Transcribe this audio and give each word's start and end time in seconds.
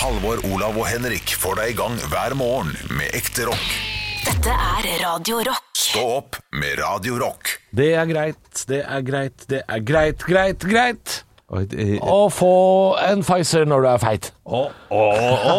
Halvor, 0.00 0.40
Olav 0.54 0.76
og 0.80 0.86
Henrik 0.88 1.32
får 1.38 1.58
deg 1.60 1.72
i 1.72 1.76
gang 1.78 1.96
hver 2.12 2.34
morgen 2.38 2.70
med 2.96 3.12
ekte 3.16 3.44
rock. 3.48 3.66
Dette 4.24 4.52
er 4.54 4.86
Radio 5.02 5.40
Rock. 5.44 5.66
Stå 5.76 6.04
opp 6.20 6.38
med 6.56 6.78
Radio 6.80 7.18
Rock. 7.20 7.50
Det 7.76 7.90
er 7.98 8.06
greit, 8.08 8.62
det 8.70 8.80
er 8.84 9.02
greit, 9.04 9.44
det 9.50 9.60
er 9.66 9.82
greit, 9.86 10.24
greit, 10.28 10.64
greit 10.70 11.16
Oi, 11.50 11.64
det- 11.66 11.98
å 12.00 12.28
få 12.30 12.96
en 13.02 13.24
Pfizer 13.26 13.66
når 13.66 13.82
du 13.82 13.88
er 13.90 13.98
feit. 13.98 14.30
Å, 14.46 14.62
å, 14.90 15.02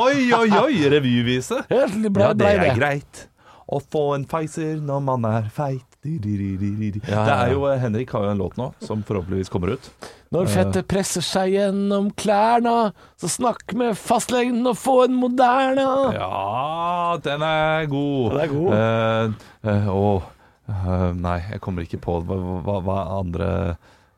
oi, 0.07 0.31
oi, 0.33 0.49
oi, 0.61 0.89
revyvise. 0.93 1.65
Helt 1.69 1.99
ble, 2.09 2.23
Ja, 2.23 2.33
det 2.33 2.47
ble 2.57 2.69
er 2.71 2.75
greit 2.79 3.25
å 3.67 3.81
få 3.91 4.15
en 4.15 4.25
Pfizer 4.25 4.79
når 4.79 5.03
man 5.03 5.25
er 5.25 5.49
feit. 5.53 5.85
Di, 6.02 6.18
di, 6.18 6.33
di, 6.38 6.57
di, 6.57 6.70
di, 6.75 6.91
di. 6.95 7.02
Ja, 7.05 7.25
Det 7.25 7.33
er 7.33 7.52
jo, 7.54 7.65
eh, 7.70 7.77
Henrik 7.77 8.09
har 8.11 8.23
jo 8.25 8.31
en 8.33 8.39
låt 8.41 8.57
nå 8.57 8.71
som 8.81 9.04
forhåpentligvis 9.05 9.50
kommer 9.54 9.75
ut. 9.75 9.89
Når 10.33 10.47
fettet 10.50 10.88
presser 10.89 11.21
seg 11.21 11.51
gjennom 11.54 12.07
klærne, 12.18 12.93
så 13.21 13.29
snakk 13.29 13.75
med 13.77 13.93
fastlegen 14.00 14.65
og 14.65 14.79
få 14.82 15.04
en 15.05 15.14
moderne. 15.19 15.86
Ja, 16.15 17.19
den 17.21 17.46
er 17.46 17.86
god. 17.91 18.33
Den 18.33 18.41
er 18.41 18.54
god. 18.55 18.74
Uh, 18.74 19.69
uh, 19.69 19.89
oh, 19.93 20.29
uh, 20.71 21.11
Nei, 21.14 21.37
jeg 21.51 21.61
kommer 21.61 21.86
ikke 21.86 22.02
på 22.02 22.18
hva, 22.25 22.39
hva, 22.65 22.79
hva 22.82 22.99
andre 23.19 23.52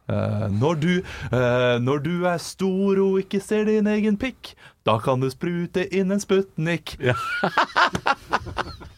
eh, 0.08 0.48
når, 0.52 0.80
du, 0.80 0.94
eh, 1.32 1.76
når 1.84 2.04
du 2.06 2.14
er 2.28 2.40
stor 2.42 3.00
og 3.04 3.20
ikke 3.24 3.42
ser 3.44 3.68
din 3.70 3.88
egen 3.88 4.18
pikk, 4.20 4.54
da 4.88 4.98
kan 5.04 5.24
du 5.24 5.30
sprute 5.32 5.86
inn 5.96 6.12
en 6.12 6.24
Sputnik. 6.24 6.98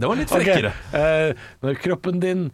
det 0.00 0.08
var 0.10 0.20
litt 0.20 0.32
frekkere. 0.32 0.74
Okay. 0.90 1.30
eh, 1.30 1.48
når 1.64 1.80
kroppen 1.84 2.20
din 2.22 2.50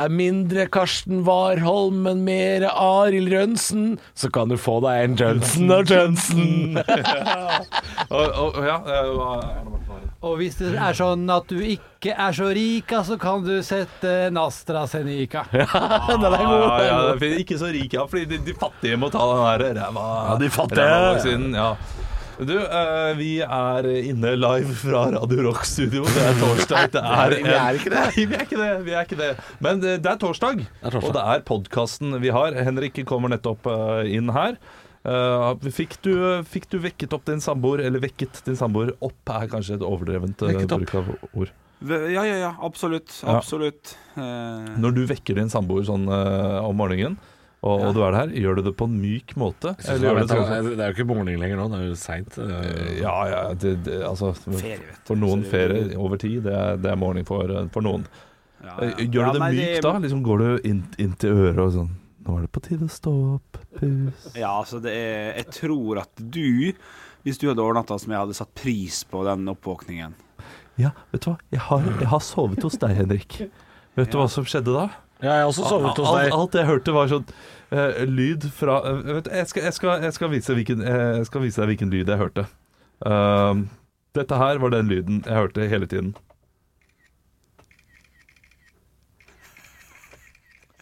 er 0.00 0.08
mindre 0.08 0.64
Karsten 0.72 1.20
Warholm, 1.26 2.02
men 2.06 2.22
mer 2.24 2.64
Arild 2.70 3.28
Rønsen, 3.32 3.98
så 4.16 4.30
kan 4.32 4.48
du 4.50 4.56
få 4.60 4.78
deg 4.84 5.04
en 5.04 5.16
Johnson 5.20 5.74
og 5.76 5.90
Johnson. 5.92 6.80
Og, 8.12 8.26
og, 8.36 8.56
ja, 8.66 8.74
eh, 8.92 10.16
Og 10.22 10.34
hvis 10.40 10.58
det 10.58 10.72
er 10.76 10.96
sånn 10.96 11.22
at 11.32 11.48
du 11.48 11.62
ikke 11.64 12.12
er 12.12 12.34
så 12.36 12.50
rik, 12.52 12.92
så 13.06 13.16
kan 13.20 13.44
du 13.46 13.54
sette 13.64 14.10
en 14.28 14.40
AstraZeneca. 14.40 15.46
Den 15.52 16.26
er 16.28 16.36
god. 16.36 16.66
Ja, 16.66 16.76
ja, 16.88 16.98
det 17.16 17.30
er 17.30 17.40
ikke 17.44 17.58
så 17.60 17.70
rik, 17.72 17.96
ja, 17.96 18.04
fordi 18.10 18.26
de, 18.34 18.42
de 18.50 18.56
fattige 18.58 18.98
må 19.00 19.08
ta 19.12 19.22
den 19.32 19.42
der 19.64 19.80
ræva 19.80 20.06
Ja, 20.28 20.38
de 20.42 20.50
fattige. 20.52 21.66
Du, 22.42 22.56
uh, 22.58 23.12
vi 23.14 23.36
er 23.44 23.86
inne 24.00 24.32
live 24.34 24.74
fra 24.74 25.04
Radio 25.14 25.44
Rock 25.46 25.66
Studio. 25.68 26.02
Det 26.10 26.22
er 26.26 26.38
torsdag. 26.40 26.88
Det 26.94 27.02
er, 27.02 27.34
Vi 27.36 27.52
er 27.54 27.78
ikke 27.78 27.92
det. 27.92 28.00
Nei, 28.02 28.24
vi 28.26 28.34
er 28.34 28.44
ikke 28.46 28.58
det. 28.58 28.70
Vi 28.86 28.94
er 28.94 29.06
ikke 29.06 29.18
det. 29.20 29.28
Men 29.62 29.82
det, 29.82 29.92
det 30.02 30.10
er 30.10 30.18
torsdag, 30.18 30.64
er 30.64 30.96
torsdag. 30.96 31.06
og 31.06 31.14
det 31.14 31.24
er 31.34 31.44
podkasten 31.46 32.16
vi 32.22 32.32
har. 32.34 32.56
Henrik 32.66 32.98
kommer 33.06 33.30
nettopp 33.30 33.68
eh, 33.70 34.10
inn 34.16 34.32
her. 34.34 34.56
Uh, 35.06 35.54
fikk, 35.74 36.00
du, 36.02 36.14
fikk 36.46 36.66
du 36.72 36.80
vekket 36.82 37.14
opp 37.14 37.28
din 37.30 37.42
samboer, 37.42 37.84
eller 37.86 38.02
vekket 38.02 38.42
din 38.48 38.58
samboer 38.58 38.94
opp, 38.98 39.20
er 39.34 39.50
kanskje 39.52 39.78
et 39.78 39.86
overdrevent 39.86 40.42
bruk 40.42 40.96
av 40.98 41.12
ord. 41.30 41.52
Ja, 41.82 42.22
ja, 42.26 42.38
ja, 42.38 42.50
absolutt. 42.62 43.14
Absolutt. 43.26 43.94
Ja. 44.16 44.26
Når 44.82 44.98
du 44.98 45.04
vekker 45.10 45.38
din 45.38 45.50
samboer 45.52 45.86
sånn 45.86 46.10
uh, 46.10 46.58
om 46.66 46.78
morgenen, 46.78 47.20
og, 47.62 47.82
og 47.86 47.94
du 47.94 48.00
er 48.02 48.14
der, 48.16 48.32
gjør 48.42 48.56
du 48.58 48.62
det 48.66 48.72
på 48.80 48.86
en 48.90 48.96
myk 48.98 49.32
måte? 49.38 49.72
Eller 49.86 50.08
gjør 50.08 50.16
du 50.18 50.20
det 50.22 50.28
sånn 50.32 50.68
Det 50.72 50.82
er 50.82 50.90
jo 50.90 50.96
ikke 50.96 51.06
morgen 51.12 51.28
lenger 51.38 51.60
nå, 51.60 51.66
det 51.70 51.78
er 51.78 51.84
jo 51.86 51.96
seint. 52.00 52.38
Ja, 52.98 53.14
ja, 53.30 53.42
det, 53.54 53.76
det, 53.86 54.00
altså 54.08 54.32
Ferie. 54.34 54.96
For 55.06 55.18
noen 55.20 55.44
ferie 55.46 55.92
over 55.96 56.18
tid, 56.18 56.40
det 56.48 56.54
er, 56.58 56.80
det 56.82 56.90
er 56.90 56.98
morgen 56.98 57.24
for, 57.28 57.52
for 57.74 57.86
noen. 57.86 58.06
ja, 58.62 58.76
Eh, 58.82 58.92
ja. 58.94 59.06
Gjør 59.10 59.24
Ja, 59.26 59.30
du 59.32 59.38
det 59.38 59.46
mykt 59.56 59.82
da? 59.82 59.92
Liksom 60.04 60.20
Går 60.26 60.38
du 60.42 60.68
inn, 60.70 60.82
inn 61.02 61.14
til 61.18 61.32
øret 61.34 61.58
og 61.64 61.70
sånn 61.74 61.88
Nå 62.22 62.36
er 62.38 62.44
det 62.44 62.50
på 62.54 62.60
tide 62.62 62.86
å 62.86 62.92
stå 62.94 63.12
opp, 63.36 63.56
pus 63.74 64.28
Ja, 64.38 64.52
altså 64.60 64.78
det 64.84 64.92
er 64.94 65.32
Jeg 65.40 65.48
tror 65.56 65.98
at 66.04 66.22
du, 66.22 66.70
hvis 67.26 67.40
du 67.42 67.48
hadde 67.50 67.58
overnatta 67.64 67.96
som 67.98 68.14
jeg 68.14 68.22
hadde 68.22 68.36
satt 68.38 68.52
pris 68.54 69.00
på 69.10 69.24
den 69.26 69.50
oppvåkningen 69.50 70.14
Ja, 70.78 70.92
vet 71.10 71.24
du 71.26 71.32
hva? 71.32 71.34
Jeg 71.50 71.64
har, 71.66 71.88
jeg 72.04 72.10
har 72.14 72.22
sovet 72.22 72.62
hos 72.62 72.78
deg, 72.80 72.94
Henrik. 73.00 73.40
Vet 73.98 74.14
du 74.14 74.20
hva 74.22 74.28
som 74.30 74.46
skjedde 74.46 74.72
da? 74.78 74.86
Ja, 75.22 75.36
jeg 75.36 75.42
har 75.44 75.50
også 75.52 75.68
sovet 75.70 75.98
hos 76.02 76.08
deg. 76.18 76.32
alt 76.34 76.56
jeg 76.58 76.66
hørte 76.66 76.94
var 76.96 77.10
sånn 77.10 77.28
uh, 77.70 78.00
lyd 78.10 78.48
fra 78.56 78.80
uh, 78.82 79.04
vet, 79.06 79.28
jeg, 79.30 79.46
skal, 79.52 79.62
jeg, 79.68 79.76
skal, 79.76 80.02
jeg, 80.02 80.16
skal 80.16 80.32
vise 80.32 80.56
hvilken, 80.58 80.82
eh, 80.82 81.04
jeg 81.20 81.28
skal 81.28 81.44
vise 81.44 81.62
deg 81.62 81.70
hvilken 81.70 81.92
lyd 81.94 82.10
jeg 82.10 82.18
hørte. 82.18 82.44
Uh, 83.06 83.62
dette 84.18 84.40
her 84.40 84.58
var 84.62 84.74
den 84.74 84.90
lyden 84.90 85.22
jeg 85.22 85.38
hørte 85.38 85.70
hele 85.70 85.86
tiden. 85.86 86.14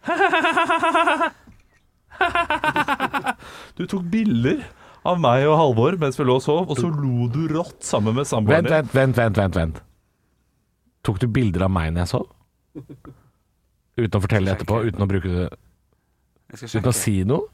Du 3.79 3.87
tok 3.89 4.03
bilder 4.13 4.59
av 5.09 5.21
meg 5.21 5.47
og 5.49 5.55
Halvor 5.57 5.97
mens 6.01 6.19
vi 6.19 6.25
lå 6.29 6.35
og 6.37 6.45
sov, 6.45 6.67
og 6.69 6.77
så 6.77 6.89
lo 6.93 7.29
du 7.33 7.47
rått 7.49 7.81
sammen 7.87 8.17
med 8.19 8.29
samboeren 8.29 8.67
din. 8.67 8.75
vent, 8.75 8.93
vent, 8.93 9.17
vent, 9.17 9.41
vent, 9.41 9.57
vent. 9.57 9.81
Tok 11.07 11.21
du 11.23 11.29
bilder 11.33 11.65
av 11.69 11.73
meg 11.73 11.95
når 11.95 12.05
jeg 12.05 12.13
sov? 12.13 12.27
Uten 14.01 14.17
å 14.17 14.23
fortelle 14.25 14.55
etterpå, 14.55 14.81
uten 14.89 15.05
å 15.05 15.09
bruke 15.11 15.33
det 15.35 15.49
Uten 16.51 16.89
å 16.91 16.95
si 16.97 17.21
noe? 17.29 17.47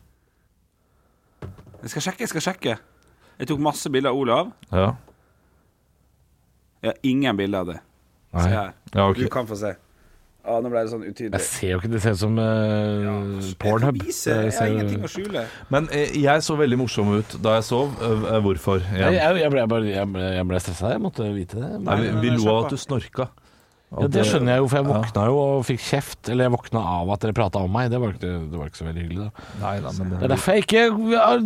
Jeg 1.83 1.93
skal 1.93 2.07
sjekke, 2.09 2.25
jeg 2.25 2.31
skal 2.33 2.45
sjekke. 2.49 2.77
Jeg 3.37 3.51
tok 3.51 3.61
masse 3.63 3.91
bilder 3.93 4.15
av 4.15 4.21
Olav. 4.21 4.53
Ja. 4.73 4.87
Jeg 6.81 6.95
har 6.95 7.03
ingen 7.07 7.37
bilder 7.37 7.59
av 7.65 7.73
det. 7.75 7.81
Se 8.37 8.49
her. 8.49 8.73
Ja, 8.95 9.09
ok. 9.11 9.21
Du 9.21 9.29
kan 9.33 9.47
få 9.49 9.59
se. 9.61 9.75
Ah, 10.47 10.61
nå 10.63 10.71
ble 10.71 10.83
det 10.85 10.91
sånn 10.93 11.03
utydelig. 11.03 11.41
Jeg 11.41 11.47
ser 11.49 11.73
jo 11.73 11.79
ikke 11.81 11.89
Det 11.91 12.01
ser 12.05 12.15
ut 12.15 12.21
som 12.21 12.37
uh, 12.39 12.43
Jeg 13.43 13.57
Pornhub. 13.63 13.97
Jeg, 13.99 14.13
vise. 14.13 14.35
Jeg 14.47 14.53
har 14.55 14.69
ingenting 14.71 15.07
å 15.07 15.11
skjule. 15.11 15.43
Men 15.75 15.89
eh, 15.91 16.13
jeg 16.23 16.45
så 16.47 16.55
veldig 16.59 16.79
morsom 16.79 17.11
ut 17.17 17.35
da 17.43 17.57
jeg 17.57 17.67
sov. 17.67 17.97
Eh, 17.99 18.37
hvorfor? 18.45 18.85
Jeg, 18.87 19.17
jeg, 19.17 19.41
jeg, 19.43 19.51
ble, 19.53 19.65
jeg, 19.65 19.71
ble, 19.73 19.81
jeg, 19.91 20.13
ble, 20.15 20.29
jeg 20.37 20.49
ble 20.53 20.61
stressa, 20.63 20.93
jeg 20.95 21.03
måtte 21.03 21.27
vite 21.35 21.59
det. 21.59 21.73
Nei, 21.89 21.99
vi, 22.05 22.13
vi 22.23 22.33
lo 22.37 22.47
av 22.53 22.61
at 22.69 22.77
du 22.77 22.79
snorka. 22.79 23.27
Ja, 23.97 24.07
det 24.13 24.25
skjønner 24.29 24.53
jeg 24.57 24.61
jo, 24.63 24.67
for 24.69 24.77
jeg 24.81 24.87
våkna 24.91 25.23
jo 25.31 25.37
og 25.41 25.65
fikk 25.65 25.81
kjeft. 25.81 26.29
Eller 26.29 26.47
jeg 26.49 26.53
våkna 26.53 26.83
av 27.01 27.11
at 27.15 27.23
dere 27.25 27.33
prata 27.37 27.63
om 27.65 27.73
meg. 27.73 27.89
Det 27.91 28.01
var 28.03 28.13
ikke, 28.13 28.33
det 28.53 28.61
var 28.61 28.69
ikke 28.71 28.81
så 28.83 28.87
veldig 28.89 29.05
hyggelig, 29.07 29.27
da. 29.27 29.47
Nei 29.63 29.75
da, 29.81 29.93
men 29.97 30.11
Det 30.13 30.23
er 30.29 30.33
derfor 30.35 30.57
jeg 30.59 30.67
ikke 30.67 30.83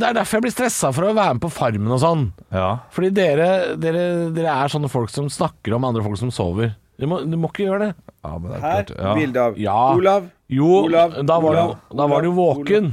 Det 0.01 0.09
er 0.11 0.17
derfor 0.19 0.37
jeg 0.41 0.47
blir 0.49 0.55
stressa 0.57 0.91
for 0.97 1.09
å 1.09 1.15
være 1.15 1.37
med 1.39 1.45
på 1.45 1.53
Farmen 1.55 1.95
og 1.97 2.01
sånn. 2.03 2.25
Ja. 2.51 2.71
Fordi 2.97 3.11
dere, 3.15 3.49
dere, 3.81 4.05
dere 4.35 4.57
er 4.65 4.73
sånne 4.75 4.91
folk 4.91 5.13
som 5.15 5.31
snakker 5.31 5.77
om 5.79 5.87
andre 5.89 6.03
folk 6.07 6.19
som 6.19 6.33
sover. 6.35 6.75
Du 7.01 7.07
må, 7.09 7.23
du 7.25 7.37
må 7.41 7.49
ikke 7.49 7.65
gjøre 7.69 7.87
det. 7.87 7.93
ja, 8.27 8.33
men 8.37 8.51
det 8.51 8.57
er 8.59 8.65
Her, 8.67 8.83
klart. 8.85 8.91
Ja. 8.99 9.15
bilde 9.17 9.45
av 9.47 9.59
Ja. 9.59 9.79
Olav. 9.97 10.27
Jo, 10.51 10.67
Olav, 10.85 11.15
da 11.25 11.39
var, 11.41 11.55
Olav, 11.55 11.71
du, 11.89 11.97
da 11.97 12.07
var 12.11 12.27
du 12.27 12.29
Olav, 12.33 12.59
våken. 12.59 12.91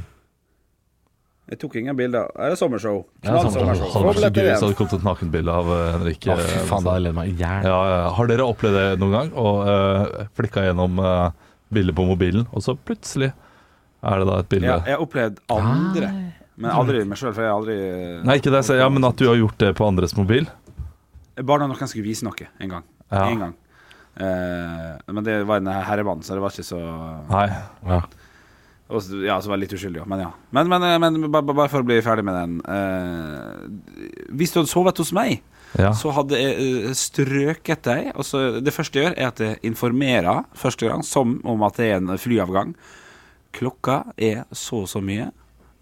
Jeg 1.47 1.59
tok 1.61 1.77
ingen 1.79 1.95
bilder. 1.95 2.27
Er 2.35 2.51
det 2.51 2.57
sommershow? 2.59 3.05
Ja, 3.23 3.29
Knall 3.29 3.45
sommershow. 3.45 3.87
sommershow. 3.87 3.91
Hadde 3.93 4.07
vært 4.07 4.17
så 4.19 4.29
gøy 4.29 4.47
hvis 4.47 4.59
det 4.59 4.67
hadde 4.67 4.77
kommet 4.79 4.95
et 4.97 5.05
nakenbilde 5.07 5.53
av 5.61 5.69
eh, 5.71 5.83
Henrik. 5.93 6.25
Eh, 6.33 6.49
faen, 6.67 6.83
da 6.83 6.95
jeg 6.99 7.15
meg 7.15 7.39
ja, 7.39 7.51
ja. 7.63 7.77
Har 8.17 8.31
dere 8.31 8.47
opplevd 8.51 8.75
det 8.75 8.87
noen 8.99 9.15
gang? 9.15 9.29
Og 9.39 9.61
uh, 9.63 10.25
flikka 10.35 10.65
gjennom 10.65 10.99
uh, 10.99 11.29
bilder 11.71 11.95
på 11.95 12.07
mobilen, 12.09 12.43
og 12.51 12.65
så 12.65 12.75
plutselig 12.75 13.31
er 13.31 14.19
det 14.21 14.27
da 14.27 14.41
et 14.43 14.51
bilde 14.51 14.67
Ja, 14.67 14.81
jeg 14.83 14.97
har 14.97 15.05
opplevd 15.07 15.39
andre, 15.55 16.11
men 16.59 16.69
aldri 16.73 17.05
meg 17.07 17.21
sjøl, 17.21 17.31
for 17.31 17.45
jeg 17.45 17.53
har 17.53 17.61
aldri 17.61 17.79
Nei, 18.27 18.37
ikke 18.41 18.51
det, 18.53 18.63
sier, 18.67 18.83
ja, 18.83 18.91
men 18.91 19.07
at 19.07 19.19
du 19.19 19.29
har 19.29 19.39
gjort 19.39 19.57
det 19.63 19.71
på 19.79 19.87
andres 19.87 20.17
mobil. 20.19 20.51
Bare 21.37 21.63
når 21.63 21.73
noen 21.77 21.91
skulle 21.91 22.07
vise 22.09 22.27
noe 22.27 22.51
en 22.59 22.75
gang. 22.75 22.85
Ja. 23.07 23.23
En 23.23 23.43
gang. 23.45 23.57
Uh, 24.19 24.93
men 25.15 25.23
det 25.23 25.41
var 25.47 25.63
en 25.63 25.71
herremann, 25.71 26.27
så 26.27 26.35
det 26.35 26.43
var 26.43 26.51
ikke 26.51 26.67
så 26.67 26.83
Nei. 27.31 27.47
Ja. 27.87 28.03
Og 28.89 29.01
så- 29.01 29.23
Ja, 29.25 29.39
som 29.41 29.49
var 29.51 29.57
litt 29.57 29.73
uskyldig. 29.73 30.05
Men 30.07 30.19
ja. 30.19 30.31
Men, 30.51 30.67
men, 30.69 30.83
eh, 30.83 30.97
men 30.99 31.31
ba- 31.31 31.41
ba- 31.41 31.53
bare 31.53 31.69
for 31.69 31.81
å 31.83 31.85
bli 31.85 32.01
ferdig 32.01 32.23
med 32.23 32.35
den. 32.35 32.61
eh, 32.67 34.31
hvis 34.33 34.53
du 34.53 34.59
hadde 34.61 34.69
sovet 34.71 34.97
hos 34.97 35.11
meg, 35.11 35.41
Ja. 35.77 35.91
så 35.91 36.11
hadde 36.13 36.31
jeg 36.39 36.55
eh, 36.85 36.91
strøket 36.93 37.81
deg. 37.83 38.11
Og 38.15 38.23
så 38.23 38.61
det 38.63 38.73
første 38.73 38.93
jeg 38.93 39.05
gjør, 39.13 39.17
er 39.17 39.27
at 39.27 39.37
jeg 39.39 39.59
informerer 39.63 40.45
første 40.55 40.87
gang 40.87 41.03
som 41.03 41.41
om 41.43 41.63
at 41.63 41.75
det 41.75 41.91
er 41.91 41.97
en 41.97 42.07
flyavgang. 42.17 42.75
Klokka 43.53 44.13
er 44.17 44.45
så 44.53 44.83
og 44.83 44.87
så 44.87 45.01
mye. 45.03 45.31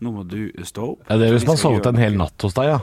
Nå 0.01 0.11
må 0.11 0.27
du 0.27 0.51
stå 0.63 0.91
opp. 0.91 0.99
Ja, 1.09 1.17
det 1.17 1.29
er 1.29 1.33
hvis 1.37 1.45
man 1.47 1.55
har 1.55 1.63
sovet 1.63 1.85
en 1.87 1.95
hel 1.95 2.17
natt 2.17 2.41
hos 2.41 2.53
deg, 2.53 2.65
ja. 2.65 2.79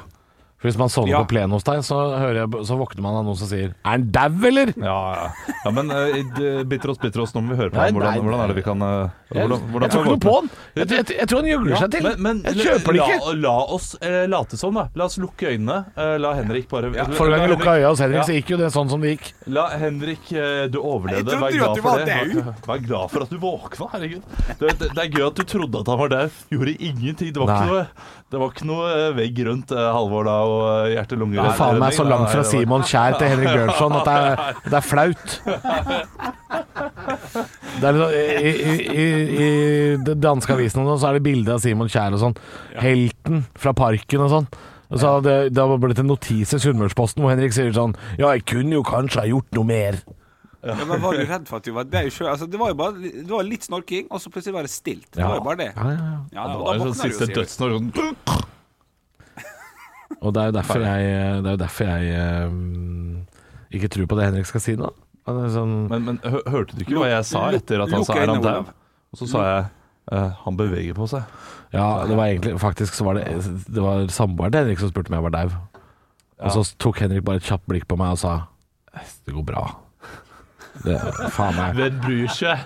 For 0.63 0.71
Hvis 0.71 0.79
man 0.79 0.89
sovner 0.95 1.17
Ja. 1.17 1.21
på 1.25 1.33
plenen 1.35 1.51
hos 1.51 1.65
deg, 1.67 1.81
så, 1.83 1.97
hører 2.23 2.37
jeg, 2.45 2.67
så 2.69 2.77
våkner 2.79 3.03
man 3.03 3.17
av 3.19 3.25
noen 3.27 3.37
som 3.37 3.49
sier 3.51 3.73
'Er 3.75 3.91
han 3.91 4.05
dau, 4.15 4.31
eller?' 4.47 4.71
Ja, 4.79 4.99
ja. 5.19 5.55
ja 5.65 5.71
men 5.75 5.91
uh, 5.91 6.63
bitter 6.63 6.93
oss, 6.93 6.99
bitter 7.03 7.21
oss, 7.25 7.35
nå 7.35 7.43
må 7.43 7.57
vi 7.57 7.59
høre 7.59 7.71
på 7.75 7.81
Nei, 7.83 7.89
ham. 7.91 7.99
Hvordan, 7.99 8.13
nei, 8.15 8.23
hvordan 8.23 8.41
er 8.45 8.53
det 8.53 8.57
vi 8.61 8.63
kan 8.63 8.79
uh, 8.83 9.11
Jeg, 9.33 9.49
hvordan, 9.49 9.59
hvordan 9.73 9.83
jeg 9.83 9.91
tror 9.91 10.05
ikke 10.07 10.13
noe 10.13 10.23
på 10.23 10.35
han. 10.37 10.51
Jeg, 10.77 10.87
jeg, 10.93 11.07
jeg 11.19 11.29
tror 11.29 11.39
han 11.43 11.49
gjøgler 11.51 11.71
Ja, 11.73 11.81
seg 11.83 11.91
til. 11.91 12.03
Men, 12.07 12.23
men 12.23 12.37
jeg 12.47 12.55
kjøper 12.63 12.93
det 12.93 13.01
la, 13.03 13.07
ikke. 13.11 13.35
La 13.43 13.57
oss 13.77 13.89
eh, 14.01 14.27
late 14.29 14.57
som, 14.61 14.75
da. 14.79 14.85
La 14.95 15.05
oss 15.11 15.17
lukke 15.19 15.51
øynene. 15.51 15.79
Eh, 15.97 16.15
la 16.23 16.33
Henrik 16.39 16.69
bare 16.71 16.93
Forrige 16.93 17.33
gang 17.33 17.43
jeg 17.43 17.51
la 17.51 17.55
lukka 17.57 17.75
øya 17.81 17.89
hos 17.91 18.03
Henrik, 18.05 18.21
Ja. 18.23 18.27
så 18.29 18.37
gikk 18.39 18.53
jo 18.53 18.59
det 18.61 18.69
sånn 18.77 18.91
som 18.93 19.01
det 19.03 19.15
gikk. 19.17 19.33
La 19.57 19.65
Henrik, 19.81 20.25
eh, 20.37 20.67
du 20.69 20.79
overlevde. 20.79 21.27
Jeg 21.27 21.41
trodde 21.41 21.43
Vær 21.43 21.57
jo 21.57 21.65
at 21.65 21.65
glad 21.65 21.75
du 21.75 21.83
for 21.83 21.91
var 21.91 22.05
det. 22.05 22.21
Vær, 22.23 22.55
vær 22.71 22.83
glad 22.87 23.11
for 23.11 23.23
at 23.27 23.31
du 23.33 23.39
våkna, 23.43 23.89
herregud. 23.97 24.23
Det, 24.61 24.79
det, 24.79 24.91
det 24.95 25.03
er 25.07 25.11
gøy 25.17 25.27
at 25.27 25.41
du 25.41 25.45
trodde 25.55 25.81
at 25.83 25.89
han 25.93 25.99
var 26.05 26.09
der. 26.13 26.31
Gjorde 26.53 26.77
ingenting. 26.79 27.33
Det 27.33 27.41
var 27.41 27.57
ikke 27.57 27.73
noe, 27.73 27.87
det 28.31 28.41
var 28.45 28.53
ikke 28.53 28.69
noe 28.69 28.93
eh, 28.93 29.09
vegg 29.17 29.43
rundt 29.49 29.73
eh, 29.73 29.89
Halvor 29.97 30.29
da 30.29 30.37
og 30.52 30.52
eh, 30.71 30.93
hjerte-lunge 30.97 31.39
Det 31.39 31.55
faen 31.59 31.81
meg 31.83 31.97
så 31.97 32.07
langt 32.07 32.31
fra 32.33 32.45
Simon 32.47 32.85
Kjær 32.87 33.19
til 33.19 33.33
Henrik 33.33 33.53
Bjørnson 33.57 33.97
at 34.01 34.09
det 34.09 34.17
er, 34.19 34.61
det 34.67 34.79
er 34.79 34.87
flaut. 34.87 35.39
Det 37.81 37.89
er 37.89 37.97
liksom, 37.97 38.13
i, 38.13 38.53
i, 39.03 39.07
i, 39.45 40.15
danske 40.15 40.55
avisen 40.55 40.85
sånn, 40.85 40.99
så 41.01 41.11
er 41.11 41.19
det 41.19 41.25
bilde 41.27 41.57
av 41.57 41.63
Simon 41.65 41.91
Kjær 41.93 42.17
og 42.17 42.23
sånn. 42.23 42.37
Helten 42.83 43.45
fra 43.59 43.75
parken 43.77 44.27
og 44.27 44.33
sånn. 44.37 44.49
Og 44.93 45.01
så 45.01 45.13
det, 45.25 45.37
det 45.57 45.63
har 45.65 45.79
blitt 45.81 46.03
en 46.03 46.11
notis 46.13 46.53
i 46.53 46.59
Sunnmørsposten 46.61 47.25
hvor 47.25 47.33
Henrik 47.33 47.55
sier 47.57 47.73
sånn 47.73 47.95
Ja, 48.21 48.35
jeg 48.35 48.45
kunne 48.51 48.77
jo 48.77 48.83
kanskje 48.85 49.23
ha 49.23 49.31
gjort 49.31 49.49
noe 49.57 49.65
mer. 49.65 50.03
Ja, 50.63 50.77
men 50.87 51.01
Var 51.03 51.17
du 51.17 51.25
redd 51.27 51.49
for 51.49 51.59
at 51.59 51.67
du 51.67 51.73
var 51.75 51.89
Det, 51.91 52.05
sjøl? 52.15 52.29
altså, 52.31 52.47
det 52.47 52.61
var 52.61 52.71
jo 52.71 52.77
bare 52.79 52.93
Det 53.01 53.31
var 53.31 53.47
litt 53.47 53.65
snorking, 53.67 54.07
og 54.13 54.21
så 54.23 54.31
plutselig 54.31 54.55
var 54.55 54.69
det 54.69 54.71
stilt. 54.75 55.09
Det 55.17 55.25
var 55.25 55.41
jo 55.41 55.47
bare 55.49 55.59
det. 55.65 55.71
Ja, 55.75 55.87
ja, 55.91 55.97
ja. 55.97 56.19
Ja, 56.37 56.45
Det 56.53 56.59
var 56.61 56.77
jo 56.77 56.81
sånn 56.87 56.99
siste 57.01 57.09
jo, 57.09 57.19
sier 57.19 57.35
du. 57.35 57.41
dødsnår 57.41 57.69
sånn 57.79 57.89
Og 60.23 60.35
det 60.35 60.43
er 60.43 60.51
jo 60.51 60.55
derfor 60.55 60.85
jeg, 60.87 61.07
det 61.43 61.51
er 61.51 61.57
jo 61.57 61.61
derfor 61.61 61.89
jeg 61.91 62.47
um, 62.47 63.23
ikke 63.75 63.91
tror 63.91 64.09
på 64.11 64.19
det 64.19 64.29
Henrik 64.29 64.47
skal 64.49 64.63
si 64.63 64.75
nå. 64.79 64.91
Sånn, 65.27 65.75
Men, 65.91 66.07
men 66.07 66.19
hø 66.27 66.41
hørte 66.51 66.75
du 66.75 66.83
ikke 66.83 66.99
hva 66.99 67.11
jeg 67.13 67.27
sa 67.29 67.45
etter 67.55 67.83
at 67.85 67.93
han 67.95 68.07
sa 68.07 68.17
er 68.19 68.31
han 68.31 68.43
dau? 68.43 68.65
Og 69.15 69.21
så 69.21 69.29
sa 69.31 69.43
jeg 69.47 69.67
eh, 70.17 70.31
han 70.45 70.57
beveger 70.59 70.97
på 70.99 71.07
seg. 71.11 71.27
ja, 71.75 71.85
det 72.09 72.17
var 72.19 72.31
egentlig 72.33 72.57
Faktisk 72.59 72.97
så 72.97 73.07
var 73.07 73.21
det 73.21 73.27
Det 73.69 73.85
var 73.85 74.09
samboeren 74.11 74.55
til 74.55 74.65
Henrik 74.65 74.83
som 74.83 74.91
spurte 74.91 75.13
om 75.13 75.19
jeg 75.19 75.27
var 75.29 75.37
dau. 75.37 75.53
Og 76.43 76.57
så 76.57 76.65
tok 76.83 77.05
Henrik 77.05 77.23
bare 77.27 77.39
et 77.43 77.47
kjapt 77.47 77.69
blikk 77.71 77.87
på 77.91 77.99
meg 78.01 78.17
og 78.17 78.23
sa 78.23 78.35
Det 79.23 79.35
går 79.37 79.47
bra. 79.47 79.63
Det, 80.83 80.97
faen 81.35 81.55
meg. 81.59 81.77
Hvem 81.77 81.99
bryr 82.03 82.33
seg? 82.33 82.63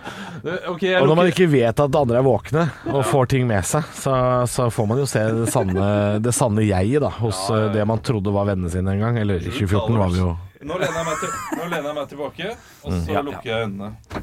Okay, 0.70 0.94
Og 1.00 1.08
når 1.10 1.18
man 1.18 1.30
ikke 1.32 1.48
vet 1.50 1.82
at 1.82 1.98
andre 1.98 2.20
er 2.20 2.24
våkne 2.24 2.64
og 2.92 3.02
får 3.10 3.30
ting 3.34 3.46
med 3.48 3.66
seg, 3.66 3.84
så, 3.98 4.14
så 4.50 4.68
får 4.72 4.88
man 4.88 5.02
jo 5.02 5.08
se 5.10 5.22
det 5.36 5.48
sanne, 5.52 5.88
det 6.22 6.34
sanne 6.36 6.64
jeget 6.64 7.02
da, 7.02 7.10
hos 7.18 7.42
eh, 7.50 7.68
det 7.74 7.84
man 7.88 8.00
trodde 8.06 8.32
var 8.34 8.48
vennene 8.48 8.70
sine 8.72 8.94
en 8.94 9.04
gang. 9.04 9.20
Eller 9.20 9.42
i 9.42 9.50
2014 9.50 9.98
var 10.00 10.14
vi 10.14 10.22
jo 10.22 10.34
Nå 10.66 10.78
lener 10.80 10.96
jeg 10.96 11.06
meg, 11.06 11.18
til, 11.20 11.58
lener 11.68 11.84
jeg 11.84 11.96
meg 11.98 12.06
tilbake, 12.10 12.52
og 12.80 12.88
så 12.88 12.96
mm. 12.96 13.10
ja. 13.12 13.20
lukker 13.26 13.50
jeg 13.50 13.66
øynene. 13.66 14.22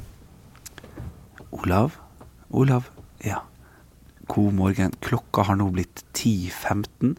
Olav? 1.53 1.99
Olav? 2.49 2.89
Ja. 3.23 3.43
God 4.33 4.53
morgen. 4.53 4.93
Klokka 5.05 5.43
har 5.45 5.57
nå 5.59 5.67
blitt 5.75 5.99
10.15, 6.17 7.11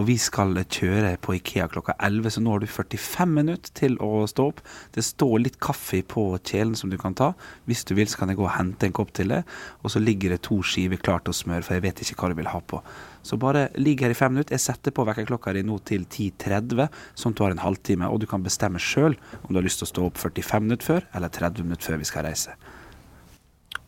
og 0.00 0.06
vi 0.08 0.14
skal 0.16 0.56
kjøre 0.56 1.10
på 1.20 1.34
Ikea 1.36 1.66
klokka 1.68 1.92
11, 2.00 2.32
så 2.32 2.40
nå 2.40 2.54
har 2.54 2.62
du 2.62 2.70
45 2.70 3.34
minutter 3.36 3.74
til 3.76 3.98
å 4.00 4.22
stå 4.30 4.46
opp. 4.54 4.62
Det 4.96 5.04
står 5.04 5.34
litt 5.42 5.58
kaffe 5.60 6.00
på 6.08 6.24
kjelen 6.38 6.72
som 6.78 6.88
du 6.88 6.96
kan 7.00 7.12
ta. 7.18 7.34
Hvis 7.68 7.84
du 7.84 7.92
vil, 7.98 8.08
så 8.08 8.22
kan 8.22 8.32
jeg 8.32 8.40
gå 8.40 8.46
og 8.46 8.54
hente 8.54 8.88
en 8.88 8.96
kopp 8.96 9.12
til 9.12 9.34
deg. 9.34 9.52
Og 9.84 9.92
så 9.92 10.00
ligger 10.00 10.32
det 10.32 10.40
to 10.48 10.62
skiver 10.64 11.02
klart 11.02 11.28
å 11.28 11.36
smøre, 11.36 11.60
for 11.66 11.76
jeg 11.76 11.84
vet 11.90 12.00
ikke 12.06 12.16
hva 12.22 12.32
du 12.32 12.40
vil 12.40 12.50
ha 12.54 12.62
på. 12.64 12.80
Så 13.20 13.36
bare 13.42 13.68
ligg 13.76 14.00
her 14.06 14.16
i 14.16 14.16
fem 14.16 14.32
minutter. 14.32 14.56
Jeg 14.56 14.64
setter 14.64 14.96
på 14.96 15.04
vekkerklokka 15.10 15.52
di 15.52 15.66
nå 15.68 15.76
til 15.84 16.08
10.30, 16.08 16.88
sånn 17.12 17.36
at 17.36 17.42
du 17.42 17.44
har 17.44 17.52
en 17.52 17.64
halvtime, 17.66 18.08
og 18.08 18.24
du 18.24 18.30
kan 18.32 18.48
bestemme 18.48 18.80
sjøl 18.80 19.20
om 19.42 19.52
du 19.52 19.60
har 19.60 19.68
lyst 19.68 19.84
til 19.84 19.90
å 19.90 19.92
stå 19.92 20.08
opp 20.08 20.24
45 20.24 20.64
minutter 20.70 20.88
før 20.88 21.10
eller 21.12 21.36
30 21.36 21.68
minutter 21.68 21.92
før 21.92 22.00
vi 22.00 22.12
skal 22.14 22.30
reise. 22.32 22.56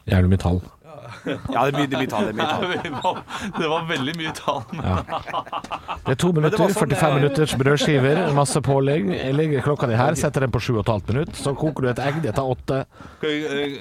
jævlig 0.05 0.37
mye 0.37 0.45
tall. 0.51 0.67
Ja, 1.55 1.65
det 1.65 1.71
er 1.71 1.77
mye, 1.77 1.87
det 1.89 1.97
er 1.97 2.03
mye 2.03 2.11
tall. 2.11 2.25
Det 2.25 2.33
er 2.33 2.39
mye 2.39 2.49
tall. 2.51 2.65
Det 2.85 2.91
var, 3.05 3.19
det 3.59 3.69
var 3.71 3.85
veldig 3.89 4.15
mye 4.19 4.33
tall. 4.39 4.63
Det 6.05 6.13
er 6.15 6.19
to 6.21 6.31
minutter, 6.37 6.59
sånn 6.61 6.75
45 6.75 6.95
det- 6.95 7.15
minutters 7.21 7.55
brødskiver, 7.61 8.21
masse 8.37 8.61
pålegg. 8.65 9.09
Jeg 9.15 9.37
legger 9.37 9.65
klokka 9.67 9.89
di 9.91 9.97
her, 9.99 10.17
setter 10.19 10.45
den 10.47 10.53
på 10.55 10.61
7,5 10.65 11.09
minutt, 11.13 11.33
så 11.39 11.55
koker 11.59 11.87
du 11.87 11.91
et 11.93 12.03
egg, 12.05 12.21
det 12.25 12.35
tar 12.37 12.49
åtte. 12.55 12.83
Det 13.23 13.33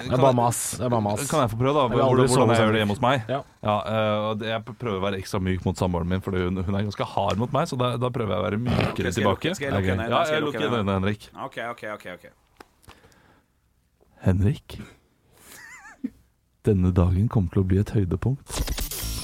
er 0.08 0.18
bare 0.18 0.34
mas. 0.38 0.62
Det 0.78 0.88
er 0.88 0.94
bare 0.94 1.06
mas. 1.08 1.26
Kan 1.32 1.44
jeg 1.46 1.54
få 1.54 1.60
prøve, 1.64 1.74
da? 1.78 1.88
Hvordan, 1.94 2.28
hvordan 2.32 2.54
jeg 2.56 2.64
gjør 2.64 2.76
det 2.78 2.84
hjemme 2.84 2.98
hos 2.98 3.04
meg? 3.04 3.28
Ja. 3.32 3.42
Ja, 3.64 3.76
jeg 4.44 4.64
prøver 4.68 4.98
å 5.00 5.04
være 5.06 5.20
ekstra 5.22 5.40
myk 5.40 5.64
mot 5.68 5.80
samboeren 5.80 6.10
min, 6.12 6.24
for 6.26 6.36
hun, 6.36 6.60
hun 6.60 6.76
er 6.80 6.88
ganske 6.90 7.06
hard 7.16 7.40
mot 7.40 7.54
meg. 7.56 7.70
Så 7.72 7.80
da, 7.80 7.94
da 8.02 8.10
prøver 8.14 8.36
jeg 8.36 8.42
å 8.44 8.48
være 8.50 8.60
mykere 8.66 9.14
tilbake. 9.16 9.54
skal 9.56 9.70
jeg 9.70 9.76
lukke? 9.78 10.10
Ja, 10.12 10.24
jeg 10.34 10.44
lukker 10.44 10.68
øynene, 10.68 10.98
Henrik. 11.00 11.30
Ok, 11.48 11.60
ok, 11.72 11.86
ok, 11.96 12.06
ok 12.18 12.26
Henrik? 14.24 14.78
Denne 16.64 16.94
dagen 16.96 17.26
kommer 17.28 17.52
til 17.52 17.60
å 17.60 17.68
bli 17.68 17.80
et 17.82 17.90
høydepunkt. 17.92 18.60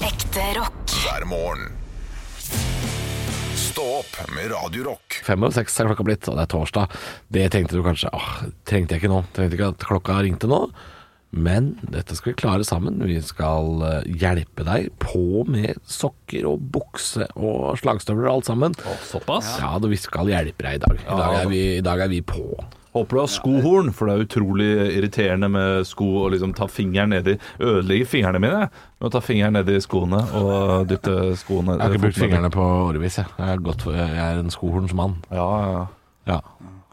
Ekte 0.04 0.42
rock. 0.58 0.92
hver 1.00 1.24
morgen. 1.24 1.70
Stå 3.56 3.84
opp 4.02 4.16
med 4.34 4.50
Radio 4.52 4.84
Rock. 4.90 5.20
Fem 5.24 5.46
og 5.46 5.54
seks 5.56 5.78
er 5.80 5.88
klokka 5.88 6.04
blitt, 6.04 6.28
og 6.28 6.36
det 6.36 6.44
er 6.44 6.50
torsdag. 6.52 6.96
Det 7.32 7.46
tenkte 7.54 7.78
du 7.78 7.84
kanskje 7.86 8.10
åh, 8.12 8.26
trengte 8.68 8.92
jeg 8.92 9.00
ikke 9.00 9.12
nå. 9.12 9.22
Trengte 9.32 9.56
ikke 9.56 9.70
at 9.72 9.86
klokka 9.88 10.18
ringte 10.26 10.50
nå. 10.50 10.66
Men 11.30 11.70
dette 11.94 12.12
skal 12.18 12.34
vi 12.34 12.40
klare 12.42 12.66
sammen. 12.66 12.98
Vi 13.06 13.16
skal 13.24 13.86
eh, 13.86 14.10
hjelpe 14.20 14.66
deg 14.66 14.90
på 15.00 15.46
med 15.48 15.78
sokker 15.88 16.44
og 16.50 16.66
bukse 16.74 17.24
og 17.38 17.78
slagstøvler 17.80 18.26
og 18.28 18.34
alt 18.34 18.50
sammen. 18.50 18.76
Såpass? 19.08 19.54
Ja, 19.62 19.72
da 19.80 19.88
vi 19.88 19.96
skal 20.02 20.28
hjelpe 20.28 20.66
deg 20.66 20.80
i 20.80 20.84
dag. 20.84 21.00
I 21.06 21.20
dag 21.22 21.38
er 21.38 21.48
vi, 21.54 21.64
i 21.78 21.86
dag 21.88 22.04
er 22.04 22.12
vi 22.12 22.20
på. 22.20 22.50
Håper 22.90 23.16
du 23.16 23.20
har 23.20 23.30
skohorn, 23.30 23.92
for 23.94 24.08
det 24.10 24.14
er 24.14 24.24
utrolig 24.24 24.68
irriterende 24.96 25.50
med 25.52 25.86
sko 25.86 26.08
og 26.24 26.32
liksom 26.34 26.56
ta 26.58 26.66
fingeren 26.70 27.14
ned 27.14 27.28
i 27.30 27.36
Ødelegge 27.62 28.08
fingrene 28.10 28.40
mine 28.42 28.64
med 28.66 29.06
å 29.06 29.12
ta 29.14 29.22
fingeren 29.22 29.54
ned 29.54 29.70
i 29.70 29.78
skoene 29.84 30.24
og 30.40 30.88
dytte 30.90 31.36
skoene 31.38 31.76
Jeg 31.76 31.84
har 31.84 31.94
ikke 31.94 32.06
brukt 32.08 32.18
fingrene 32.24 32.50
på 32.54 32.66
årevis. 32.90 33.20
Jeg, 33.22 33.30
jeg, 33.38 33.54
er, 33.54 33.62
godt 33.70 33.86
for, 33.86 33.94
jeg 33.94 34.18
er 34.24 34.42
en 34.42 34.50
skohorns 34.50 34.96
mann. 34.98 35.20
Ja, 35.30 35.46
ja. 35.70 35.86
Ja. 36.30 36.40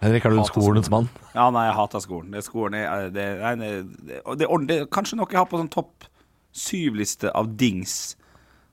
Henrik, 0.02 0.26
er 0.26 0.36
du 0.36 0.38
en 0.38 0.46
skohornets 0.46 0.92
mann? 0.94 1.10
Ja, 1.34 1.48
nei, 1.54 1.66
jeg 1.68 1.78
hater 1.80 2.02
skolen. 2.04 2.30
Det 2.34 2.44
er 2.44 2.46
skolen 2.46 2.78
er, 2.78 3.10
det, 3.14 3.26
er, 3.42 3.58
det, 3.58 3.72
det, 4.06 4.22
det, 4.70 4.78
er 4.78 4.86
kanskje 4.94 5.18
noe 5.18 5.30
jeg 5.32 5.42
har 5.42 5.50
på 5.50 5.58
sånn 5.58 5.74
topp 5.74 6.06
syv-liste 6.58 7.34
av 7.38 7.50
dings 7.58 8.16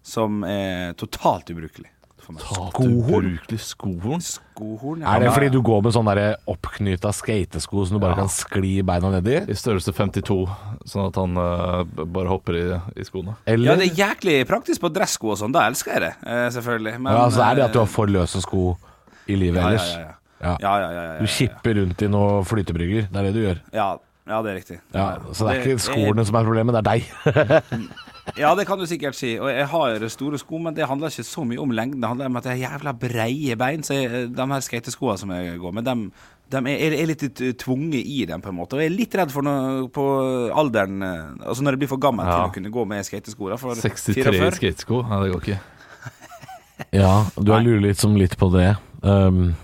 som 0.04 0.44
er 0.44 0.92
totalt 1.00 1.48
ubrukelig. 1.52 1.88
Skohorn? 2.24 3.36
Skohorn? 3.60 4.22
Skohorn, 4.24 5.02
ja. 5.04 5.14
Er 5.14 5.24
det 5.24 5.32
fordi 5.34 5.50
du 5.52 5.60
går 5.64 5.82
med 5.84 5.94
sånne 5.96 6.26
oppknyta 6.50 7.12
skatesko 7.14 7.84
som 7.84 7.98
du 7.98 8.02
bare 8.02 8.18
kan 8.18 8.30
skli 8.32 8.78
beina 8.86 9.12
nedi? 9.14 9.36
I 9.50 9.58
størrelse 9.58 9.94
52, 9.94 10.38
sånn 10.88 11.08
at 11.10 11.20
han 11.20 11.38
uh, 11.38 11.84
bare 12.04 12.32
hopper 12.32 12.58
i, 12.58 12.64
i 12.98 13.06
skoene. 13.06 13.36
Ja, 13.46 13.76
det 13.76 13.90
er 13.90 14.02
jæklig 14.04 14.40
praktisk 14.50 14.86
på 14.86 14.92
dressko 14.94 15.34
og 15.34 15.40
sånn. 15.42 15.54
Da 15.54 15.66
elsker 15.68 15.96
jeg 15.96 16.06
det, 16.08 16.12
uh, 16.24 16.48
selvfølgelig. 16.56 16.96
Men, 17.00 17.16
ja, 17.18 17.28
så 17.34 17.46
er 17.50 17.60
det 17.60 17.68
at 17.68 17.76
du 17.76 17.80
eh, 17.80 17.84
har 17.84 17.92
for 17.92 18.10
løse 18.10 18.42
sko 18.44 18.66
i 19.28 19.38
livet 19.40 19.60
ellers? 19.62 19.92
ja, 19.94 20.00
ja, 20.00 20.10
ja. 20.10 20.20
Ja. 20.44 20.56
Ja, 20.60 20.72
ja, 20.76 20.88
ja, 20.92 21.02
ja, 21.02 21.12
ja, 21.14 21.20
Du 21.22 21.30
kipper 21.30 21.78
rundt 21.78 22.02
i 22.04 22.08
noe 22.10 22.42
flytebrygger. 22.44 23.06
Det 23.08 23.20
er 23.20 23.28
det 23.28 23.32
du 23.32 23.40
gjør. 23.40 23.60
Ja, 23.72 23.86
ja, 24.28 24.40
det 24.44 24.50
er 24.50 24.58
riktig. 24.58 24.80
Ja, 24.92 25.06
så 25.32 25.46
det 25.46 25.54
er 25.54 25.62
ikke 25.62 25.84
skoene 25.84 26.24
som 26.26 26.36
er 26.36 26.48
problemet, 26.48 26.76
det 26.76 26.82
er 26.82 26.88
deg. 26.90 28.02
Ja, 28.34 28.50
det 28.58 28.64
kan 28.66 28.80
du 28.80 28.86
sikkert 28.90 29.14
si. 29.14 29.36
Og 29.38 29.46
jeg 29.52 29.66
har 29.70 30.04
store 30.10 30.38
sko, 30.42 30.58
men 30.58 30.74
det 30.74 30.88
handler 30.90 31.12
ikke 31.12 31.26
så 31.26 31.44
mye 31.46 31.60
om 31.62 31.70
lengden. 31.70 32.00
Det 32.02 32.08
handler 32.10 32.30
om 32.32 32.38
at 32.40 32.48
jeg 32.50 32.64
har 32.64 32.78
jævla 32.78 32.94
breie 32.98 33.56
bein. 33.60 33.84
Så 33.86 33.94
jeg, 33.94 34.30
de 34.34 34.46
her 34.50 34.64
skateskoene 34.64 35.20
som 35.20 35.30
jeg 35.36 35.58
går 35.62 35.76
med, 35.76 35.86
dem 35.86 36.08
de 36.52 36.60
er, 36.60 36.80
er, 36.90 36.94
er 37.00 37.08
litt 37.08 37.22
tvunget 37.62 38.04
i 38.04 38.24
dem, 38.28 38.42
på 38.44 38.50
en 38.52 38.58
måte. 38.58 38.76
Og 38.76 38.82
jeg 38.82 38.90
er 38.90 38.96
litt 38.98 39.14
redd 39.16 39.32
for 39.32 39.46
noe 39.46 39.86
på 39.94 40.02
alderen 40.52 41.00
eh, 41.02 41.46
Altså 41.48 41.64
når 41.64 41.74
jeg 41.74 41.82
blir 41.84 41.90
for 41.94 42.02
gammel 42.02 42.26
Ja. 42.28 42.34
til 42.36 42.50
å 42.50 42.54
kunne 42.58 42.72
gå 42.74 42.84
med 42.90 43.06
skatesko. 43.06 43.48
da, 43.48 43.56
For 43.60 43.80
63 43.80 44.34
i 44.34 44.50
skatesko? 44.58 45.00
Nei, 45.08 45.22
det 45.24 45.32
går 45.34 45.46
ikke. 45.46 45.60
Ja, 46.94 47.12
du 47.38 47.52
har 47.54 47.62
lurt 47.62 47.84
litt 47.86 48.02
litt 48.18 48.36
på 48.38 48.50
det. 48.54 48.72
Um, 49.02 49.54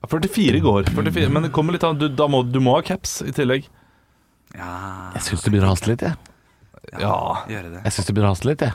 Ja, 0.00 0.08
44 0.08 0.60
går, 0.64 0.88
44, 0.96 1.28
men 1.32 1.44
det 1.44 1.50
kommer 1.52 1.74
litt 1.76 1.84
an. 1.84 1.98
Du, 2.00 2.06
da 2.08 2.26
må, 2.28 2.42
du 2.48 2.60
må 2.60 2.72
ha 2.78 2.84
caps 2.84 3.18
i 3.26 3.32
tillegg. 3.36 3.66
Ja, 4.56 4.70
jeg 5.16 5.26
syns 5.26 5.42
det 5.44 5.52
begynner 5.52 5.68
å 5.68 5.74
haste 5.74 5.90
litt, 5.90 6.04
jeg. 6.04 6.16
Ja, 6.16 6.29
gjør 6.92 7.64
jeg 7.66 7.72
det? 7.74 7.82
Jeg 7.84 7.92
synes 7.96 8.06
det 8.08 8.14
begynner 8.16 8.30
å 8.30 8.36
haste 8.36 8.48
litt, 8.48 8.64
jeg. 8.64 8.72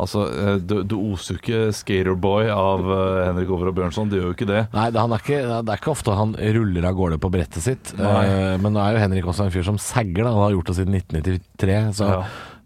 altså 0.00 0.24
eh, 0.30 0.56
Du, 0.62 0.74
du 0.86 0.94
oser 0.98 1.34
jo 1.34 1.40
ikke 1.40 1.60
skaterboy 1.76 2.50
av 2.54 2.84
eh, 2.94 3.22
Henrik 3.28 3.50
Over 3.56 3.70
og 3.72 3.78
Bjørnson. 3.80 4.10
Det 4.12 4.20
gjør 4.20 4.28
jo 4.30 4.36
ikke 4.36 4.48
det. 4.50 4.62
Nei, 4.76 4.86
det, 4.94 5.00
han 5.02 5.12
er 5.16 5.24
ikke, 5.24 5.40
det 5.66 5.74
er 5.74 5.80
ikke 5.82 5.94
ofte 5.94 6.14
han 6.20 6.36
ruller 6.58 6.86
av 6.90 6.94
gårde 7.00 7.18
på 7.24 7.32
brettet 7.34 7.64
sitt. 7.64 7.92
Nei. 7.98 8.20
Eh, 8.28 8.54
men 8.62 8.76
nå 8.76 8.82
er 8.84 8.94
jo 8.98 9.02
Henrik 9.06 9.26
også 9.32 9.48
en 9.48 9.54
fyr 9.56 9.66
som 9.66 9.80
sagger. 9.82 10.22
Da. 10.26 10.34
Han 10.36 10.44
har 10.46 10.54
gjort 10.58 10.70
det 10.72 10.78
siden 10.82 11.00
1993. 11.00 11.80
Så 12.00 12.10
Ja. 12.12 12.20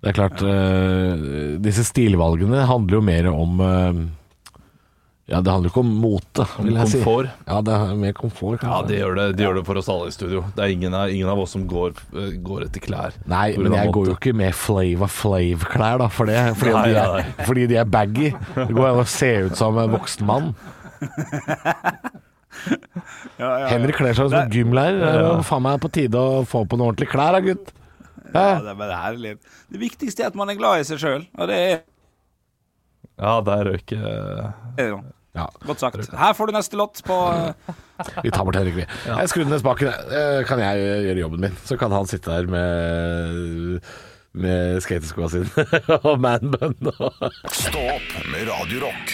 det 0.04 0.10
er 0.12 0.18
klart 0.18 0.42
eh, 0.44 1.56
Disse 1.64 1.86
stilvalgene 1.88 2.66
handler 2.68 2.98
jo 3.00 3.04
mer 3.08 3.30
om 3.32 3.62
eh, 3.64 4.04
Ja, 5.24 5.38
det 5.40 5.48
handler 5.48 5.70
ikke 5.70 5.80
om 5.80 5.92
mote, 6.02 6.44
Om 6.60 6.66
vil 6.68 6.74
jeg 6.76 6.90
si. 6.90 6.98
Ja, 7.48 7.60
det 7.64 7.72
er 7.72 7.94
mer 7.96 8.12
komfort, 8.12 8.60
Ja, 8.60 8.82
det 8.84 8.98
gjør 8.98 9.14
det, 9.16 9.24
det 9.38 9.46
gjør 9.46 9.54
det 9.56 9.62
for 9.64 9.80
oss 9.80 9.86
alle 9.88 10.10
i 10.10 10.12
studio. 10.12 10.42
Det 10.52 10.60
er 10.66 10.74
ingen 10.74 10.96
av, 10.98 11.08
ingen 11.08 11.30
av 11.32 11.40
oss 11.40 11.54
som 11.56 11.62
går, 11.70 11.94
eh, 12.12 12.34
går 12.44 12.66
etter 12.66 12.84
klær. 12.84 13.16
Nei, 13.24 13.46
men 13.56 13.72
jeg 13.72 13.86
jeg 13.86 13.94
går 13.96 14.10
jo 14.10 14.16
ikke 14.18 14.34
med 14.36 14.52
Flava 14.58 15.08
Flav-klær, 15.08 16.02
da, 16.02 16.08
for 16.12 16.28
det, 16.28 16.42
fordi, 16.60 16.74
Nei, 16.76 16.82
de 16.90 16.98
nei, 16.98 17.22
er, 17.22 17.46
fordi 17.48 17.64
de 17.72 17.78
er 17.80 17.88
baggy. 17.88 18.34
Det 18.58 18.68
går 18.76 18.90
an 18.90 19.00
å 19.00 19.06
se 19.08 19.30
ut 19.48 19.56
som 19.56 19.80
en 19.80 19.94
voksen 19.96 20.28
mann. 20.28 20.52
Henrik 23.40 23.96
kler 23.96 24.12
seg 24.12 24.28
som 24.28 24.38
en 24.42 24.52
gymlærer. 24.52 25.00
Det 25.00 25.08
er 25.08 25.24
jo 25.24 25.40
faen 25.48 25.64
meg 25.64 25.80
på 25.82 25.90
tide 25.94 26.20
å 26.20 26.44
få 26.48 26.66
på 26.68 26.76
noen 26.76 26.92
ordentlige 26.92 27.14
klær 27.16 27.32
da, 27.38 27.40
gutt. 27.44 27.72
Ja, 28.34 28.60
det 28.60 28.72
er 28.74 28.78
bare 28.78 29.00
herlig. 29.00 29.34
Det 29.72 29.80
viktigste 29.80 30.24
er 30.24 30.32
at 30.32 30.38
man 30.38 30.50
er 30.52 30.58
glad 30.58 30.82
i 30.82 30.86
seg 30.88 31.00
sjøl, 31.00 31.24
og 31.38 31.48
det 31.48 31.58
er 31.64 31.82
Ja, 33.20 33.40
der 33.46 33.64
røyk 33.70 33.86
det 33.94 34.88
jo 34.90 35.02
Ja, 35.34 35.48
godt 35.66 35.80
sagt. 35.82 36.08
Her 36.14 36.32
får 36.34 36.46
du 36.46 36.52
neste 36.54 36.78
låt 36.78 37.00
på 37.06 37.14
eh, 37.34 37.74
vi 38.22 38.30
tar 38.34 38.44
bort 38.46 38.56
Henrik, 38.58 38.74
vi. 38.80 38.84
Jeg 39.06 39.28
skrur 39.30 39.46
ned 39.50 39.60
spaken. 39.62 39.88
Eh, 39.90 40.40
Kan 40.46 40.58
jeg 40.62 40.82
gjøre 41.08 41.20
jobben 41.24 41.40
min? 41.46 41.56
Så 41.66 41.76
kan 41.78 41.90
han 41.94 42.06
sitte 42.10 42.30
der 42.30 42.46
med 42.50 43.80
med 44.34 44.80
skateskoa 44.82 45.28
sine 45.30 45.46
og 46.10 46.18
manbun. 46.18 46.74
og- 46.98 47.28
Stå 47.54 47.82
opp 47.94 48.14
med 48.32 48.48
Radio 48.50 48.80
Rock. 48.88 49.12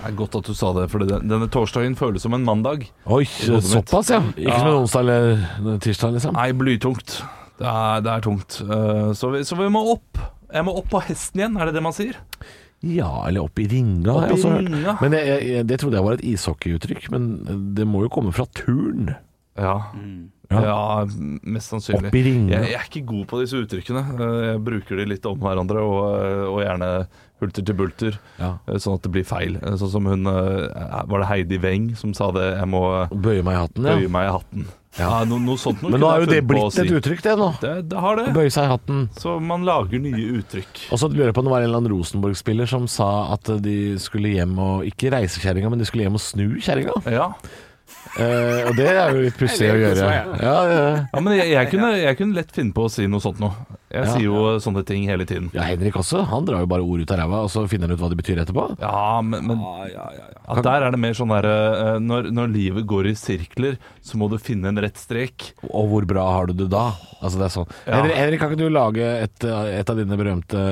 Det 0.00 0.08
er 0.08 0.14
godt 0.16 0.36
at 0.40 0.46
du 0.48 0.54
sa 0.56 0.70
det, 0.78 0.86
for 0.90 1.04
denne 1.04 1.48
torsdagen 1.52 1.96
føles 1.98 2.22
som 2.24 2.32
en 2.36 2.44
mandag. 2.46 2.86
Oi, 3.04 3.24
såpass, 3.28 4.08
ja. 4.14 4.22
Ikke 4.32 4.56
som 4.62 4.70
en 4.70 4.78
onsdag 4.80 5.00
eller 5.04 5.76
tirsdag, 5.84 6.14
liksom. 6.16 6.32
Nei, 6.38 6.46
blytungt. 6.56 7.18
Det 7.60 7.68
er, 7.68 8.00
det 8.06 8.12
er 8.14 8.24
tungt. 8.24 8.56
Så, 9.20 9.28
vi, 9.34 9.42
så 9.44 9.58
vi 9.60 9.68
må 9.72 9.82
opp. 9.92 10.22
Jeg 10.52 10.66
må 10.66 10.74
opp 10.80 10.88
på 10.92 11.00
hesten 11.06 11.40
igjen, 11.42 11.56
er 11.60 11.70
det 11.70 11.76
det 11.78 11.82
man 11.84 11.94
sier? 11.96 12.18
Ja, 12.80 13.10
eller 13.28 13.44
opp 13.44 13.60
i 13.60 13.66
ringa. 13.68 14.08
Opp 14.14 14.22
har 14.24 14.30
jeg 14.30 14.38
også 14.38 14.52
hørt. 14.56 15.00
Men 15.04 15.16
jeg, 15.18 15.40
jeg, 15.50 15.66
det 15.68 15.80
trodde 15.82 15.98
jeg 16.00 16.06
var 16.06 16.16
et 16.16 16.24
ishockeyuttrykk, 16.32 17.10
men 17.12 17.26
det 17.76 17.86
må 17.88 18.06
jo 18.06 18.12
komme 18.12 18.32
fra 18.32 18.46
turn. 18.56 19.10
Ja. 19.60 19.74
Ja. 20.50 20.60
ja, 20.64 20.78
mest 21.46 21.70
sannsynlig. 21.70 22.10
I. 22.10 22.22
Jeg, 22.50 22.70
jeg 22.72 22.78
er 22.80 22.86
ikke 22.88 23.04
god 23.06 23.26
på 23.30 23.38
disse 23.42 23.60
uttrykkene. 23.60 24.00
Eh, 24.16 24.38
Jeg 24.48 24.62
bruker 24.66 24.98
de 24.98 25.04
litt 25.12 25.26
om 25.30 25.38
hverandre, 25.44 25.84
og, 25.84 26.00
eh, 26.24 26.46
og 26.48 26.58
gjerne 26.64 26.88
hulter 27.40 27.64
til 27.66 27.74
bulter, 27.78 28.18
Ja. 28.38 28.54
eh, 28.68 28.76
sånn 28.80 28.98
at 28.98 29.02
det 29.06 29.12
blir 29.14 29.24
feil. 29.24 29.56
Eh, 29.62 29.76
Sånn 29.80 29.90
som 29.90 30.06
hun 30.06 30.26
eh, 30.26 31.04
Var 31.08 31.18
det 31.24 31.28
Heidi 31.30 31.58
Weng 31.62 31.94
som 31.96 32.12
sa 32.14 32.30
det? 32.32 32.56
Jeg 32.58 32.68
må 32.68 32.82
Bøye 33.10 33.42
meg 33.46 33.56
i 33.56 33.60
hatten, 33.64 33.84
ja. 33.88 33.96
bøye 33.96 34.10
meg 34.12 34.28
i 34.28 34.34
hatten. 34.36 34.68
Ja, 34.98 35.22
no, 35.24 35.36
noe 35.38 35.54
sånt 35.56 35.82
noe 35.84 35.92
Men 35.92 36.00
nå 36.02 36.08
har 36.10 36.18
er 36.18 36.24
jo 36.24 36.30
det 36.32 36.40
blitt 36.50 36.78
et 36.82 36.90
uttrykk, 36.90 37.20
det 37.22 37.34
nå. 37.38 37.48
Det, 37.62 37.74
det 37.92 37.98
har 38.02 38.16
det. 38.18 38.24
Bøye 38.34 38.50
seg 38.50 38.64
i 38.66 38.70
hatten. 38.72 39.04
Så 39.14 39.36
man 39.40 39.62
lager 39.64 40.02
nye 40.02 40.24
uttrykk. 40.40 40.80
Og 40.90 40.98
så 40.98 41.06
lurer 41.12 41.30
jeg 41.30 41.36
på 41.36 41.44
om 41.44 41.46
det 41.46 41.52
var 41.54 41.62
en 41.62 41.68
eller 41.68 41.78
annen 41.78 41.92
Rosenborg-spiller 41.94 42.66
som 42.66 42.88
sa 42.90 43.06
at 43.36 43.46
de 43.62 43.76
skulle 44.02 44.32
hjem 44.34 44.58
og 44.58 44.84
Ikke 44.90 45.12
reise 45.14 45.38
kjerringa, 45.38 45.70
men 45.70 45.78
de 45.78 45.86
skulle 45.86 46.08
hjem 46.08 46.18
og 46.18 46.24
snu 46.24 46.58
kjerringa. 46.58 46.96
Ja. 47.06 47.28
Eh, 48.18 48.64
og 48.66 48.72
det 48.74 48.88
er 48.90 49.12
jo 49.14 49.20
litt 49.22 49.36
pussig 49.38 49.68
å 49.70 49.76
gjøre. 49.78 50.06
Ja, 50.42 50.54
ja. 50.66 50.86
ja, 51.12 51.20
men 51.22 51.36
jeg, 51.38 51.50
jeg, 51.52 51.68
kunne, 51.70 51.90
jeg 52.00 52.16
kunne 52.18 52.34
lett 52.40 52.50
finne 52.54 52.74
på 52.74 52.88
å 52.88 52.90
si 52.90 53.06
noe 53.06 53.22
sånt 53.22 53.38
noe. 53.42 53.52
Jeg 53.90 54.06
Ja. 54.06 54.10
sier 54.14 54.22
jo 54.28 54.40
sånne 54.62 54.84
ting 54.86 55.02
hele 55.10 55.24
tiden. 55.26 55.48
ja, 55.54 55.62
Henrik 55.66 55.96
også. 55.98 56.24
Han 56.30 56.44
drar 56.46 56.60
jo 56.62 56.68
bare 56.70 56.82
ord 56.86 57.00
ut 57.02 57.10
av 57.10 57.18
ræva, 57.18 57.40
og 57.46 57.50
så 57.50 57.64
finner 57.70 57.88
han 57.90 57.96
ut 57.96 58.02
hva 58.02 58.10
det 58.12 58.18
betyr 58.20 58.38
etterpå. 58.42 58.66
Ja, 58.82 59.20
men, 59.22 59.46
men 59.46 59.58
Ja, 59.62 59.86
ja, 59.90 60.04
ja, 60.14 60.26
ja. 60.30 60.42
at 60.56 60.62
der 60.66 60.86
er 60.86 60.90
det 60.94 61.00
mer 61.02 61.14
sånn 61.18 61.32
derre 61.34 61.54
eh, 61.78 61.98
når, 62.02 62.30
når 62.34 62.52
livet 62.54 62.86
går 62.90 63.10
i 63.10 63.14
sirkler, 63.18 63.78
så 64.02 64.18
må 64.20 64.28
du 64.30 64.38
finne 64.38 64.70
en 64.70 64.78
rett 64.82 64.98
strek. 64.98 65.52
Og 65.70 65.90
hvor 65.90 66.06
bra 66.06 66.26
har 66.36 66.46
du 66.50 66.54
det 66.64 66.68
da? 66.70 66.88
Altså 67.20 67.38
det 67.42 67.48
er 67.48 67.54
sånn 67.56 67.70
Ja. 67.86 67.98
Henrik, 67.98 68.16
Henrik, 68.20 68.40
kan 68.44 68.54
ikke 68.54 68.62
du 68.62 68.70
lage 68.74 69.10
et, 69.26 69.44
et 69.80 69.90
av 69.90 69.98
dine 69.98 70.18
berømte 70.22 70.62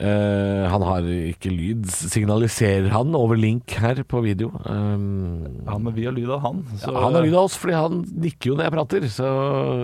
eh, 0.00 0.64
Han 0.72 0.82
har 0.82 1.06
ikke 1.06 1.50
lyd. 1.52 1.86
Signaliserer 1.90 2.88
han 2.92 3.14
over 3.14 3.38
link 3.38 3.70
her 3.78 4.02
på 4.08 4.22
video? 4.24 4.50
Um, 4.66 5.62
Ja, 5.64 5.78
men 5.78 5.94
vi 5.94 6.04
har 6.06 6.14
lyd 6.16 6.30
av 6.34 6.40
han. 6.44 6.62
Så, 6.76 6.90
ja, 6.92 7.04
han 7.06 7.14
har 7.14 7.24
lyd 7.24 7.34
av 7.34 7.48
oss, 7.48 7.56
fordi 7.60 7.76
han 7.78 8.00
nikker 8.24 8.50
jo 8.52 8.56
når 8.58 8.66
jeg 8.68 8.74
prater. 8.76 9.06
Så 9.14 9.30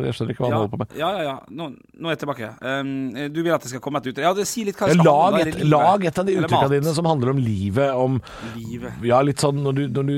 jeg 0.07 0.17
skjønner 0.19 0.35
ikke 0.35 0.45
hva 0.45 0.51
han 0.51 0.59
holder 0.59 0.73
på 0.75 0.81
med. 0.83 0.95
ja, 1.01 1.11
ja. 1.17 1.23
ja. 1.31 1.37
Nå, 1.51 1.71
nå 1.97 2.11
er 2.11 2.17
jeg 2.17 2.23
tilbake. 2.25 2.53
Um, 2.61 2.93
du 3.33 3.41
vil 3.43 3.53
at 3.55 3.65
det 3.67 3.73
skal 3.73 3.83
komme 3.85 4.03
et 4.03 4.11
uttrykk? 4.11 4.27
Ja, 4.27 4.35
det 4.37 4.49
Si 4.51 4.65
litt 4.67 4.79
hva 4.81 4.91
det 4.91 4.99
skal 4.99 5.07
lag, 5.07 5.39
handle 5.41 5.65
om. 5.65 5.71
lag 5.75 6.05
et 6.11 6.19
av 6.23 6.27
de 6.29 6.39
uttrykkene 6.41 6.75
dine 6.79 6.95
som 6.97 7.07
handler 7.11 7.35
om 7.35 7.43
livet, 7.43 7.91
om 7.95 8.21
Livet. 8.57 9.01
Ja, 9.07 9.21
litt 9.25 9.43
sånn 9.43 9.63
når 9.63 9.79
du, 9.79 9.85
når 10.01 10.11
du 10.11 10.17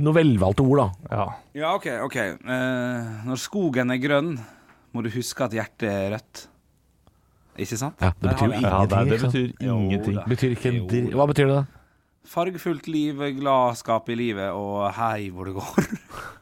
Noe 0.00 0.14
velvalgte 0.16 0.64
ord, 0.64 0.78
da. 0.80 1.16
ja. 1.16 1.24
Ja, 1.60 1.70
OK. 1.76 1.86
ok 2.06 2.16
uh, 2.46 3.24
Når 3.26 3.40
skogen 3.42 3.90
er 3.92 3.98
grønn, 4.00 4.30
må 4.94 5.02
du 5.04 5.10
huske 5.12 5.44
at 5.44 5.52
hjertet 5.56 5.88
er 5.90 6.06
rødt. 6.14 6.44
Ikke 7.60 7.76
sant? 7.80 8.00
Ja, 8.00 8.10
det 8.16 8.32
betyr 8.32 8.46
jo 8.46 8.52
ingenting. 8.52 8.70
ja 8.70 8.80
det, 8.88 9.04
det 9.10 9.20
betyr 9.26 9.46
ingenting. 9.68 10.16
Jo, 10.16 10.26
Betyr 10.32 10.56
ikke 10.56 10.72
en 10.72 10.82
dri... 10.90 11.04
Hva 11.14 11.26
betyr 11.30 11.50
det, 11.50 11.60
da? 11.60 11.64
Fargefullt 12.30 12.86
liv, 12.92 13.22
gladskap 13.40 14.10
i 14.12 14.16
livet 14.18 14.52
og 14.54 14.90
hei 14.98 15.30
hvor 15.34 15.48
det 15.50 15.56
går. 15.60 15.88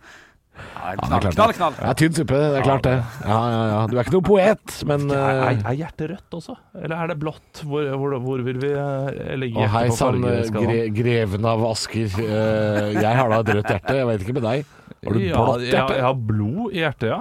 Ja, 0.59 0.95
knall, 0.99 1.21
knall, 1.31 1.51
det. 1.53 1.55
knall. 1.55 1.75
Ja, 1.79 1.93
tynn 1.95 2.15
suppe, 2.17 2.35
det 2.39 2.57
er 2.59 2.65
klart 2.67 2.83
det. 2.87 2.95
Ja, 3.23 3.37
ja, 3.53 3.59
ja. 3.71 3.79
Du 3.87 3.93
er 3.95 4.01
ikke 4.03 4.15
noen 4.17 4.27
poet, 4.27 4.73
men 4.91 5.05
Er, 5.15 5.21
er, 5.21 5.51
eh, 5.53 5.61
er 5.71 5.77
hjertet 5.79 6.11
rødt 6.11 6.35
også? 6.39 6.55
Eller 6.81 6.95
er 6.97 7.11
det 7.13 7.17
blått? 7.23 7.61
Hvor, 7.63 7.87
hvor, 8.01 8.17
hvor 8.25 8.43
vil 8.47 8.59
vi 8.63 8.71
eh, 8.75 9.37
legge 9.39 9.59
Å, 9.63 9.69
hei 9.71 9.85
hjertet 9.85 9.95
på 9.95 9.99
sann, 10.01 10.19
fargeskalaen? 10.27 10.67
gre, 10.73 10.81
greven 10.99 11.47
av 11.53 11.63
Asker. 11.69 12.19
Eh, 12.25 12.89
jeg 12.99 13.15
har 13.21 13.31
da 13.35 13.39
et 13.45 13.53
rødt 13.59 13.71
hjerte, 13.75 13.97
jeg 14.01 14.09
vet 14.11 14.25
ikke 14.27 14.37
med 14.41 14.47
deg. 14.49 14.73
Har 14.99 15.15
du 15.19 15.23
ja, 15.23 15.45
blått 15.45 15.67
hjerte? 15.69 15.99
jeg 16.01 16.07
har 16.09 16.19
blod 16.33 16.75
i 16.75 16.83
hjertet, 16.83 17.09
ja. 17.15 17.21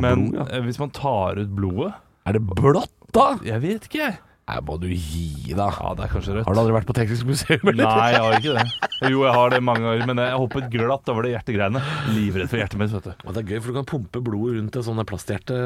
Men 0.00 0.24
blod, 0.30 0.40
ja. 0.40 0.48
eh, 0.56 0.64
hvis 0.70 0.80
man 0.80 0.94
tar 0.96 1.40
ut 1.42 1.52
blodet 1.60 1.92
Er 2.30 2.38
det 2.38 2.42
blått, 2.48 2.94
da? 3.12 3.38
Jeg 3.44 3.60
vet 3.62 3.88
ikke. 3.90 4.10
Nei, 4.50 4.56
må 4.66 4.74
du 4.82 4.88
gi 4.90 5.52
deg. 5.54 5.58
Ja, 5.78 5.90
det 5.94 6.02
er 6.02 6.10
kanskje 6.10 6.32
rødt. 6.34 6.46
Har 6.48 6.56
du 6.56 6.60
aldri 6.64 6.74
vært 6.74 6.86
på 6.88 6.94
Teknisk 6.96 7.26
museum? 7.28 7.68
eller? 7.70 7.84
Nei, 7.86 8.08
jeg 8.10 8.22
har 8.24 8.32
ikke 8.40 8.54
det. 8.56 8.88
Jo, 9.12 9.20
jeg 9.22 9.34
har 9.36 9.50
det 9.54 9.60
mange 9.62 9.84
ganger, 9.86 10.06
men 10.10 10.18
jeg 10.24 10.38
hoppet 10.42 10.66
glatt 10.72 11.10
over 11.12 11.22
det 11.22 11.30
hjertegreiene. 11.36 11.82
Livredd 12.16 12.50
for 12.50 12.58
hjertet 12.58 12.80
mitt, 12.82 12.90
vet 12.96 13.06
du. 13.06 13.12
Og 13.28 13.36
det 13.36 13.44
er 13.44 13.52
gøy, 13.52 13.60
for 13.62 13.70
du 13.70 13.78
kan 13.78 13.86
pumpe 13.92 14.22
blodet 14.26 14.56
rundt 14.58 14.78
et 14.80 14.88
sånt 14.88 15.06
plasthjerte. 15.06 15.60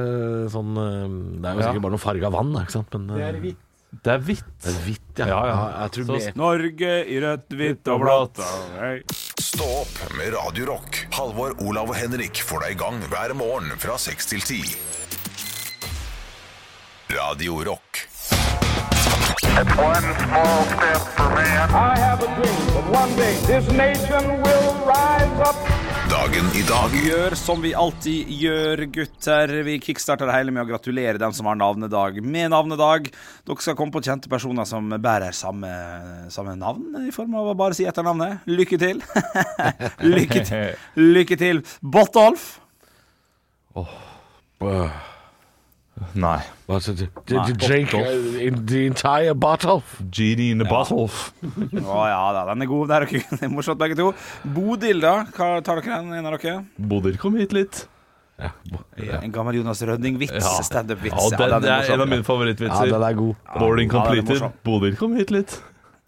Sånn, 0.53 0.75
eh, 0.77 1.15
det 1.41 1.49
er 1.49 1.55
jo 1.55 1.61
Ja. 1.65 1.71
sikkert 1.71 1.87
bare 1.87 1.97
noe 1.97 2.05
farge 2.05 2.29
av 2.29 2.37
vann, 2.37 2.53
da, 2.53 2.61
ikke 2.67 2.77
sant? 2.77 2.93
Men 2.93 3.09
eh, 3.11 3.17
Det 3.17 3.25
er 3.31 3.41
hvitt. 3.41 3.63
Det 4.05 4.11
er 4.13 4.19
hvitt. 4.27 4.45
det 4.61 4.71
er 4.75 4.79
hvitt, 4.85 5.19
ja. 5.23 5.27
Ja, 5.33 5.41
ja. 5.47 5.59
jeg 5.87 5.91
tror 5.95 6.05
Så- 6.05 6.13
mer- 6.19 6.37
Norge 6.45 6.93
i 7.09 7.21
rødt, 7.25 7.49
hvitt 7.57 7.89
og 7.95 8.01
blått. 8.03 8.41
Stå 9.41 9.65
opp 9.81 10.17
med 10.19 10.35
Radio 10.35 10.67
Rock. 10.67 11.07
Halvor, 11.15 11.55
Olav 11.63 11.89
og 11.89 11.95
Henrik 11.97 12.35
får 12.43 12.67
deg 12.67 12.73
i 12.77 12.81
gang 12.85 13.01
hver 13.09 13.33
morgen 13.39 13.71
fra 13.79 13.95
6 13.97 14.27
til 14.27 14.41
10. 14.41 14.77
Radio 17.08 17.62
Rock. 17.64 18.08
One 19.78 20.08
small 20.25 20.64
step 20.64 21.02
for 21.14 21.28
man. 21.34 21.70
I 21.70 21.99
have 21.99 22.23
a 22.23 22.30
dream 22.37 22.62
that 22.75 22.87
one 22.90 23.12
day 23.16 23.34
this 23.46 23.66
nation 23.73 24.42
will 24.42 24.75
rise 24.88 25.40
up. 25.49 25.56
Dagen 26.11 26.46
i 26.54 26.62
dag 26.68 26.90
Gjør 27.04 27.34
som 27.38 27.62
vi 27.62 27.73
alltid 27.75 28.28
gjør, 28.40 28.84
gutter. 28.94 29.52
Vi 29.66 29.78
kickstarter 29.82 30.28
det 30.28 30.34
hele 30.37 30.54
med 30.54 30.64
å 30.64 30.68
gratulere 30.68 31.18
dem 31.20 31.32
som 31.37 31.49
har 31.50 31.58
navnedag 31.61 32.20
med 32.25 32.52
navnedag. 32.54 33.08
Dere 33.46 33.64
skal 33.64 33.76
komme 33.78 33.94
på 33.94 34.02
kjente 34.04 34.30
personer 34.32 34.68
som 34.68 34.88
bærer 34.90 35.34
samme, 35.37 35.70
samme 36.34 36.56
navn, 36.61 36.92
i 37.08 37.14
form 37.14 37.34
av 37.40 37.52
å 37.52 37.56
bare 37.58 37.76
si 37.76 37.87
etternavnet. 37.88 38.44
Lykke 38.49 38.80
til. 38.80 39.02
Lykke 40.14 40.44
til. 40.49 40.87
Lykke 41.00 41.40
til. 41.40 41.64
Bottolf. 41.82 42.54
Øh, 44.64 45.02
Nei. 46.19 46.41
Sa? 46.67 46.93
Did 46.93 47.49
you 47.49 47.55
drink 47.55 47.93
uh, 47.95 48.01
in 48.43 48.65
the 48.67 48.87
entire 48.87 49.35
bottle? 49.35 49.83
Genie 50.11 50.51
in 50.51 50.59
the 50.59 50.67
bottle. 50.67 51.07
Å 51.07 51.99
ja 52.11 52.21
da, 52.35 52.43
den 52.51 52.65
er 52.65 52.71
god. 52.71 52.89
Det 52.91 52.97
er, 52.97 53.07
dere- 53.07 53.27
det 53.39 53.47
er 53.47 53.53
morsomt, 53.53 53.79
begge 53.79 53.99
to. 54.01 54.09
Bodil, 54.57 55.01
da? 55.05 55.13
Hva 55.37 55.51
tar 55.65 55.81
dere 55.83 56.01
en, 56.01 56.11
en 56.19 56.27
av 56.31 56.35
dere? 56.39 56.57
Bodil 56.79 57.19
kom 57.23 57.39
hit 57.39 57.55
litt. 57.55 57.85
Ja, 58.43 58.51
Ja. 58.99 59.21
En 59.23 59.31
gammel 59.31 59.61
Jonas 59.61 59.79
Rønning-vits. 59.87 60.35
Ja. 60.35 60.57
Standup-vits. 60.67 61.29
Ja, 61.31 61.47
den, 61.55 61.69
er 61.71 61.93
en 61.95 62.03
av 62.03 62.11
mine 62.11 62.27
favorittvitser. 62.27 62.89
ja, 62.91 62.97
den 62.99 63.07
er 63.07 63.15
god. 63.21 63.37
Boarding 63.63 63.93
Ja, 63.93 64.01
completed. 64.01 64.49
Bodil 64.67 64.97
kom 64.99 65.15
hit 65.15 65.31
litt. 65.31 65.55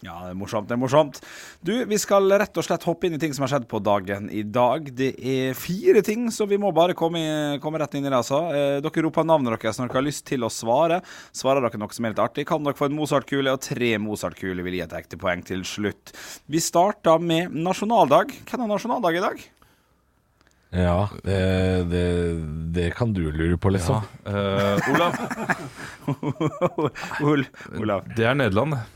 Ja, 0.04 0.12
det 0.26 0.34
er 0.34 0.36
morsomt. 0.36 0.68
det 0.68 0.74
er 0.76 0.80
morsomt 0.82 1.18
Du, 1.64 1.72
Vi 1.88 1.96
skal 1.96 2.28
rett 2.36 2.58
og 2.60 2.66
slett 2.66 2.84
hoppe 2.84 3.08
inn 3.08 3.14
i 3.16 3.20
ting 3.20 3.32
som 3.32 3.46
har 3.46 3.54
skjedd 3.54 3.64
på 3.70 3.80
dagen 3.80 4.26
i 4.28 4.42
dag. 4.44 4.90
Det 4.92 5.14
er 5.16 5.56
fire 5.56 6.02
ting, 6.04 6.26
så 6.30 6.44
vi 6.46 6.58
må 6.60 6.68
bare 6.76 6.92
komme, 6.94 7.22
i, 7.22 7.58
komme 7.64 7.80
rett 7.80 7.96
inn 7.96 8.04
i 8.04 8.10
det. 8.10 8.18
altså 8.18 8.42
eh, 8.52 8.76
Dere 8.84 9.06
roper 9.06 9.24
navnet 9.24 9.56
deres 9.56 9.80
når 9.80 9.88
dere 9.88 10.00
har 10.02 10.04
lyst 10.06 10.26
til 10.28 10.44
å 10.44 10.52
svare. 10.52 11.00
Svarer 11.32 11.64
dere 11.64 11.80
noe 11.80 11.96
som 11.96 12.04
er 12.04 12.12
litt 12.12 12.20
artig, 12.22 12.44
kan 12.48 12.62
dere 12.66 12.76
få 12.76 12.90
en 12.90 12.96
Mozart-kule, 12.98 13.54
og 13.56 13.64
tre 13.64 13.94
Mozart-kuler 14.02 14.66
vil 14.66 14.76
gi 14.76 14.82
et 14.84 14.96
ekte 15.00 15.18
poeng 15.20 15.44
til 15.48 15.64
slutt. 15.66 16.12
Vi 16.52 16.60
starter 16.60 17.16
med 17.22 17.56
nasjonaldag. 17.56 18.36
Hvem 18.44 18.66
har 18.66 18.72
nasjonaldag 18.74 19.16
i 19.16 19.24
dag? 19.24 19.46
Ja, 20.76 21.06
det, 21.24 21.38
det, 21.88 22.04
det 22.76 22.90
kan 22.98 23.14
du 23.16 23.22
lure 23.32 23.56
på, 23.56 23.70
liksom. 23.72 24.04
Eh, 24.28 24.90
Olav, 24.92 25.16
Ol 27.32 27.46
Olav. 27.80 28.04
det 28.18 28.28
er 28.28 28.36
Nederland. 28.36 28.76
Det 28.76 28.95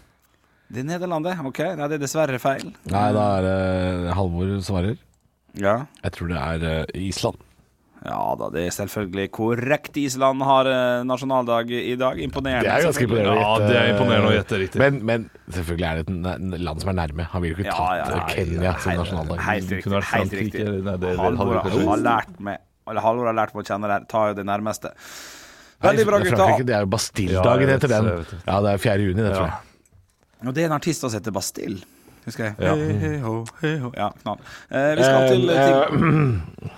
er 0.79 0.85
Nederlandet. 0.87 1.39
OK, 1.45 1.59
nei, 1.77 1.87
det 1.91 1.99
er 1.99 2.03
dessverre 2.07 2.39
feil. 2.39 2.73
Nei, 2.87 3.07
da 3.17 3.25
er 3.39 3.47
det 3.47 4.15
Halvor 4.15 4.57
svarer. 4.63 4.97
Ja. 5.59 5.87
Jeg 6.05 6.13
tror 6.15 6.29
det 6.31 6.37
er 6.39 6.67
eh, 6.71 7.01
Island. 7.09 7.37
ja 8.07 8.19
da, 8.39 8.47
det 8.55 8.63
er 8.69 8.71
selvfølgelig 8.71 9.31
korrekt. 9.35 9.97
Island 9.99 10.43
har 10.47 10.69
eh, 10.71 11.03
nasjonaldag 11.05 11.71
i 11.75 11.97
dag. 11.99 12.21
Imponerende. 12.23 12.69
Det 12.69 12.77
er 12.77 12.87
ganske 12.87 13.03
imponerende. 13.09 13.35
Ja, 13.41 13.49
å 13.51 13.59
gjette. 13.59 13.73
det 13.73 13.81
er 13.81 13.91
imponerende 13.97 14.31
å 14.31 14.37
gjette 14.37 14.61
riktig. 14.63 14.79
Men, 14.85 15.01
men 15.11 15.27
selvfølgelig 15.51 15.89
er 15.91 15.99
det 15.99 16.07
et 16.07 16.63
land 16.69 16.81
som 16.85 16.93
er 16.95 16.99
nærme. 17.03 17.27
Han 17.35 17.43
ville 17.43 17.57
jo 17.57 17.65
ikke 17.65 17.69
Ja, 17.73 17.75
tatt 17.75 17.99
ja, 17.99 18.15
ja, 18.15 18.29
Kenya 18.31 18.77
som 18.79 19.01
nasjonaldag. 19.03 19.43
Helt 19.49 19.75
riktig. 19.75 20.05
Helt 20.15 20.39
riktig. 20.39 20.65
nei, 20.71 20.97
det- 20.97 21.01
det 21.03 21.19
Halvor 21.19 21.61
har 21.67 22.05
lært 22.07 22.39
meg 22.41 22.67
Halvor 22.91 23.27
har 23.29 23.37
lært 23.39 23.53
meg 23.55 23.63
å 23.63 23.69
kjenne 23.69 23.87
det. 23.91 23.99
Ta 24.11 24.23
jo 24.31 24.35
det 24.39 24.47
nærmeste. 24.49 24.91
Veldig 25.81 26.07
bra, 26.07 26.19
gutta. 26.25 26.47
Det 26.59 26.75
er 26.75 26.81
jo 26.83 26.87
Ja, 26.87 26.93
Bastilledagen 26.95 27.61
jeg 27.69 27.69
vet 27.81 27.89
den. 27.89 28.05
det, 28.09 28.17
det. 28.31 28.39
Ja, 28.47 28.57
det 28.65 28.73
er 28.73 28.79
4. 28.83 28.97
juni, 29.09 29.23
det 29.23 29.35
tror 29.35 29.47
jeg. 29.47 29.70
Og 30.47 30.55
det 30.57 30.63
er 30.65 30.71
en 30.71 30.77
artist 30.79 31.01
som 31.05 31.11
heter 31.13 31.33
Bastille. 31.35 31.83
Husker 32.27 32.51
jeg. 32.51 32.55
Ja. 32.61 32.75
Hey, 32.77 32.93
hey, 33.01 33.19
ho, 33.25 33.45
hey, 33.63 33.79
ho. 33.81 33.91
Ja, 33.97 34.11
knall. 34.23 34.39
Eh, 34.71 34.95
vi 34.97 35.03
skal 35.09 35.29
til 35.33 35.51
Eh, 35.51 35.67
ting 35.91 36.71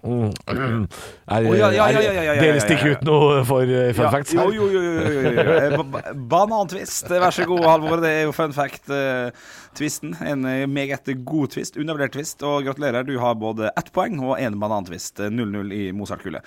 Mm. 0.00 0.30
Er, 1.28 1.44
Å, 1.44 1.54
ja, 1.58 1.68
ja, 1.74 1.86
ja, 1.90 2.00
ja, 2.00 2.00
ja, 2.00 2.12
ja, 2.14 2.22
ja, 2.30 2.34
Dere 2.40 2.54
ja, 2.56 2.62
stikker 2.62 2.92
ut 2.94 3.02
noe 3.04 3.40
for 3.44 3.66
eh, 3.68 3.90
fun 3.92 4.06
Ja, 4.06 4.10
facts 4.14 4.32
her? 4.38 4.46
jo, 4.54 4.68
jo, 4.70 4.80
jo, 4.80 4.92
jo, 4.94 5.10
jo, 5.10 5.32
jo. 5.34 5.56
Eh, 5.58 5.74
ba- 5.76 5.84
ba- 5.84 6.12
Banantvist. 6.30 7.10
Vær 7.10 7.34
så 7.34 7.44
god, 7.50 7.64
Halvor. 7.66 8.00
Det 8.00 8.08
er 8.14 8.22
jo 8.28 8.32
fun 8.32 8.54
fact-tvisten. 8.56 10.14
En 10.24 10.46
eh, 10.48 10.62
meget 10.70 11.10
god 11.26 11.52
twist. 11.56 11.76
Undervurdert 11.76 12.14
twist. 12.16 12.40
Og 12.46 12.64
gratulerer, 12.68 13.04
du 13.04 13.16
har 13.20 13.34
både 13.40 13.72
ett 13.76 13.90
poeng 13.92 14.16
og 14.22 14.38
én 14.40 14.56
banantvist. 14.62 15.20
Eh, 15.26 15.28
0-0 15.34 15.74
i 15.76 15.82
Mozart-kullet. 15.92 16.46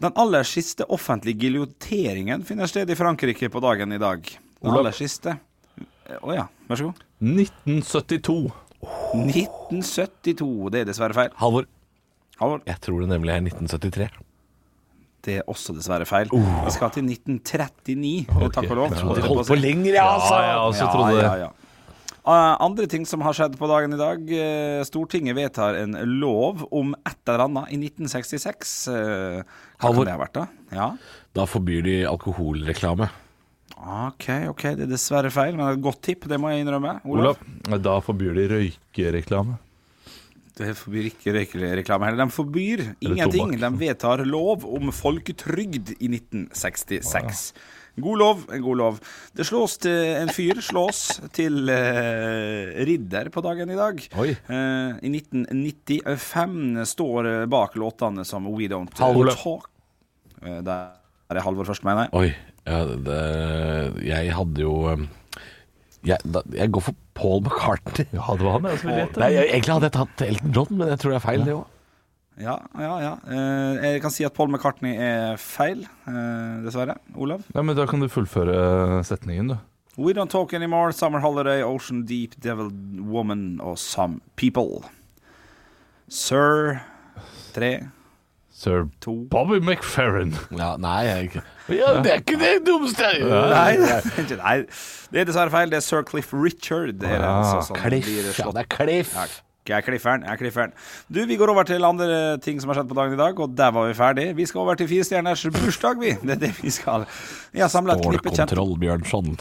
Den 0.00 0.14
aller 0.16 0.46
siste 0.48 0.86
offentlige 0.88 1.44
giljoteringen 1.44 2.46
finner 2.46 2.70
sted 2.70 2.88
i 2.90 2.96
Frankrike 2.98 3.50
på 3.52 3.60
dagen 3.64 3.92
i 3.92 4.00
dag. 4.00 4.22
Den 4.64 4.78
aller 4.78 4.96
siste. 4.96 5.36
Eh, 6.10 6.18
oh, 6.22 6.34
ja, 6.36 6.46
vær 6.68 6.80
så 6.80 6.90
god. 6.90 7.02
1972. 7.24 8.52
1972. 9.14 10.70
Det 10.74 10.82
er 10.84 10.88
dessverre 10.90 11.16
feil. 11.16 11.32
Halvor, 11.40 11.66
Halvor. 12.40 12.62
jeg 12.68 12.80
tror 12.84 13.00
det 13.04 13.10
nemlig 13.14 13.32
er 13.34 13.42
1973. 13.46 14.08
Det 15.24 15.38
er 15.40 15.46
også 15.48 15.72
dessverre 15.72 16.04
feil. 16.04 16.28
Vi 16.34 16.72
skal 16.74 16.90
til 16.92 17.06
1939, 17.08 18.26
takk 18.52 18.66
og 18.68 18.76
lov. 18.82 18.90
De 18.92 19.22
holdt 19.24 19.48
på 19.48 19.56
lenger, 19.56 19.94
ja, 19.96 20.04
altså. 20.18 20.34
Ja, 20.36 20.50
ja, 20.50 20.58
også 20.68 20.88
trodde 20.92 21.14
det. 21.16 21.22
ja, 21.24 21.36
ja. 21.46 21.52
Eh, 22.24 22.56
andre 22.64 22.86
ting 22.88 23.02
som 23.08 23.20
har 23.24 23.36
skjedd 23.36 23.56
på 23.60 23.66
dagen 23.68 23.92
i 23.92 24.00
dag. 24.00 24.20
eh, 24.32 24.82
Stortinget 24.88 25.36
vedtar 25.36 25.76
en 25.82 25.92
lov 26.20 26.62
om 26.72 26.94
et 27.04 27.18
eller 27.28 27.42
annet 27.46 27.72
i 27.72 27.76
1966. 27.80 28.72
Eh, 28.88 29.42
Hva 29.44 29.88
Halvor. 29.88 30.04
kan 30.04 30.08
det 30.08 30.14
ha 30.14 30.20
vært, 30.22 30.38
da? 30.38 30.46
Ja. 30.72 30.86
Da 31.36 31.44
forbyr 31.48 31.82
de 31.84 31.96
alkoholreklame. 32.08 33.08
OK, 33.84 34.26
ok, 34.48 34.62
det 34.78 34.86
er 34.86 34.90
dessverre 34.94 35.30
feil, 35.34 35.56
men 35.58 35.68
et 35.74 35.82
godt 35.84 36.00
tipp, 36.06 36.24
det 36.30 36.38
må 36.40 36.48
jeg 36.52 36.64
innrømme. 36.64 36.96
Olav? 37.04 37.36
Olav, 37.68 37.80
da 37.84 37.98
forbyr 38.04 38.32
de 38.38 38.46
røykereklame. 38.54 39.58
Det 40.54 40.70
forbyr 40.78 41.08
ikke 41.10 41.32
røykereklame 41.34 42.06
heller. 42.08 42.24
De 42.24 42.32
forbyr 42.32 42.82
ingenting. 43.02 43.56
De 43.60 43.70
vedtar 43.80 44.22
lov 44.24 44.64
om 44.64 44.92
folketrygd 44.94 45.96
i 45.98 46.08
1966. 46.14 47.48
God 48.00 48.18
lov, 48.18 48.40
god 48.48 48.78
lov. 48.78 48.96
Det 49.36 49.44
slås 49.46 49.76
til 49.82 49.98
en 50.16 50.30
fyr 50.34 50.58
slås 50.64 51.02
til 51.36 51.68
eh, 51.70 52.72
ridder 52.88 53.28
på 53.34 53.42
dagen 53.44 53.70
i 53.70 53.76
dag. 53.78 54.00
Oi. 54.18 54.30
Eh, 54.32 54.96
I 55.04 55.12
1995 55.12 56.88
står 56.94 57.28
bak 57.50 57.76
låtene 57.78 58.24
som 58.26 58.48
We 58.50 58.66
Don't 58.72 58.94
Halvor. 58.98 59.30
Talk 59.36 59.70
Eh, 60.44 60.58
Der 60.60 60.90
er 61.30 61.40
Halvor 61.40 61.64
først, 61.64 61.84
mener 61.86 62.04
jeg. 62.04 62.10
Oi. 62.12 62.53
Ja, 62.64 62.80
det, 62.84 63.20
jeg 64.06 64.32
hadde 64.32 64.64
jo 64.64 64.74
um, 64.88 65.08
jeg, 66.04 66.20
da, 66.24 66.40
jeg 66.52 66.72
går 66.72 66.84
for 66.84 66.96
Paul 67.16 67.42
McCartney. 67.44 68.06
Ja, 68.12 68.24
det 68.36 68.44
var 68.44 68.58
han 68.58 68.66
jeg 68.68 68.80
som 68.80 68.90
ville 68.90 69.04
gjette. 69.04 69.20
Nei, 69.22 69.30
jeg, 69.34 69.50
egentlig 69.52 69.74
hadde 69.76 69.88
jeg 69.88 69.96
tatt 69.96 70.24
Elton 70.26 70.56
John, 70.58 70.74
men 70.80 70.92
jeg 70.92 71.00
tror 71.00 71.14
det 71.14 71.18
er 71.18 71.24
feil, 71.24 71.44
det 71.46 71.54
òg. 71.56 71.70
Ja, 72.42 72.56
ja, 72.82 72.94
ja. 72.98 73.12
Eh, 73.30 73.84
jeg 73.94 74.00
kan 74.02 74.10
si 74.10 74.24
at 74.26 74.34
Paul 74.34 74.50
McCartney 74.50 74.96
er 74.98 75.38
feil, 75.38 75.84
eh, 76.10 76.56
dessverre. 76.64 76.96
Olav? 77.14 77.44
Ja, 77.54 77.62
men 77.62 77.76
Da 77.78 77.86
kan 77.86 78.02
du 78.02 78.08
fullføre 78.10 79.04
setningen, 79.06 79.54
du. 79.54 79.56
We 79.96 80.12
don't 80.12 80.30
talk 80.30 80.52
anymore, 80.52 80.92
Summer 80.92 81.20
Holiday, 81.22 81.62
Ocean 81.62 82.02
Deep, 82.04 82.34
Devil 82.42 82.72
Woman 83.06 83.60
og 83.62 83.78
Some 83.78 84.18
People. 84.34 84.82
Sir 86.08 86.80
Tre, 87.54 87.86
Sir 88.54 88.84
to 89.02 89.12
Bobby 89.30 89.58
McFerrin. 89.58 90.36
Ja, 90.54 90.76
nei, 90.78 91.00
jeg 91.08 91.24
ikke 91.28 91.40
ja, 91.74 91.88
Det 92.04 92.12
er 92.12 92.20
ikke 92.22 92.36
det 92.38 92.52
dummeste 92.66 93.02
jeg 93.08 93.24
gjør. 93.24 93.48
Nei, 93.50 93.72
nei, 94.44 94.54
det 95.10 95.20
er 95.24 95.26
dessverre 95.30 95.50
feil. 95.50 95.72
Det 95.72 95.80
er 95.80 95.84
Sir 95.88 96.04
Cliff 96.06 96.30
Richard. 96.32 96.92
Det 97.00 97.08
er 97.10 97.18
det, 97.18 97.26
Ah, 97.26 97.40
altså, 97.56 97.72
som 97.72 97.80
blir 97.82 98.04
Cliff. 98.04 98.38
Ja, 98.38 98.50
det 98.54 98.62
er 98.62 98.70
Cliff. 98.76 99.16
Jeg 99.64 99.78
er 99.78 99.84
klifferen. 99.86 100.24
Jeg 100.26 100.28
er 100.28 100.36
klifferen. 100.36 100.72
Du, 101.08 101.22
Vi 101.24 101.36
går 101.40 101.48
over 101.48 101.64
til 101.64 101.84
andre 101.88 102.36
ting 102.44 102.58
som 102.60 102.68
har 102.68 102.76
skjedd 102.76 102.90
på 102.90 102.96
dagen 102.98 103.14
i 103.16 103.20
dag, 103.20 103.38
og 103.40 103.52
der 103.56 103.70
var 103.72 103.86
vi 103.88 103.94
ferdig. 103.96 104.26
Vi 104.36 104.44
skal 104.44 104.60
over 104.60 104.76
til 104.76 104.90
firestjerners 104.90 105.44
bursdag, 105.54 106.00
vi. 106.02 106.10
Det 106.20 106.34
er 106.34 106.40
det 106.42 106.50
vi 106.58 106.72
skal. 106.74 107.06
Vi 107.54 107.62
har 107.62 107.70
samla 107.72 107.94
et 107.96 108.02
knippe 108.04 108.28
kjente 108.28 108.52
Stålkontroll, 108.52 108.74
Bjørnson. 108.82 109.38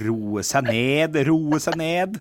Roe 0.00 0.44
seg 0.48 0.70
ned, 0.70 1.18
roe 1.28 1.58
seg 1.60 1.76
ned. 1.76 2.16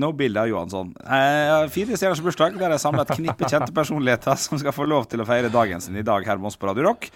.no, 0.00 0.08
bilde 0.16 0.40
av 0.40 0.48
Johansson. 0.48 0.94
Eh, 1.04 1.66
fire 1.74 1.98
stjerners 2.00 2.22
bursdag, 2.24 2.56
der 2.62 2.72
jeg 2.72 2.82
samla 2.82 3.04
et 3.04 3.12
knippe 3.18 3.50
kjente 3.50 3.74
personligheter 3.76 4.38
som 4.40 4.60
skal 4.62 4.74
få 4.74 4.86
lov 4.88 5.04
til 5.10 5.20
å 5.20 5.26
feire 5.28 5.52
dagen 5.52 5.84
sin 5.84 5.98
i 6.00 6.06
dag 6.06 6.24
her 6.24 6.40
med 6.40 6.48
oss 6.48 6.56
på 6.56 6.70
Radio 6.70 6.86
Rock. 6.88 7.10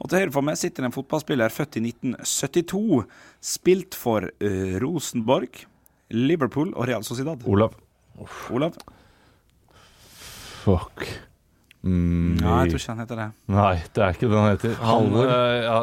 Og 0.00 0.08
til 0.08 0.22
høyre 0.22 0.32
for 0.32 0.48
meg 0.48 0.56
sitter 0.56 0.86
en 0.88 0.96
fotballspiller 0.96 1.52
født 1.52 1.76
i 1.76 1.84
1972. 1.90 3.02
Spilt 3.50 4.00
for 4.00 4.30
uh, 4.32 4.72
Rosenborg, 4.80 5.60
Liverpool 6.16 6.72
og 6.72 6.88
Real 6.88 7.04
Sociedad. 7.04 7.44
Olav. 7.44 7.76
Olav? 8.48 8.80
Fuck. 10.64 11.06
Mm, 11.84 12.36
Ja, 12.42 12.58
jeg 12.64 12.74
tror 12.74 12.80
ikke 12.82 12.92
han 12.94 13.02
heter 13.04 13.20
det. 13.22 13.28
Nei, 13.56 13.74
det 13.96 14.02
er 14.04 14.16
ikke 14.16 14.28
det 14.28 14.36
han 14.42 14.50
heter. 14.52 14.74
Halvor. 14.84 15.32
eh, 15.32 15.64
ja, 15.64 15.80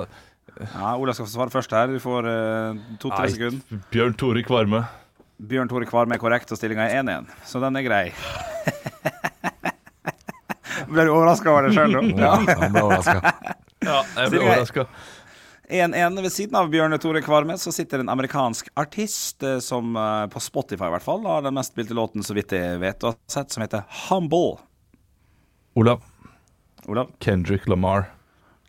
Ja, 0.73 0.91
Ola 0.97 1.13
skal 1.13 1.27
få 1.27 1.33
svare 1.35 1.53
først 1.53 1.73
her. 1.77 1.89
Du 1.93 1.99
får 2.01 2.25
uh, 2.25 2.77
to-tre 3.01 3.27
nei, 3.27 3.33
sekunder. 3.33 3.81
Bjørn 3.93 4.15
Tore 4.17 4.41
Kvarme. 4.45 4.79
Bjørn 5.37 5.69
Tore 5.69 5.85
Kvarme 5.85 6.15
er 6.17 6.21
korrekt, 6.21 6.49
og 6.53 6.57
stillinga 6.57 6.87
er 6.89 7.03
1-1. 7.03 7.27
Så 7.45 7.61
den 7.61 7.77
er 7.77 7.85
grei. 7.85 8.05
Ble 10.87 11.03
du 11.07 11.11
overraska 11.11 11.49
over 11.51 11.67
det 11.67 11.73
sjøl 11.75 11.91
nå? 11.93 12.01
Ja, 12.21 12.35
han 12.61 12.73
ble 12.73 12.83
overraska. 12.85 13.31
Ja, 13.85 14.01
jeg 14.17 14.31
ble 14.33 14.41
er- 14.41 14.49
overraska. 14.51 14.87
1-1 15.67 16.21
ved 16.23 16.31
siden 16.31 16.55
av 16.55 16.69
Bjørn 16.71 16.95
Tore 17.03 17.19
Kvarme 17.25 17.57
så 17.59 17.73
sitter 17.75 17.99
en 17.99 18.07
amerikansk 18.13 18.69
artist 18.79 19.43
eh, 19.43 19.57
som 19.59 19.97
eh, 19.99 20.23
på 20.31 20.39
Spotify 20.39 20.87
i 20.87 20.93
hvert 20.93 21.03
fall 21.03 21.25
har 21.27 21.41
den 21.43 21.57
mest 21.57 21.73
spilte 21.73 21.97
låten 21.97 22.23
så 22.23 22.31
vidt 22.37 22.53
jeg 22.55 22.77
vet 22.79 23.03
og 23.03 23.11
har 23.11 23.17
sett, 23.27 23.51
som 23.51 23.65
heter 23.65 23.83
Humble. 24.07 24.61
Olav. 25.77 26.01
Olav? 26.89 27.11
Kendrick 27.21 27.67
Lamar. 27.69 28.07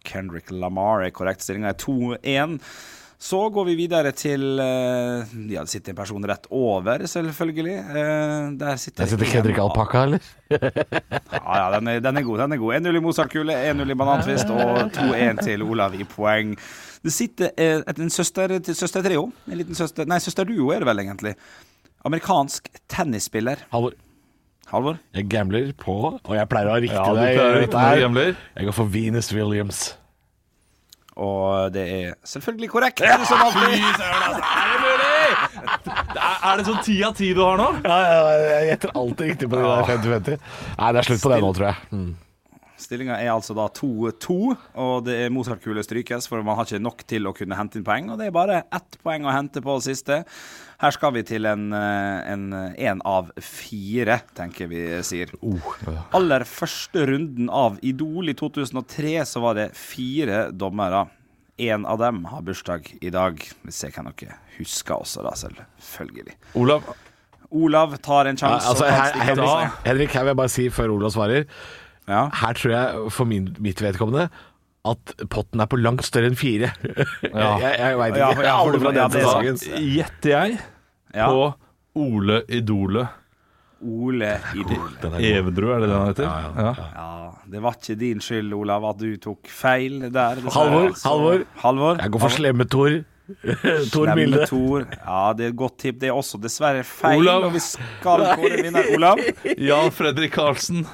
Kendrick 0.04 0.50
Lamar 0.52 1.06
er 1.06 1.12
korrekt. 1.16 1.40
Stillinga 1.40 1.70
er 1.72 1.78
2-1. 1.80 2.58
Så 3.18 3.38
går 3.50 3.64
vi 3.66 3.74
videre 3.80 4.12
til 4.14 4.60
eh, 4.62 5.30
Ja, 5.50 5.64
det 5.64 5.72
sitter 5.72 5.90
en 5.90 5.98
person 5.98 6.26
rett 6.28 6.44
over, 6.54 7.06
selvfølgelig. 7.10 7.76
Eh, 7.80 8.50
der 8.60 8.76
sitter 8.78 9.02
Der 9.02 9.10
sitter 9.10 9.30
Kendrick 9.32 9.58
Alpakka, 9.58 10.02
eller? 10.04 10.28
Ja, 10.52 11.54
ja, 11.56 11.64
den 11.78 11.88
er, 11.88 12.02
den 12.04 12.20
er 12.20 12.26
god. 12.26 12.38
den 12.44 12.52
er 12.52 12.60
god 12.60 12.74
1-0 12.76 12.98
i 13.00 13.02
Mozart-kule, 13.02 13.56
1-0 13.72 13.90
i 13.90 13.96
banantvist 13.98 14.52
og 14.52 14.92
2-1 14.94 15.42
til 15.48 15.64
Olav 15.64 15.96
i 15.96 16.04
poeng. 16.04 16.52
Det 17.02 17.14
sitter 17.14 17.50
eh, 17.56 17.80
et, 17.80 17.98
en 17.98 18.12
søster, 18.12 18.58
til 18.60 18.76
søstertrio. 18.76 19.30
En 19.48 19.58
liten 19.58 19.74
søster 19.74 20.06
Nei, 20.06 20.20
søsterduo 20.22 20.70
er 20.76 20.84
det 20.84 20.90
vel, 20.92 21.02
egentlig. 21.06 21.34
Amerikansk 22.04 22.68
tennisspiller. 22.86 23.64
Halvor. 23.72 23.96
Halvor? 24.68 24.98
Jeg 25.16 25.24
gambler 25.32 25.70
på, 25.80 25.94
og 26.20 26.34
jeg 26.36 26.48
pleier 26.50 26.68
å 26.68 26.74
ha 26.74 26.80
riktig 26.82 26.98
Ja, 26.98 27.06
du 27.08 27.16
pleier 27.16 27.38
å 27.40 27.46
dette 27.46 27.62
riktig 27.62 27.78
når 27.80 27.96
du 27.96 28.04
gambler. 28.04 28.36
Jeg 28.58 28.68
går 28.68 28.76
for 28.76 28.92
Venus 28.92 29.32
Williams. 29.32 29.80
Og 31.18 31.72
det 31.74 31.84
er 31.94 32.12
selvfølgelig 32.28 32.68
korrekt. 32.70 33.02
Som 33.26 33.40
alltid. 33.42 33.82
Er, 35.88 36.36
er 36.52 36.60
det 36.60 36.66
sånn 36.68 36.78
ti 36.84 37.00
av 37.02 37.16
ti 37.18 37.32
du 37.34 37.42
har 37.42 37.58
nå? 37.58 37.72
Ja, 37.82 37.98
ja, 38.04 38.36
jeg 38.44 38.70
gjetter 38.70 38.94
alltid 39.00 39.32
riktig 39.32 39.50
på 39.50 39.58
de 39.58 39.66
der 39.66 39.88
50-50. 39.88 40.46
Nei, 40.78 40.92
det 40.94 41.00
er 41.00 41.08
slutt 41.08 41.24
på 41.24 41.32
det 41.32 41.40
nå, 41.42 41.52
tror 41.56 41.70
jeg. 41.70 41.88
Mm. 41.96 42.08
Stillinga 42.78 43.16
er 43.18 43.32
altså 43.32 43.56
da 43.58 43.66
2-2, 43.74 44.36
og 44.78 44.94
det 45.08 45.16
er 45.24 45.32
Mozart-kule 45.34 45.82
strykes, 45.82 46.28
for 46.30 46.44
man 46.46 46.60
har 46.60 46.68
ikke 46.68 46.84
nok 46.84 47.02
til 47.10 47.26
å 47.26 47.34
kunne 47.34 47.58
hente 47.58 47.80
inn 47.80 47.86
poeng. 47.86 48.12
Og 48.14 48.20
det 48.20 48.28
er 48.28 48.36
bare 48.36 48.60
ett 48.70 49.00
poeng 49.02 49.26
å 49.26 49.34
hente 49.34 49.64
på 49.64 49.80
siste. 49.82 50.22
Her 50.78 50.92
skal 50.94 51.10
vi 51.16 51.24
til 51.26 51.42
en 51.48 51.72
én 51.74 53.00
av 53.02 53.32
fire, 53.42 54.20
tenker 54.38 54.68
vi 54.70 54.82
sier. 55.02 55.32
Aller 56.14 56.44
første 56.46 57.02
runden 57.10 57.48
av 57.50 57.80
Idol 57.82 58.30
i 58.30 58.34
2003 58.38 59.16
så 59.26 59.42
var 59.42 59.58
det 59.58 59.72
fire 59.74 60.52
dommere. 60.54 61.08
En 61.58 61.82
av 61.90 61.98
dem 61.98 62.22
har 62.30 62.44
bursdag 62.46 62.92
i 63.02 63.10
dag. 63.10 63.42
Vi 63.66 63.74
ser 63.74 63.90
hvem 63.90 64.12
dere 64.12 64.38
husker 64.60 65.02
også, 65.02 65.26
da, 65.26 65.34
selvfølgelig. 65.34 66.36
Olav. 66.62 66.86
Olav 67.50 67.96
tar 68.04 68.30
en 68.30 68.38
Ja, 68.38 68.54
altså, 68.60 68.86
her, 68.86 69.18
Henrik. 69.32 69.82
Henrik, 69.82 70.14
her 70.14 70.28
vil 70.28 70.34
jeg 70.36 70.42
bare 70.44 70.54
si 70.54 70.68
før 70.70 70.94
Olav 70.94 71.10
svarer. 71.16 71.48
Ja. 72.06 72.28
Her 72.38 72.54
tror 72.54 72.72
jeg 72.76 73.10
for 73.12 73.26
min, 73.28 73.50
mitt 73.58 73.82
vedkommende 73.82 74.28
at 74.86 75.14
potten 75.30 75.60
er 75.60 75.66
på 75.66 75.76
langt 75.80 76.04
større 76.06 76.30
enn 76.30 76.36
fire. 76.38 76.70
Ja. 77.28 77.58
jeg 77.58 77.78
jeg 77.78 77.98
veit 77.98 78.14
ikke. 78.16 78.44
ja, 78.46 78.54
Alle 78.62 78.80
fra 78.80 78.92
den 78.94 79.10
det 79.10 79.22
sesongen. 79.22 79.56
Gjetter 79.94 80.30
jeg 80.30 80.58
Ja. 81.14 81.26
på 81.28 81.54
Ole 81.98 82.42
Idole. 82.48 83.08
Ole 83.82 84.32
Idole. 84.58 85.18
Evedru, 85.22 85.68
er 85.74 85.80
det 85.84 85.88
det 85.88 85.96
han 85.98 86.08
heter? 86.08 86.24
Ja, 86.24 86.38
ja, 86.40 86.64
ja. 86.64 86.86
Ja, 86.98 87.30
det 87.52 87.60
var 87.62 87.76
ikke 87.78 87.94
din 88.00 88.20
skyld, 88.20 88.52
Olav, 88.54 88.84
at 88.90 88.98
du 88.98 89.12
tok 89.22 89.46
feil 89.48 90.00
der. 90.12 90.40
Halvor, 90.50 90.94
Så- 90.98 91.08
Halvor. 91.08 91.44
Halvor. 91.62 91.96
Jeg 92.02 92.10
går 92.10 92.20
for 92.20 92.28
Slemme-Tor. 92.28 92.96
Tor 93.92 94.08
Slemme 94.08 94.14
Milde. 94.16 94.46
Ja, 95.04 95.32
det 95.36 95.44
er 95.44 95.48
et 95.52 95.56
godt 95.56 95.76
tipp. 95.78 96.00
Det 96.00 96.08
er 96.08 96.16
også 96.16 96.40
dessverre 96.42 96.82
feil. 96.84 97.20
Olav. 97.20 97.44
Og 97.44 97.52
vi 97.54 97.60
skal 97.60 98.24
kåre 98.34 98.62
vinner, 98.64 98.88
Olav. 98.96 99.18
Jan 99.68 99.90
Fredrik 99.92 100.32
Karlsen. 100.32 100.86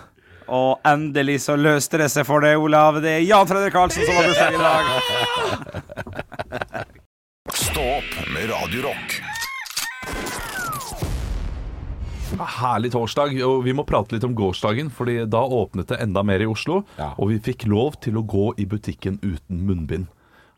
Og 0.48 0.80
endelig 0.86 1.40
så 1.46 1.56
løste 1.56 1.98
det 2.02 2.10
seg 2.12 2.26
for 2.28 2.44
deg, 2.44 2.58
Olav. 2.60 3.00
Det 3.04 3.12
er 3.18 3.22
Jan 3.24 3.48
Fredrik 3.48 3.72
Karlsen 3.74 4.04
som 4.04 4.14
har 4.18 4.24
bursdag 4.28 4.54
i 4.54 4.58
dag. 4.64 4.82
Stå 7.54 7.84
opp 7.98 8.12
med 8.34 8.50
Radio 8.50 8.80
Rock. 8.88 9.08
Herlig 12.34 12.90
torsdag. 12.92 13.36
Og 13.46 13.62
vi 13.64 13.72
må 13.76 13.84
prate 13.88 14.16
litt 14.16 14.26
om 14.26 14.34
gårsdagen, 14.36 14.90
Fordi 14.90 15.20
da 15.30 15.44
åpnet 15.44 15.88
det 15.92 16.00
enda 16.02 16.22
mer 16.26 16.42
i 16.42 16.50
Oslo. 16.50 16.82
Ja. 16.98 17.12
Og 17.18 17.30
vi 17.32 17.38
fikk 17.52 17.66
lov 17.70 18.00
til 18.04 18.18
å 18.18 18.26
gå 18.26 18.52
i 18.58 18.66
butikken 18.66 19.20
uten 19.22 19.64
munnbind. 19.64 20.06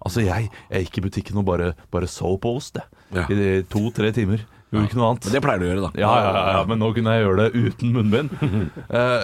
Altså, 0.07 0.23
jeg, 0.23 0.51
jeg 0.71 0.87
gikk 0.87 0.99
i 0.99 1.07
butikken 1.09 1.41
og 1.41 1.47
bare, 1.49 1.73
bare 1.91 2.09
så 2.11 2.37
på 2.39 2.57
oss, 2.59 2.71
det. 2.77 2.85
Ja. 3.17 3.25
I 3.33 3.63
to-tre 3.71 4.13
timer. 4.15 4.45
Gjorde 4.73 4.89
ikke 4.89 4.99
noe 4.99 5.09
annet. 5.13 5.27
Men 5.27 5.35
det 5.37 5.43
pleier 5.45 5.61
du 5.61 5.65
å 5.65 5.69
gjøre, 5.71 5.85
da. 5.87 5.91
Ja, 6.01 6.13
ja, 6.21 6.31
ja, 6.35 6.45
ja, 6.57 6.63
men 6.69 6.81
nå 6.83 6.91
kunne 6.97 7.15
jeg 7.15 7.25
gjøre 7.25 7.45
det 7.45 7.67
uten 7.71 7.95
munnbind. 7.95 8.31
Eh, 8.97 9.23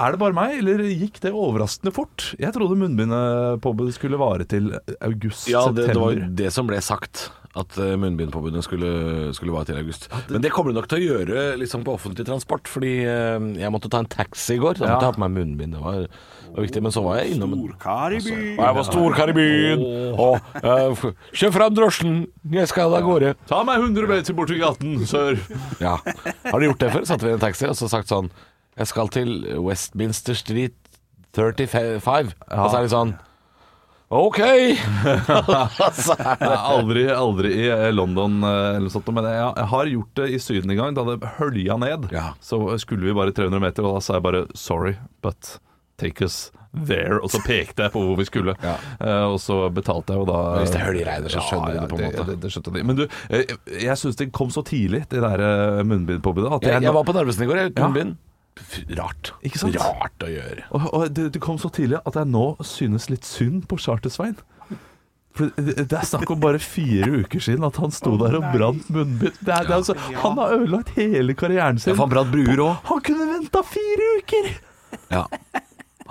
Er 0.00 0.14
det 0.14 0.22
bare 0.22 0.32
meg, 0.32 0.54
eller 0.62 0.80
gikk 0.88 1.18
det 1.20 1.34
overraskende 1.36 1.92
fort? 1.92 2.30
Jeg 2.40 2.54
trodde 2.56 2.78
munnbindpåbudet 2.80 3.92
skulle 3.98 4.16
vare 4.20 4.46
til 4.48 4.72
august. 5.04 5.50
Ja, 5.52 5.66
det, 5.68 5.90
det 5.92 6.00
var 6.00 6.16
det 6.40 6.52
som 6.54 6.68
ble 6.70 6.78
sagt. 6.80 7.28
At 7.52 7.76
eh, 7.76 7.92
munnbindpåbudet 8.00 8.64
skulle, 8.64 8.90
skulle 9.36 9.52
vare 9.52 9.68
til 9.68 9.76
august. 9.82 10.06
Men 10.30 10.40
det 10.40 10.48
kommer 10.54 10.72
du 10.72 10.78
nok 10.78 10.86
til 10.88 11.02
å 11.02 11.18
gjøre 11.18 11.42
liksom 11.60 11.82
på 11.84 11.92
offentlig 11.92 12.24
transport. 12.24 12.70
Fordi 12.72 12.92
eh, 13.04 13.48
jeg 13.60 13.72
måtte 13.74 13.90
ta 13.92 14.00
en 14.00 14.08
taxi 14.08 14.56
i 14.56 14.62
går. 14.62 14.80
Da 14.80 14.86
måtte 14.86 15.04
jeg 15.04 15.10
ha 15.10 15.16
på 15.18 15.22
meg 15.26 15.34
munnbind. 15.34 15.76
Det 15.76 15.82
var, 15.82 16.06
var 16.54 16.64
viktig. 16.64 16.82
Men 16.86 16.94
så 16.96 17.02
var 17.04 17.20
jeg 17.20 17.34
innom 17.34 17.52
Storkar 17.52 18.16
i 18.16 18.22
byen. 18.24 18.38
Altså, 18.38 18.62
jeg 18.64 18.78
var 18.78 18.88
storkar 18.88 19.32
i 19.34 19.36
byen. 19.36 19.84
Og 20.16 20.64
uh, 20.64 21.04
Kjør 21.42 21.52
fram 21.58 21.76
drosjen, 21.76 22.16
jeg 22.56 22.72
skal 22.72 22.96
av 22.96 23.04
gårde. 23.04 23.34
Ta 23.52 23.60
meg 23.68 23.84
100 23.84 24.08
meter 24.08 24.40
bort 24.40 24.48
til 24.48 24.62
gaten, 24.64 24.96
sør. 25.10 25.36
Ja. 25.84 25.98
Har 26.48 26.56
du 26.56 26.70
gjort 26.70 26.80
det 26.80 26.90
før? 26.96 27.06
Satt 27.12 27.26
vi 27.26 27.34
i 27.34 27.36
en 27.36 27.44
taxi 27.44 27.68
og 27.68 27.76
så 27.76 27.92
sagt 27.92 28.08
sånn 28.08 28.32
Jeg 28.78 28.88
skal 28.88 29.08
til 29.12 29.34
Westminster 29.60 30.34
Street 30.38 30.74
35. 31.36 32.32
Og 32.52 32.70
så 32.70 32.78
er 32.78 32.82
det 32.86 32.92
sånn 32.92 33.12
OK! 34.12 34.38
jeg 34.44 34.76
er 36.36 36.50
aldri, 36.52 37.06
aldri 37.16 37.52
i 37.62 37.68
eh, 37.72 37.86
London 37.96 38.42
eh, 38.44 38.74
eller 38.74 38.84
noe 38.84 38.92
sånt, 38.92 39.06
men 39.16 39.24
jeg, 39.24 39.38
jeg 39.56 39.68
har 39.70 39.88
gjort 39.88 40.18
det 40.20 40.26
i 40.36 40.40
Syden 40.44 40.72
en 40.74 40.80
gang. 40.82 40.96
Da 40.98 41.04
det 41.08 41.30
hølja 41.38 41.78
ned, 41.80 42.10
Ja. 42.12 42.26
så 42.44 42.58
skulle 42.82 43.08
vi 43.08 43.14
bare 43.16 43.32
300 43.32 43.62
meter, 43.64 43.86
og 43.88 43.96
da 43.96 44.02
sa 44.04 44.18
jeg 44.18 44.24
bare 44.26 44.42
'sorry, 44.52 44.98
but 45.24 45.54
take 45.96 46.20
us 46.24 46.50
there'. 46.76 47.22
Og 47.24 47.30
så 47.32 47.40
pekte 47.46 47.86
jeg 47.86 47.92
på 47.94 48.02
hvor 48.04 48.18
vi 48.20 48.26
skulle, 48.28 48.52
Ja. 48.60 48.74
Eh, 49.00 49.24
og 49.32 49.38
så 49.40 49.62
betalte 49.72 50.12
jeg 50.12 50.20
og 50.20 50.28
da 50.28 50.42
Hvis 50.60 50.74
det 50.76 50.80
høljeregner, 50.84 51.32
så 51.32 51.40
skjønner 51.48 51.72
de 51.72 51.80
det 51.80 51.88
på 51.88 51.96
en 51.96 52.04
måte. 52.10 52.26
Det, 52.28 52.36
det 52.44 52.52
skjønte 52.52 52.72
de. 52.76 52.82
Men 52.84 52.96
du, 53.00 53.06
jeg, 53.32 53.56
jeg 53.80 53.96
syns 53.96 54.16
det 54.20 54.28
kom 54.32 54.50
så 54.52 54.60
tidlig, 54.60 55.06
det 55.08 55.22
der 55.24 55.82
munnbindpåbudet. 55.88 56.52
Jeg, 56.60 56.68
jeg, 56.68 56.82
jeg 56.82 56.94
var 57.00 57.04
på 57.08 57.16
Narvesen 57.16 57.44
i 57.44 57.48
går, 57.48 57.56
jeg 57.62 57.72
uten 57.72 57.80
Ja. 57.80 57.88
munnbind. 57.88 58.16
Rart. 58.98 59.32
Ikke 59.46 59.60
sant? 59.62 59.76
Rart 59.80 60.24
å 60.24 60.30
gjøre. 60.30 60.64
Og, 60.76 60.88
og 60.92 61.04
det, 61.16 61.30
det 61.34 61.40
kom 61.42 61.58
så 61.60 61.70
tidlig 61.72 62.02
at 62.04 62.18
jeg 62.18 62.28
nå 62.32 62.46
synes 62.66 63.08
litt 63.12 63.28
synd 63.28 63.66
på 63.70 63.78
Charter-Svein. 63.80 64.36
For 65.32 65.48
det, 65.56 65.86
det 65.88 65.96
er 65.96 66.04
snakk 66.04 66.28
om 66.34 66.40
bare 66.42 66.60
fire 66.60 67.22
uker 67.22 67.40
siden 67.40 67.64
at 67.64 67.78
han 67.80 67.94
sto 67.94 68.18
der 68.20 68.36
og 68.36 68.50
brant 68.52 68.88
munnbind. 68.92 69.38
Det 69.40 69.48
er, 69.54 69.64
det 69.64 69.72
er 69.72 69.78
altså, 69.78 69.96
han 69.96 70.36
har 70.36 70.58
ødelagt 70.58 70.92
hele 70.98 71.36
karrieren 71.38 71.80
sin. 71.80 71.94
Ja, 71.94 72.00
han 72.02 72.12
brant 72.12 72.32
bruer 72.34 72.60
òg. 72.66 72.74
Han 72.90 73.00
kunne 73.06 73.28
venta 73.30 73.64
fire 73.64 74.10
uker! 74.20 74.50
Ja. 75.08 75.24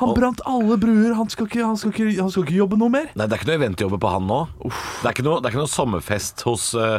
Han 0.01 0.15
brant 0.17 0.41
alle 0.49 0.77
bruer. 0.81 1.13
Han 1.13 1.29
skal 1.29 1.45
ikke, 1.45 1.61
han 1.61 1.77
skal 1.77 1.93
ikke, 1.93 2.07
han 2.17 2.31
skal 2.33 2.47
ikke 2.47 2.57
jobbe 2.57 2.79
noe 2.81 2.89
mer. 2.89 3.11
Nei, 3.13 3.27
det 3.27 3.35
er 3.35 3.43
ikke 3.43 3.51
noe 3.51 3.59
eventjobbe 3.59 3.99
på 4.01 4.13
han 4.15 4.25
nå. 4.25 4.39
Det 4.63 5.05
er 5.05 5.13
ikke 5.13 5.27
noe, 5.27 5.37
det 5.37 5.49
er 5.49 5.53
ikke 5.53 5.61
noe 5.61 5.75
sommerfest 5.75 6.41
hos 6.47 6.71
uh, 6.73 6.97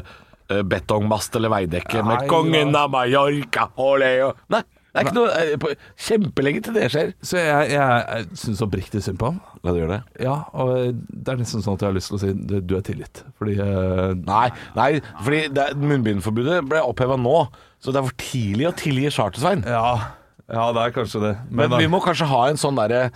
betongmast 0.70 1.34
eller 1.40 1.50
veidekke 1.50 2.04
med 2.06 2.28
kongen 2.30 2.70
ja. 2.70 2.84
av 2.84 2.94
Mallorca. 2.94 3.66
Oleo. 3.82 4.30
Nei, 4.54 4.62
det 4.92 5.00
er 5.00 5.06
ikke 5.08 5.16
noe 5.16 5.32
eh, 5.40 5.54
på, 5.56 5.70
Kjempelenge 6.04 6.60
til 6.66 6.74
det 6.76 6.88
skjer. 6.92 7.12
Så 7.24 7.38
jeg, 7.40 7.72
jeg, 7.72 8.02
jeg 8.02 8.40
syns 8.42 8.62
oppriktig 8.66 9.00
synd 9.04 9.18
på 9.22 9.30
ham. 9.30 9.38
Ja, 9.62 9.72
du 9.72 9.80
gjør 9.80 9.92
det? 9.94 10.00
Ja, 10.20 10.36
og 10.52 11.00
det 11.08 11.32
er 11.32 11.40
nesten 11.40 11.64
sånn 11.64 11.78
at 11.78 11.84
jeg 11.84 11.88
har 11.88 11.96
lyst 11.96 12.12
til 12.12 12.18
å 12.18 12.20
si 12.20 12.32
du, 12.36 12.56
du 12.60 12.76
er 12.76 12.84
tilgitt. 12.84 13.22
Fordi 13.40 13.56
eh, 13.56 14.12
Nei, 14.20 14.46
nei 14.76 14.90
fordi 15.22 15.46
det, 15.56 15.70
munnbindforbudet 15.80 16.60
ble 16.68 16.84
oppheva 16.84 17.16
nå. 17.16 17.46
Så 17.82 17.94
det 17.94 18.02
er 18.02 18.08
for 18.10 18.20
tidlig 18.20 18.68
å 18.68 18.76
tilgi 18.78 19.08
Charter-Svein. 19.16 19.64
ja, 19.66 20.12
ja, 20.52 20.64
det 20.76 20.82
er 20.82 20.92
kanskje 20.92 21.22
det. 21.22 21.36
Men 21.48 21.72
Men 21.72 21.80
vi 21.80 21.92
må 21.94 22.02
kanskje 22.04 22.28
ha 22.28 22.48
en 22.50 22.60
sånn 22.60 22.76
derre 22.76 23.06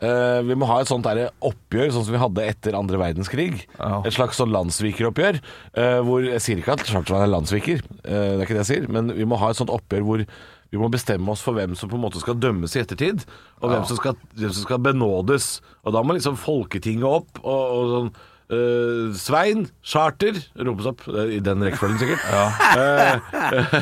Uh, 0.00 0.40
vi 0.48 0.54
må 0.56 0.64
ha 0.64 0.78
et 0.80 0.88
sånt 0.88 1.04
der 1.04 1.26
oppgjør, 1.44 1.90
sånn 1.92 2.06
som 2.06 2.14
vi 2.14 2.20
hadde 2.22 2.44
etter 2.48 2.76
andre 2.78 2.96
verdenskrig. 3.02 3.66
Ja. 3.74 3.98
Et 4.08 4.14
slags 4.16 4.38
sånn 4.40 4.48
landssvikeroppgjør. 4.54 5.40
Uh, 5.76 5.98
hvor 6.06 6.24
Jeg 6.24 6.40
sier 6.40 6.62
ikke 6.62 6.78
at 6.78 6.86
Charterveien 6.88 7.26
er 7.26 7.32
landssviker, 7.34 7.82
uh, 7.84 8.08
det 8.08 8.38
er 8.38 8.46
ikke 8.46 8.56
det 8.56 8.62
jeg 8.62 8.70
sier. 8.70 8.86
Men 8.96 9.12
vi 9.12 9.28
må 9.28 9.36
ha 9.42 9.52
et 9.52 9.60
sånt 9.60 9.72
oppgjør 9.74 10.06
hvor 10.06 10.24
vi 10.70 10.78
må 10.78 10.90
bestemme 10.92 11.32
oss 11.32 11.42
for 11.42 11.58
hvem 11.58 11.74
som 11.78 11.90
på 11.90 11.98
en 11.98 12.04
måte 12.04 12.22
skal 12.22 12.38
dømmes 12.38 12.76
i 12.76 12.82
ettertid. 12.84 13.24
Og 13.60 13.72
hvem, 13.72 13.86
som 13.90 13.98
skal, 13.98 14.18
hvem 14.38 14.52
som 14.54 14.66
skal 14.66 14.82
benådes. 14.82 15.56
Og 15.82 15.96
da 15.96 16.02
må 16.06 16.14
liksom 16.14 16.38
Folketinget 16.40 17.08
opp 17.08 17.40
og, 17.42 17.64
og 17.78 17.94
sånn 17.94 18.12
Uh, 18.50 19.14
Svein, 19.14 19.68
charter, 19.86 20.34
ropes 20.58 20.88
opp. 20.90 21.04
eh, 21.06 21.36
I 21.36 21.38
den 21.38 21.62
rekkefølgen, 21.62 22.00
sikkert. 22.00 22.24
Ja. 22.26 22.48
Uh, 22.74 23.76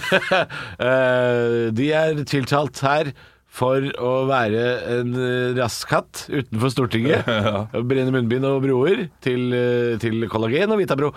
uh, 0.77 1.62
de 1.79 1.87
er 1.96 2.20
tiltalt 2.29 2.83
her 2.85 3.09
for 3.48 3.81
å 3.96 4.12
være 4.29 4.66
en 4.98 5.16
raskatt 5.57 6.27
utenfor 6.29 6.74
Stortinget. 6.74 7.24
Brenne 7.88 8.12
munnbind 8.12 8.44
og 8.44 8.61
broer 8.66 9.07
til, 9.24 9.57
til 10.05 10.29
kollagen 10.29 10.77
og 10.77 10.83
Vitabro. 10.83 11.14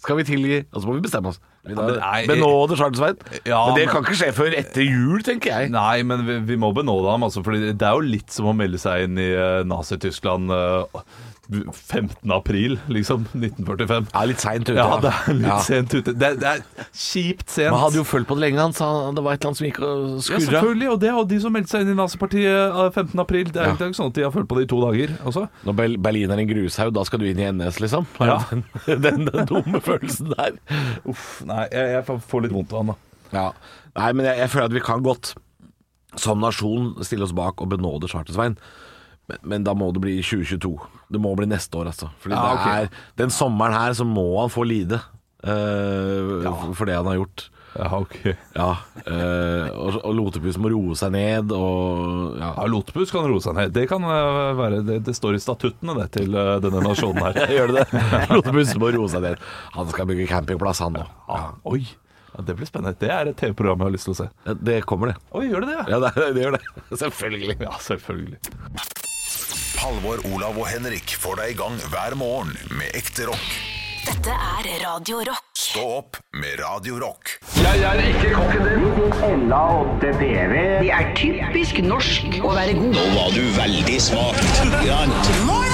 Eh, 0.00 0.02
eh, 0.02 0.04
skal 0.04 0.16
vi 0.16 0.24
tilgi 0.24 0.58
Og 0.72 0.82
så 0.82 0.86
må 0.88 0.94
vi 0.98 1.04
bestemme 1.06 1.28
oss. 1.28 1.40
Vi 1.66 1.74
da 1.76 1.84
men 1.90 1.98
nei, 2.00 2.20
benåde 2.26 2.76
Charles-Svein. 2.80 3.18
Ja, 3.44 3.66
men 3.66 3.74
det 3.76 3.84
men- 3.86 3.92
kan 3.92 4.04
ikke 4.06 4.16
skje 4.16 4.32
før 4.32 4.54
etter 4.56 4.80
jul, 4.86 5.20
tenker 5.22 5.52
jeg. 5.52 5.70
Nei, 5.70 6.02
men 6.02 6.24
vi, 6.24 6.38
vi 6.40 6.56
må 6.56 6.72
benåde 6.74 7.10
ham. 7.12 7.22
Altså, 7.22 7.42
For 7.44 7.52
det 7.52 7.76
er 7.82 7.92
jo 7.92 8.00
litt 8.00 8.30
som 8.32 8.46
å 8.48 8.54
melde 8.56 8.80
seg 8.80 9.04
inn 9.04 9.18
i 9.20 9.28
uh, 9.36 9.60
Nazi-Tyskland 9.68 10.48
uh, 10.50 11.02
15. 11.50 12.30
april, 12.32 12.78
liksom. 12.88 13.26
1945. 13.34 14.06
Ja, 14.14 14.22
litt 14.30 14.40
seint 14.40 14.68
ute. 14.70 14.76
Ja, 14.78 14.96
det 15.02 15.10
er 15.12 15.34
litt 15.34 15.46
Ja. 15.50 15.58
sent 15.66 15.92
ute. 15.94 16.14
Det, 16.16 16.30
det 16.40 16.48
er 16.48 16.62
kjipt 16.94 17.50
sent. 17.50 17.72
Man 17.74 17.80
hadde 17.82 17.98
jo 18.00 18.04
fulgt 18.06 18.28
på 18.30 18.36
det 18.38 18.44
lenge. 18.46 18.60
Han 18.62 18.72
sa 18.72 19.10
det 19.12 19.24
var 19.24 19.34
et 19.36 19.42
eller 19.44 19.50
annet 19.50 19.60
som 19.60 19.66
gikk 19.68 19.80
og 19.82 20.04
ja, 20.16 20.38
selvfølgelig, 20.46 20.88
og 20.94 21.00
det 21.02 21.10
og 21.12 21.28
de 21.28 21.40
som 21.42 21.52
meldte 21.52 21.74
seg 21.74 21.84
inn 21.84 21.92
i 21.92 21.98
nazipartiet 21.98 22.72
uh, 22.72 22.88
15. 22.94 23.18
april. 23.20 23.50
Det 23.52 23.60
er, 23.60 23.66
Ja. 23.68 23.74
det 23.76 23.84
er 23.84 23.90
ikke 23.92 24.00
sånn 24.00 24.12
at 24.14 24.14
de 24.20 24.22
har 24.24 24.32
følt 24.32 24.48
på 24.48 24.56
det 24.60 24.64
i 24.64 24.70
to 24.72 24.80
dager 24.86 25.12
også. 25.28 25.44
Når 25.66 25.78
Berlin 26.00 26.30
er 26.30 26.38
en 26.44 26.48
grushaug, 26.54 26.94
da 26.96 27.04
skal 27.04 27.18
du 27.20 27.26
inn 27.28 27.38
i 27.42 27.50
NS, 27.52 27.80
liksom? 27.84 28.06
Ja. 28.20 28.38
Den, 28.50 28.64
den, 29.02 29.24
den 29.28 29.46
dumme 29.46 29.80
følelsen 29.90 30.32
der. 30.36 30.56
Uff, 31.10 31.40
nei, 31.48 31.64
jeg, 31.74 31.94
jeg 31.98 32.06
får- 32.08 32.44
litt 32.46 32.54
vondt 32.56 32.72
av 32.74 32.82
han, 32.84 32.92
da. 32.94 32.98
Ja. 33.36 33.46
Nei, 33.98 34.10
men 34.16 34.26
jeg, 34.30 34.38
jeg 34.44 34.50
føler 34.54 34.70
at 34.70 34.76
vi 34.78 34.84
kan 34.86 35.02
godt 35.06 35.34
som 36.18 36.40
nasjon 36.42 36.92
stille 37.06 37.22
oss 37.26 37.34
bak 37.36 37.60
og 37.62 37.70
benåde 37.70 38.08
Charter-Svein. 38.10 38.56
Men, 39.30 39.38
men 39.46 39.66
da 39.66 39.76
må 39.78 39.92
det 39.94 40.00
bli 40.02 40.16
2022. 40.26 40.72
Det 41.14 41.20
må 41.22 41.30
bli 41.38 41.46
neste 41.50 41.78
år, 41.78 41.92
altså. 41.92 42.08
Fordi 42.22 42.34
Ja, 42.34 42.48
ok. 42.56 42.64
det 42.66 42.72
er, 42.88 43.04
den 43.22 43.30
sommeren 43.34 43.76
her 43.76 43.94
så 43.94 44.06
må 44.08 44.24
han 44.40 44.50
få 44.50 44.64
lide 44.66 44.98
uh, 45.46 46.42
ja. 46.44 46.52
for 46.74 46.88
det 46.90 46.96
han 46.98 47.06
har 47.10 47.20
gjort. 47.20 47.46
Ja, 47.78 47.98
ok. 47.98 48.16
Ja, 48.54 48.70
eh, 49.04 49.68
og, 49.70 50.00
og 50.02 50.14
Lotepus 50.18 50.58
må 50.58 50.72
roe 50.72 50.96
seg 50.98 51.12
ned 51.14 51.52
og 51.54 52.36
ja. 52.40 52.50
Ja, 52.56 52.66
Lotepus 52.70 53.12
kan 53.14 53.28
roe 53.30 53.42
seg 53.44 53.56
ned. 53.56 53.72
Det 53.76 53.86
kan 53.90 54.04
uh, 54.04 54.50
være 54.58 54.82
Det, 54.86 54.98
det 55.06 55.14
står 55.16 55.38
i 55.38 55.42
statuttene 55.42 55.94
det, 56.00 56.08
til 56.18 56.34
uh, 56.34 56.56
denne 56.62 56.82
nasjonen 56.84 57.22
her. 57.28 57.40
Gjør 57.56 57.74
det 57.74 57.86
det? 57.86 58.04
Lotepus 58.34 58.74
må 58.80 58.92
roe 58.96 59.10
seg 59.12 59.26
ned. 59.26 59.50
Han 59.76 59.90
skal 59.92 60.10
bygge 60.10 60.28
campingplass, 60.30 60.82
han 60.84 60.98
nå. 60.98 61.06
Ja. 61.30 61.42
Oi, 61.70 61.84
ja, 62.34 62.44
det 62.46 62.58
blir 62.58 62.70
spennende. 62.70 62.98
Det 62.98 63.10
er 63.14 63.30
et 63.30 63.38
TV-program 63.38 63.84
jeg 63.84 63.90
har 63.90 63.96
lyst 63.98 64.10
til 64.10 64.16
å 64.16 64.20
se. 64.22 64.28
Ja, 64.46 64.56
Det 64.70 64.80
kommer, 64.90 65.12
det. 65.12 65.30
Oi, 65.30 65.46
gjør 65.50 65.66
det 65.66 65.74
det? 65.76 65.84
Ja, 65.94 66.02
det, 66.06 66.12
det 66.34 66.46
gjør 66.46 66.58
det. 66.58 66.64
Selvfølgelig. 67.04 67.58
Ja, 67.62 67.74
selvfølgelig. 67.86 68.40
Halvor, 69.80 70.20
Olav 70.34 70.58
og 70.60 70.66
Henrik 70.68 71.14
får 71.22 71.40
deg 71.40 71.54
i 71.54 71.60
gang 71.62 71.78
hver 71.88 72.18
morgen 72.20 72.52
med 72.76 72.98
ekte 72.98 73.30
rock. 73.30 73.52
Dette 74.04 74.32
er 74.34 74.68
Radio 74.84 75.22
Rock. 75.30 75.48
Stå 75.56 75.86
opp 76.00 76.20
med 76.36 76.60
Radio 76.60 77.00
Rock. 77.00 77.39
Det 80.80 80.90
er 80.96 81.04
typisk 81.16 81.82
norsk 81.84 82.38
å 82.40 82.54
være 82.56 82.72
god. 82.78 82.94
Nå 82.96 83.04
var 83.12 83.28
du 83.36 83.44
veldig 83.56 83.98
smak. 84.00 84.40
Grant. 84.80 85.30
Hvor 85.50 85.64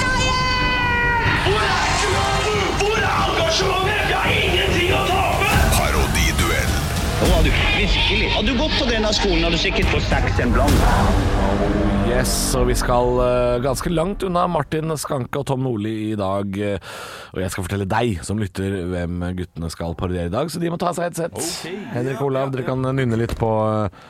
er 2.99 3.15
engasjementet? 3.23 3.99
Jeg 4.11 4.17
har 4.17 4.31
ingenting 4.35 4.45
å 4.45 4.51
tape! 4.51 4.66
Parodiduell. 7.17 7.43
Du 7.47 7.51
virkelig. 7.77 8.29
Har 8.35 8.43
du 8.45 8.53
gått 8.57 8.75
på 8.77 8.85
denne 8.89 9.09
skolen, 9.15 9.43
har 9.45 9.53
du 9.53 9.57
sikkert 9.61 9.89
fått 9.89 10.05
seks 10.09 10.41
en 10.43 10.51
blant. 10.53 10.83
Yes, 12.07 12.33
og 12.55 12.69
vi 12.69 12.75
skal 12.77 13.17
uh, 13.19 13.57
ganske 13.61 13.89
langt 13.91 14.23
unna 14.23 14.45
Martin 14.49 14.93
Skanke 15.01 15.41
og 15.41 15.47
Tom 15.49 15.65
Nordli 15.65 16.11
i 16.11 16.17
dag. 16.19 16.45
Uh, 16.55 16.77
og 17.33 17.41
jeg 17.41 17.53
skal 17.53 17.65
fortelle 17.65 17.87
deg 17.89 18.21
som 18.25 18.39
lytter 18.41 18.77
hvem 18.93 19.25
guttene 19.37 19.71
skal 19.73 19.97
parodiere 19.97 20.31
i 20.31 20.33
dag, 20.33 20.51
så 20.51 20.61
de 20.61 20.71
må 20.71 20.79
ta 20.81 20.93
seg 20.95 21.09
et 21.09 21.19
sett. 21.23 21.41
Henrik 21.95 22.21
og 22.21 22.31
Olav, 22.31 22.53
dere 22.53 22.67
kan 22.67 22.85
nynne 22.85 23.19
litt 23.19 23.35
på 23.37 23.51
eh, 23.65 24.07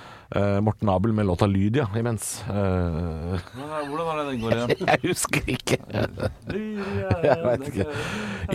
Morten 0.61 0.89
Abel 0.91 1.13
med 1.15 1.25
låta 1.25 1.47
Lydia 1.47 1.85
imens. 1.95 2.43
Eh, 2.49 3.37
Hvordan 3.87 4.09
er 4.11 4.17
det 4.17 4.25
den 4.33 4.41
går 4.41 4.55
igjen? 4.57 4.87
jeg 4.87 4.99
husker 5.05 5.51
ikke. 5.53 5.77
jeg 7.23 7.37
vet 7.45 7.67
ikke. 7.71 7.87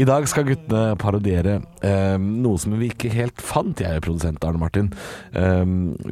I 0.02 0.06
dag 0.08 0.28
skal 0.30 0.46
guttene 0.50 0.82
parodiere 1.00 1.58
eh, 1.84 2.16
noe 2.20 2.60
som 2.60 2.76
vi 2.80 2.90
ikke 2.92 3.12
helt 3.14 3.40
fant, 3.42 3.80
jeg 3.80 4.04
produsent 4.04 4.44
Arne 4.44 4.60
Martin. 4.60 4.92
Eh, 5.32 5.64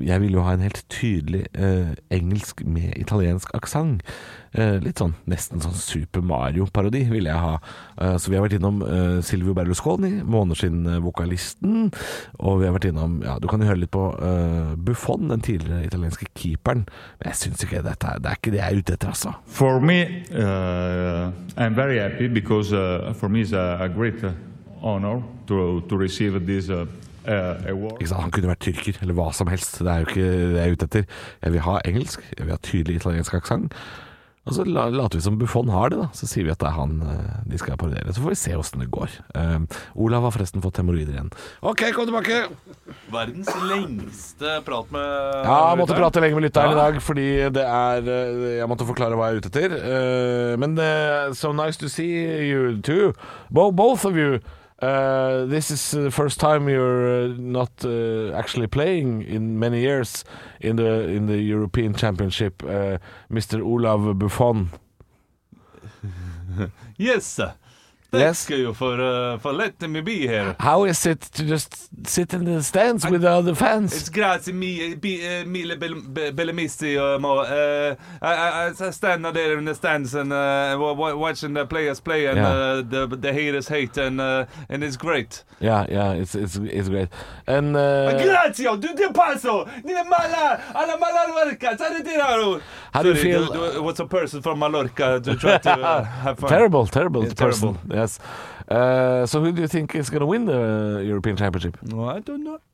jeg 0.09 0.25
ville 0.25 0.41
jo 0.41 0.47
ha 0.49 0.57
en 0.57 0.65
helt 0.65 0.83
tydelig 0.93 1.45
eh, 1.53 1.93
engelsk 2.17 2.65
med 2.65 2.97
italiensk 3.01 3.53
aksent. 3.57 4.05
Eh, 4.51 4.81
litt 4.83 4.99
sånn 4.99 5.13
nesten 5.31 5.63
sånn 5.63 5.77
Super 5.79 6.25
Mario-parodi 6.27 7.05
ville 7.11 7.31
jeg 7.31 7.39
ha. 7.39 7.53
Eh, 8.03 8.17
så 8.19 8.33
vi 8.33 8.39
har 8.39 8.43
vært 8.43 8.57
innom 8.59 8.81
eh, 8.83 9.21
Silvio 9.23 9.55
Berlusconi, 9.55 10.25
Måneskinn-vokalisten. 10.27 11.93
Og 12.43 12.59
vi 12.59 12.67
har 12.67 12.75
vært 12.75 12.89
innom 12.91 13.21
Ja, 13.23 13.37
du 13.39 13.47
kan 13.51 13.63
jo 13.63 13.69
høre 13.71 13.83
litt 13.85 13.93
på 13.95 14.09
Buffon, 14.81 15.29
den 15.31 15.45
tidligere 15.45 15.87
italienske 15.87 16.27
keeperen. 16.35 16.87
Men 17.21 17.31
jeg 17.31 17.41
syns 17.45 17.65
ikke 17.67 17.85
dette 17.87 18.11
er, 18.11 18.23
det 18.23 18.33
er 18.33 18.41
ikke 18.41 18.55
det 18.55 18.63
jeg 18.63 18.67
er 18.67 18.83
ute 18.83 18.97
etter, 18.97 19.13
altså. 19.15 19.35
For 19.47 19.81
me, 19.81 20.01
uh, 20.35 21.31
I'm 21.57 21.77
very 21.77 22.01
happy 22.01 22.29
because 22.29 22.73
uh, 22.73 23.13
for 23.15 23.29
me 23.29 23.43
it's 23.43 23.53
a, 23.53 23.79
a 23.81 23.89
great 23.89 24.19
honor 24.83 25.23
to, 25.47 25.81
to 25.89 25.97
receive 25.97 26.39
this 26.47 26.71
uh? 26.71 26.87
Han 27.21 28.33
kunne 28.33 28.49
vært 28.49 28.63
tyrker, 28.65 28.97
eller 29.05 29.15
hva 29.15 29.29
som 29.37 29.51
helst. 29.53 29.79
Det 29.85 29.91
er 29.93 30.03
jo 30.03 30.09
ikke 30.09 30.29
det 30.31 30.57
jeg 30.57 30.63
er 30.65 30.73
ute 30.73 30.87
etter. 30.89 31.19
Jeg 31.45 31.53
vil 31.53 31.67
ha 31.67 31.81
engelsk, 31.85 32.25
jeg 32.33 32.47
vil 32.47 32.55
ha 32.57 32.63
tydelig 32.65 32.97
italiensk 33.03 33.37
aksent. 33.37 33.77
Og 34.49 34.55
så 34.57 34.65
later 34.65 35.19
vi 35.19 35.23
som 35.23 35.37
Buffon 35.39 35.69
har 35.69 35.91
det, 35.93 35.99
da. 36.01 36.07
Så 36.17 36.27
sier 36.27 36.47
vi 36.47 36.51
at 36.51 36.59
det 36.63 36.67
er 36.71 36.77
han 36.79 36.95
eh, 37.05 37.35
de 37.47 37.59
skal 37.61 37.77
parodiere. 37.79 38.15
Så 38.17 38.23
får 38.25 38.33
vi 38.33 38.39
se 38.41 38.55
åssen 38.57 38.81
det 38.83 38.89
går. 38.91 39.13
Eh, 39.37 39.59
Olav 40.01 40.25
har 40.27 40.33
forresten 40.35 40.63
fått 40.65 40.81
hemoroider 40.81 41.13
igjen. 41.13 41.29
OK, 41.61 41.83
kom 41.95 42.09
tilbake! 42.09 42.39
Verdens 43.13 43.51
lengste 43.69 44.57
prat 44.67 44.89
med 44.97 45.05
Ja, 45.05 45.59
jeg 45.71 45.81
måtte 45.83 45.93
lytteren. 45.93 46.01
prate 46.07 46.23
lenge 46.25 46.39
med 46.41 46.47
lytteren 46.49 46.73
Ja. 46.73 46.73
i 46.73 46.81
dag, 46.81 47.03
fordi 47.05 47.29
det 47.59 47.67
er 47.69 48.09
eh, 48.17 48.57
Jeg 48.63 48.71
måtte 48.73 48.89
forklare 48.89 49.19
hva 49.21 49.29
jeg 49.29 49.37
er 49.37 49.45
ute 49.45 49.53
etter. 49.53 49.77
Uh, 49.77 50.57
Men 50.65 50.79
uh, 50.81 51.35
so 51.37 51.53
nice 51.53 51.77
to 51.79 51.89
see 51.93 52.49
you 52.49 52.81
too. 52.81 53.13
Both 53.51 54.07
of 54.09 54.17
you. 54.17 54.41
Uh, 54.81 55.45
this 55.45 55.71
is 55.71 55.91
the 55.91 56.11
first 56.11 56.41
time 56.41 56.67
you're 56.69 57.25
uh, 57.25 57.35
not 57.37 57.71
uh, 57.85 58.33
actually 58.33 58.67
playing 58.67 59.23
in 59.23 59.59
many 59.59 59.81
years 59.81 60.25
in 60.61 60.77
the 60.77 61.07
in 61.09 61.27
the 61.27 61.37
European 61.37 61.95
Championship, 61.95 62.63
uh, 62.65 62.97
Mr. 63.31 63.61
Olav 63.63 64.19
Buffon. 64.19 64.71
Yes, 66.99 67.25
sir. 67.27 67.55
Yes. 68.13 68.45
Thank 68.47 68.59
you 68.61 68.75
for, 68.75 69.01
uh, 69.01 69.39
for 69.39 69.53
letting 69.53 69.93
me 69.93 70.01
be 70.01 70.27
here. 70.27 70.57
How 70.59 70.85
is 70.85 71.07
it 71.07 71.21
to 71.21 71.45
just 71.45 71.89
sit 72.09 72.35
in 72.35 72.45
the 72.45 72.63
stands 72.63 73.09
with 73.09 73.23
the 73.23 73.31
other 73.31 73.55
fans? 73.55 73.93
It's 73.93 74.09
grazie 74.09 74.53
mi, 74.53 74.95
bi, 74.97 75.21
uh, 75.23 75.45
mille 75.47 75.77
bel, 75.77 75.95
be, 75.95 76.33
bellamisti. 76.33 76.97
Uh, 76.97 77.19
uh, 77.25 77.95
I, 78.21 78.35
I, 78.35 78.87
I 78.87 78.91
stand 78.91 79.25
out 79.27 79.35
there 79.35 79.57
in 79.59 79.65
the 79.65 79.75
stands 79.75 80.15
and 80.15 80.33
uh, 80.33 80.77
wa- 80.81 80.93
wa- 80.93 81.15
watching 81.15 81.55
the 81.55 81.67
players 81.67 82.01
play, 82.01 82.27
and 82.27 82.37
Yeah. 82.39 82.49
uh, 82.49 82.83
the 82.83 83.07
the 83.07 83.33
haters 83.33 83.69
hate, 83.69 83.97
and 83.97 84.21
uh, 84.21 84.47
and 84.69 84.83
it's 84.83 84.97
great. 84.97 85.45
Yeah, 85.61 85.87
yeah, 85.89 86.13
it's 86.13 86.35
it's 86.35 86.57
it's 86.57 86.89
great. 86.89 87.09
And 87.47 87.77
uh, 87.77 88.11
Grazie, 88.25 88.77
du 88.77 88.95
ti 88.95 89.09
passo! 89.13 89.67
Dine 89.85 90.03
mala, 90.09 90.61
alla 90.75 90.97
How 90.99 92.61
How 92.95 93.03
do 93.03 93.09
you 93.11 93.15
feel- 93.17 93.47
Do, 93.47 93.73
do, 93.73 93.83
what's 93.83 94.01
a 94.01 94.07
person 94.07 94.43
from 94.43 94.59
Mallorca 94.59 95.21
to 95.21 95.35
try 95.37 95.59
to 95.59 95.71
uh, 95.71 96.05
have 96.25 96.39
fun. 96.39 96.49
Terrible, 96.49 96.87
terrible 96.87 97.23
Yeah, 97.25 97.35
person. 97.35 97.75
terrible. 97.75 97.97
Yes. 97.97 98.19
Uh, 98.69 99.27
so 99.27 99.41
who 99.41 99.53
do 99.53 99.61
you 99.63 99.69
think 99.69 99.95
is 99.95 100.11
going 100.11 100.21
to 100.21 100.27
win 100.27 100.45
the 100.47 101.03
European 101.07 101.37
Championship? 101.37 101.77
No, 101.83 102.09
I 102.17 102.21
don't 102.21 102.45
know. 102.45 102.59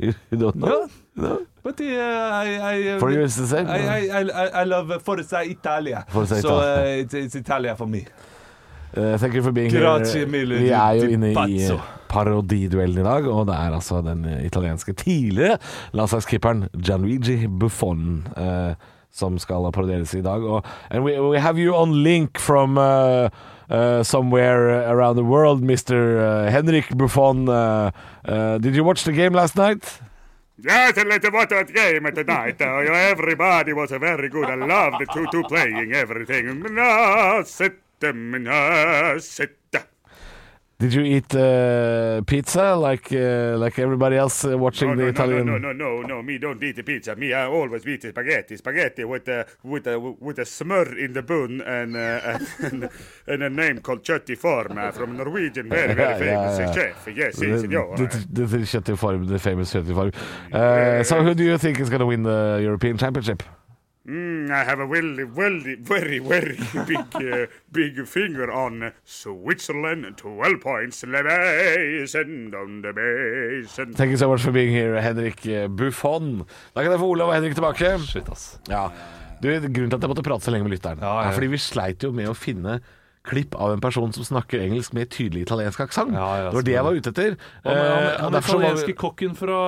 You, 0.00 0.14
don't 0.38 0.56
know? 0.56 0.88
No. 1.14 1.46
But 1.62 1.78
uh, 1.80 1.84
I, 1.84 2.46
I, 2.72 2.88
uh, 2.94 2.98
For 2.98 3.10
you 3.12 3.20
it's 3.20 3.36
the 3.36 3.46
same, 3.46 3.66
I, 3.66 4.08
I, 4.08 4.20
I, 4.22 4.46
I 4.62 4.64
love 4.64 4.90
uh, 4.90 4.98
Forza 4.98 5.42
Italia. 5.44 6.06
Forza 6.08 6.40
so 6.40 6.48
Italia. 6.56 6.82
uh, 6.82 7.02
it's, 7.02 7.14
it's 7.14 7.34
Italia 7.34 7.76
for 7.76 7.86
me. 7.86 8.06
Uh, 8.96 9.18
thank 9.18 9.34
you 9.34 9.42
for 9.42 9.52
being 9.52 9.70
Grazie 9.70 10.20
here. 10.20 10.26
mille 10.26 10.56
Vi 10.58 10.70
er 10.70 10.92
jo 10.92 11.08
inne 11.14 11.32
i 11.32 11.68
parodiduellen 12.08 12.98
i 12.98 13.04
dag, 13.06 13.26
og 13.28 13.46
det 13.46 13.54
er 13.54 13.74
altså 13.76 14.00
den 14.02 14.24
italienske 14.46 14.92
tidligere 14.92 15.58
landslagskeeperen 15.92 16.64
Gianluigi 16.82 17.46
Buffon 17.60 18.26
uh, 18.36 18.72
som 19.12 19.38
skal 19.38 19.70
parodieres 19.72 20.14
i 20.14 20.22
dag. 20.22 20.42
Og, 20.42 20.64
and 20.90 21.04
we, 21.04 21.18
we 21.20 21.38
have 21.38 21.58
you 21.58 21.74
on 21.74 22.02
link 22.02 22.38
from 22.38 22.78
uh, 22.78 23.28
uh, 23.70 24.02
somewhere 24.02 24.90
around 24.90 25.16
the 25.16 25.24
world, 25.24 25.62
Mr. 25.62 26.18
Uh, 26.20 26.50
Henrik 26.50 26.88
Buffon. 26.96 27.48
Uh, 27.48 27.90
uh, 28.24 28.58
did 28.58 28.74
you 28.74 28.84
watch 28.84 29.04
the 29.04 29.12
game 29.12 29.32
last 29.32 29.56
night? 29.56 30.00
Yes, 30.62 30.98
a 30.98 31.04
little 31.04 31.30
what 31.30 31.52
a 31.52 31.64
game 31.64 32.04
tonight. 32.12 32.60
Uh, 32.60 32.80
you 32.80 32.92
everybody 32.92 33.72
was 33.72 33.92
uh, 33.92 33.98
very 33.98 34.28
good. 34.28 34.44
I 34.44 34.56
loved 34.56 35.00
the 35.00 35.06
two 35.06 35.26
two 35.32 35.42
playing 35.44 35.92
everything. 35.94 36.64
Sit 37.46 37.80
them, 38.00 38.46
sit. 39.20 39.59
Did 40.80 40.94
you 40.94 41.02
eat 41.02 41.34
uh, 41.34 42.22
pizza 42.26 42.74
like 42.74 43.12
uh, 43.12 43.58
like 43.58 43.78
everybody 43.78 44.16
else 44.16 44.46
uh, 44.46 44.56
watching 44.56 44.88
No, 44.88 44.96
the 44.96 45.02
no, 45.02 45.04
no, 45.04 45.10
Italian? 45.10 45.46
no, 45.46 45.58
no, 45.58 45.72
no, 45.74 46.00
no, 46.00 46.22
me 46.22 46.38
don't 46.38 46.62
eat 46.64 46.76
the 46.76 46.82
pizza. 46.82 47.14
Me, 47.16 47.34
I 47.34 47.44
always 47.44 47.86
eat 47.86 48.00
the 48.00 48.08
spaghetti. 48.08 48.56
Spaghetti 48.56 49.04
with 49.04 49.28
a 49.28 49.44
with 49.62 49.86
a 49.86 50.00
with 50.00 50.38
a 50.38 50.44
smør 50.44 50.96
in 50.96 51.12
the 51.12 51.22
bun 51.22 51.60
and 51.60 51.96
uh, 51.96 52.38
and, 52.60 52.88
and 53.26 53.42
a 53.42 53.50
name 53.50 53.80
called 53.80 54.02
Chutti 54.02 54.38
Form 54.38 54.78
uh, 54.78 54.90
from 54.90 55.18
Norwegian, 55.18 55.68
very 55.68 55.92
very 55.92 56.18
famous 56.18 56.58
uh, 56.58 56.72
chef. 56.72 57.08
Yes, 57.14 57.36
The, 57.36 57.46
yes, 57.46 57.60
senor. 57.60 57.96
the, 57.98 58.06
the, 58.32 58.46
the 58.46 59.26
the 59.26 59.38
famous 59.38 59.72
Farm. 59.72 60.12
Uh, 60.50 61.02
so 61.02 61.22
who 61.22 61.34
do 61.34 61.44
you 61.44 61.58
think 61.58 61.78
is 61.78 61.90
going 61.90 62.00
to 62.00 62.06
win 62.06 62.22
the 62.22 62.58
European 62.62 62.96
Championship? 62.96 63.42
Mm, 64.08 64.50
I 64.50 64.64
have 64.64 64.80
a 64.80 64.86
very, 64.86 65.24
very, 65.24 65.74
very, 65.76 66.18
very 66.32 66.56
big, 66.88 66.98
uh, 67.14 67.46
big 67.70 68.06
finger 68.08 68.50
on 68.50 68.90
Switzerland. 69.04 70.06
Twelve 70.16 70.60
points, 70.62 71.04
Levation 71.04 72.54
on 72.54 72.80
the 72.82 72.92
basin. 72.96 73.92
Thank 73.94 74.10
you 74.10 74.16
so 74.16 74.28
much 74.30 74.40
for 74.42 74.52
being 74.52 74.72
here, 74.72 75.00
Henrik 75.00 75.44
uh, 75.46 75.68
Buffon. 75.68 76.46
Da 76.74 76.82
kan 76.82 76.92
jeg 76.94 77.00
få 77.02 77.10
Olav 77.12 77.28
og 77.28 77.34
Henrik 77.36 77.54
tilbake. 77.58 77.92
Shit, 78.08 78.28
ass. 78.32 78.54
Ja. 78.72 78.86
Du, 79.40 79.48
grunnen 79.48 79.90
til 79.90 79.96
at 79.96 80.02
jeg 80.04 80.10
måtte 80.14 80.24
prate 80.26 80.44
så 80.44 80.52
lenge 80.52 80.66
med 80.68 80.74
lytteren, 80.78 80.98
Ja, 81.00 81.12
ja. 81.22 81.28
er 81.30 81.36
fordi 81.36 81.46
vi 81.54 81.60
sleit 81.60 82.02
jo 82.04 82.10
med 82.12 82.28
å 82.28 82.34
finne 82.36 82.80
klipp 83.24 83.54
av 83.60 83.72
en 83.74 83.80
person 83.84 84.12
som 84.16 84.24
snakker 84.24 84.60
engelsk 84.64 84.92
med 84.96 85.08
tydelig 85.12 85.46
italiensk 85.46 85.80
aksent. 85.84 86.12
Ja, 86.16 86.26
ja, 86.40 86.48
det 86.50 86.56
var 86.58 86.66
det 86.66 86.74
jeg 86.74 86.84
var 86.84 86.96
ute 86.98 87.12
etter. 87.12 87.36
Han, 87.64 87.76
han, 87.76 87.80
Eh, 87.80 88.20
han, 88.20 88.32
var 88.32 88.40
vi- 88.40 88.48
italienske 88.48 88.94
kokken 89.00 89.34
fra, 89.36 89.58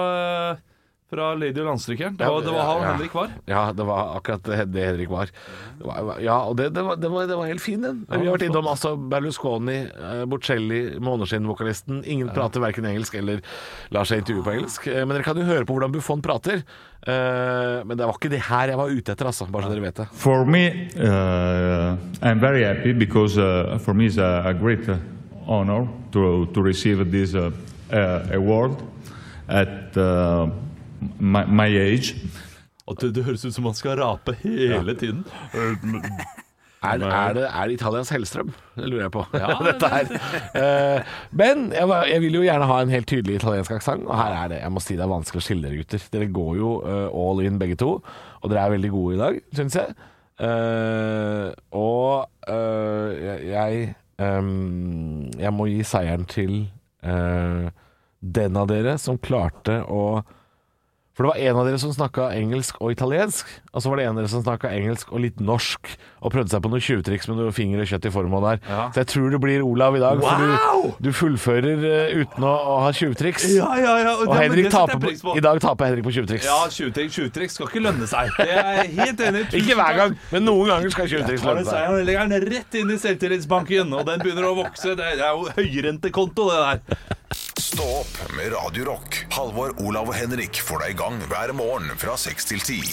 fra 1.12 1.34
Lady 1.36 1.60
og 1.60 1.66
landstrykeren. 1.68 2.14
Det 2.16 2.26
var, 2.32 2.40
det 2.46 2.52
var 2.54 2.64
han 2.70 2.78
Ja, 2.80 2.84
ja. 2.86 2.92
Henrik 2.96 3.14
var. 3.18 3.32
Ja, 3.52 3.62
det 3.76 3.84
var 3.88 4.14
akkurat 4.16 4.42
det 4.48 4.84
Henrik 4.86 5.10
var. 5.12 5.32
Det 5.78 5.84
var- 5.86 6.20
Ja, 6.24 6.38
og 6.48 6.56
det, 6.56 6.70
det, 6.74 6.82
var, 6.86 6.96
det, 6.96 7.10
var, 7.12 7.26
det 7.28 7.36
var 7.36 7.46
helt 7.50 7.60
fin, 7.60 7.82
den. 7.84 8.00
Vi 8.08 8.16
har 8.26 8.36
vært 8.38 8.46
innom 8.48 8.66
altså 8.70 8.94
Berlusconi, 8.96 9.76
eh, 9.92 10.24
Bocelli, 10.30 10.80
Måneskinn-vokalisten. 11.04 12.00
Ingen 12.06 12.30
prater 12.32 12.60
verken 12.64 12.86
engelsk 12.88 13.14
eller 13.20 13.42
lar 13.92 14.08
seg 14.08 14.22
intervjue 14.24 14.46
på 14.48 14.54
engelsk. 14.56 14.86
Eh, 14.88 15.04
Men 15.04 15.16
dere 15.18 15.26
kan 15.26 15.36
jo 15.36 15.44
høre 15.44 15.66
på 15.68 15.76
hvordan 15.76 15.92
Buffon 15.92 16.22
prater. 16.24 16.62
Eh, 17.06 17.82
Men 17.84 17.96
det 17.98 18.06
var 18.06 18.14
ikke 18.16 18.30
det 18.32 18.40
her 18.48 18.68
jeg 18.72 18.78
var 18.80 18.88
ute 18.96 19.12
etter, 19.12 19.26
altså. 19.28 19.46
Bare 19.52 19.66
så 19.68 19.74
dere 19.74 19.84
vet 19.84 20.00
det. 20.00 20.08
For 20.14 20.44
me, 20.46 20.64
uh, 20.96 21.96
I'm 22.22 22.40
very 22.40 22.62
happy 22.64 22.92
because 22.92 23.36
uh, 23.38 23.76
for 23.78 23.92
me 23.94 24.06
it's 24.06 24.18
a, 24.18 24.42
a 24.48 24.54
great 24.54 24.88
honor 25.46 25.88
to, 26.12 26.46
to 26.54 26.62
receive 26.62 27.04
this 27.10 27.34
uh, 27.34 27.50
award 28.32 28.76
at 29.48 29.96
uh, 29.98 30.46
my, 31.18 31.44
my 31.48 31.68
age. 31.68 32.14
At 32.90 33.00
det, 33.00 33.14
det 33.16 33.24
høres 33.24 33.44
ut 33.44 33.54
som 33.54 33.64
man 33.64 33.76
skal 33.78 34.00
rape 34.00 34.34
hele 34.42 34.94
tiden. 34.98 35.24
Er, 36.82 36.98
er, 36.98 37.32
det, 37.32 37.44
er 37.46 37.68
det 37.70 37.74
Italias 37.76 38.08
Hellstrøm? 38.10 38.48
Det 38.74 38.88
lurer 38.90 39.04
jeg 39.04 39.12
på. 39.14 39.22
Ja, 39.38 39.54
Dette 39.68 39.88
her. 39.88 40.08
Eh, 40.58 41.12
men 41.30 41.68
jeg, 41.70 41.86
jeg 42.10 42.22
vil 42.24 42.38
jo 42.40 42.42
gjerne 42.42 42.66
ha 42.66 42.78
en 42.82 42.90
helt 42.90 43.06
tydelig 43.06 43.36
italiensk 43.38 43.76
aksent, 43.76 44.02
og 44.08 44.16
her 44.18 44.34
er 44.40 44.48
det 44.50 44.58
Jeg 44.64 44.72
må 44.74 44.82
si 44.82 44.96
det 44.98 45.04
er 45.06 45.12
vanskelig 45.12 45.38
å 45.38 45.46
skille 45.46 45.68
dere, 45.68 45.78
gutter. 45.78 46.08
Dere 46.10 46.30
går 46.34 46.56
jo 46.58 46.72
eh, 46.82 47.20
all 47.22 47.44
in 47.46 47.60
begge 47.62 47.78
to, 47.78 47.92
og 48.40 48.50
dere 48.50 48.64
er 48.66 48.74
veldig 48.74 48.90
gode 48.96 49.14
i 49.14 49.20
dag, 49.20 49.38
syns 49.54 49.78
jeg. 49.78 49.94
Eh, 50.42 51.48
og 51.78 52.26
jeg 52.50 53.92
jeg, 54.22 55.50
må 55.54 55.64
gi 55.66 55.80
seieren 55.86 56.26
til 56.30 56.52
den 57.02 58.58
av 58.58 58.68
dere 58.70 58.92
som 59.02 59.16
klarte 59.18 59.80
å 59.90 60.20
For 61.12 61.26
det 61.26 61.28
var 61.28 61.40
en 61.44 61.58
av 61.60 61.66
dere 61.68 61.78
som 61.80 61.92
snakka 61.92 62.30
engelsk 62.32 62.78
og 62.80 62.94
italiensk, 62.94 63.48
og 63.72 63.82
så 63.84 63.90
var 63.92 64.00
det 64.00 64.04
en 64.06 64.14
av 64.14 64.22
dere 64.22 64.30
som 64.32 64.40
snakka 64.44 64.70
engelsk 64.72 65.10
og 65.12 65.20
litt 65.20 65.42
norsk, 65.44 65.90
og 66.24 66.32
prøvde 66.32 66.54
seg 66.54 66.62
på 66.64 66.70
noen 66.72 66.84
tjuvtriks 66.86 67.28
med 67.28 67.36
noe 67.36 67.52
finger 67.52 67.82
og 67.82 67.90
kjøtt 67.90 68.08
i 68.08 68.12
formål 68.14 68.46
der. 68.46 68.62
Så 68.94 69.02
jeg 69.02 69.10
tror 69.12 69.26
det 69.34 69.40
blir 69.42 69.64
Olav 69.66 69.98
i 69.98 70.00
dag, 70.00 70.22
for 70.24 70.40
du, 70.40 70.88
du 71.04 71.10
fullfører 71.18 71.84
uh, 71.84 72.22
uten 72.22 72.46
å, 72.48 72.54
å 72.72 72.78
ha 72.86 72.94
tjuvtriks. 72.96 73.44
Ja, 73.52 73.68
ja, 73.76 73.98
ja. 74.00 74.16
Og 74.22 74.32
og 74.32 74.40
Henrik 74.40 74.70
taper 74.72 75.02
på, 75.02 75.12
på. 75.20 75.36
i 75.36 75.44
dag 75.44 75.60
taper 75.60 75.90
Henrik 75.90 76.08
på 76.08 76.14
tjuvtriks. 76.16 76.48
Ja, 76.48 76.58
tjuvtriks 76.72 77.18
tjuvtriks 77.18 77.60
skal 77.60 77.68
ikke 77.68 77.84
lønne 77.84 78.08
seg. 78.08 78.32
Det 78.38 78.48
er 78.48 78.80
jeg 78.80 78.92
helt 79.02 79.24
enig 79.28 79.44
i. 79.44 79.60
Ikke 79.60 79.76
hver 79.78 79.98
gang, 80.00 80.18
men 80.32 80.46
noen 80.48 80.72
ganger 80.72 80.96
skal 80.96 81.12
tjuvtriks 81.12 81.44
lønne 81.44 81.66
seg. 81.68 81.88
Han 81.90 82.06
legger 82.08 82.32
den 82.32 82.48
rett 82.56 82.80
inn 82.80 82.96
i 82.96 83.00
selvtillitsbanken, 83.04 83.92
og 83.98 84.08
den 84.08 84.24
begynner 84.24 84.48
å 84.48 84.56
vokse. 84.62 84.96
Det 84.96 85.12
er 85.12 85.26
jo 85.28 85.50
høyrentekonto, 85.58 86.48
det 86.48 86.62
der. 86.64 87.12
Stå 87.72 87.82
opp 87.82 88.36
med 88.36 88.52
Radio 88.52 88.84
Rock. 88.84 89.14
Halvor, 89.32 89.70
Olav 89.80 90.10
og 90.10 90.12
Henrik 90.12 90.58
får 90.60 90.82
deg 90.82 90.90
i 90.92 90.96
gang 90.98 91.14
hver 91.30 91.54
morgen 91.56 91.86
fra 91.96 92.18
6 92.20 92.50
til 92.50 92.60
10. 92.60 92.90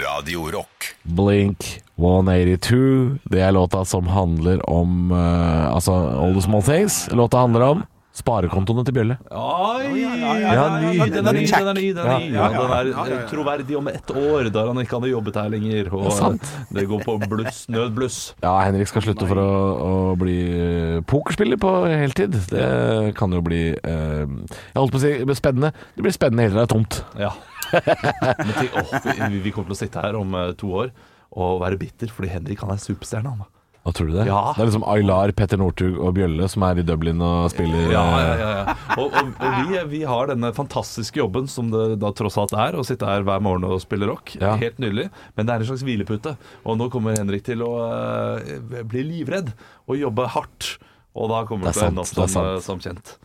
Radio 0.00 0.46
Rock. 0.54 0.86
Blink 1.04 1.66
182. 1.98 3.18
Det 3.28 3.42
er 3.44 3.52
låta 3.52 3.82
som 3.84 4.08
handler 4.08 4.62
om 4.64 5.12
uh, 5.12 5.68
Altså 5.74 5.92
All 5.92 6.32
the 6.32 6.46
Small 6.46 6.64
Things. 6.64 7.02
Låta 7.12 7.44
handler 7.44 7.66
om 7.66 7.84
sparekontoene 8.20 8.84
til 8.86 8.94
Bjølle. 8.96 9.16
Oi, 9.30 10.04
ja, 10.04 10.64
ny, 10.80 10.92
den 11.10 11.30
er 11.30 11.36
ny, 11.36 11.44
den 11.50 11.70
er 11.72 11.78
ny. 11.78 11.86
Den 11.96 12.04
er, 12.04 12.18
ny. 12.20 12.28
Ja, 12.34 12.48
Ja, 12.50 13.04
den 13.08 13.26
troverdig 13.30 13.76
om 13.78 13.88
ett 13.90 14.12
år, 14.14 14.50
da 14.54 14.66
han 14.68 14.80
ikke 14.82 14.98
hadde 14.98 15.12
jobbet 15.12 15.38
her 15.40 15.52
lenger. 15.52 15.90
Og 15.96 16.40
Det 16.70 16.86
går 16.90 17.04
på 17.06 17.16
bluss, 17.26 17.62
nødbluss. 17.72 18.18
Ja, 18.44 18.54
Henrik 18.66 18.90
skal 18.90 19.04
slutte 19.06 19.28
for 19.30 19.40
å, 19.42 19.50
å 19.84 19.92
bli 20.20 20.38
eh, 20.54 20.98
pokerspiller 21.10 21.60
på 21.60 21.74
heltid. 21.88 22.36
Det 22.50 23.14
kan 23.18 23.32
jo 23.34 23.42
bli 23.44 23.62
eh, 23.74 24.24
Jeg 24.24 24.78
holdt 24.78 24.94
på 24.94 25.00
å 25.00 25.04
si 25.04 25.14
det 25.20 25.28
blir 25.28 25.38
spennende. 25.38 25.72
Det 25.96 26.06
blir 26.06 26.16
spennende 26.16 26.46
helt 26.46 26.56
til 26.56 26.62
det 26.62 26.66
er 26.68 26.74
tomt. 26.74 27.00
Ja. 27.20 27.32
Men 27.70 28.54
tenk, 28.56 28.76
oh, 28.80 29.30
vi, 29.30 29.40
vi 29.44 29.52
kommer 29.54 29.70
til 29.70 29.78
å 29.78 29.80
sitte 29.84 30.02
her 30.04 30.18
om 30.18 30.34
eh, 30.34 30.52
to 30.58 30.72
år 30.84 30.92
og 31.30 31.60
være 31.62 31.78
bitter 31.78 32.10
fordi 32.10 32.32
Henrik 32.32 32.62
han 32.64 32.72
er 32.74 32.82
superstjerne. 32.82 33.30
Han, 33.30 33.44
da. 33.44 33.59
Hva 33.80 33.92
tror 33.96 34.10
du 34.10 34.12
det? 34.12 34.26
Ja. 34.28 34.40
Det 34.52 34.60
er 34.60 34.68
liksom 34.68 34.84
Aylar, 34.92 35.32
Petter 35.36 35.60
Northug 35.60 35.96
og 35.96 36.12
Bjølle 36.18 36.48
som 36.52 36.66
er 36.66 36.82
i 36.82 36.84
Dublin 36.84 37.22
og 37.24 37.48
spiller 37.52 37.88
Ja, 37.88 38.02
ja, 38.20 38.34
ja, 38.36 38.50
ja. 38.58 38.74
Og, 39.00 39.06
og, 39.08 39.30
og 39.40 39.70
vi, 39.70 39.78
vi 39.94 40.02
har 40.08 40.28
denne 40.28 40.50
fantastiske 40.56 41.22
jobben 41.22 41.48
som 41.48 41.70
det 41.72 41.96
da 42.02 42.12
tross 42.16 42.36
alt 42.40 42.52
er, 42.52 42.76
å 42.76 42.84
sitte 42.84 43.08
her 43.08 43.24
hver 43.24 43.40
morgen 43.44 43.64
og 43.64 43.80
spille 43.80 44.08
rock. 44.10 44.34
Ja. 44.36 44.52
Helt 44.60 44.76
nydelig. 44.82 45.08
Men 45.38 45.48
det 45.48 45.54
er 45.54 45.64
en 45.64 45.70
slags 45.72 45.86
hvilepute. 45.88 46.36
Og 46.68 46.76
nå 46.76 46.90
kommer 46.92 47.16
Henrik 47.16 47.46
til 47.48 47.64
å 47.64 47.72
uh, 47.88 48.84
bli 48.84 49.06
livredd 49.14 49.54
og 49.88 49.96
jobbe 49.96 50.28
hardt. 50.36 50.74
Og 51.16 51.32
da 51.32 51.42
kommer 51.48 51.70
Det 51.70 51.74
det 51.74 51.80
til 51.80 51.88
å 51.88 51.90
ende 51.90 52.04
opp 52.04 52.12
som, 52.12 52.44
eh, 52.44 52.60
som 52.62 52.84
kjent. 52.84 53.16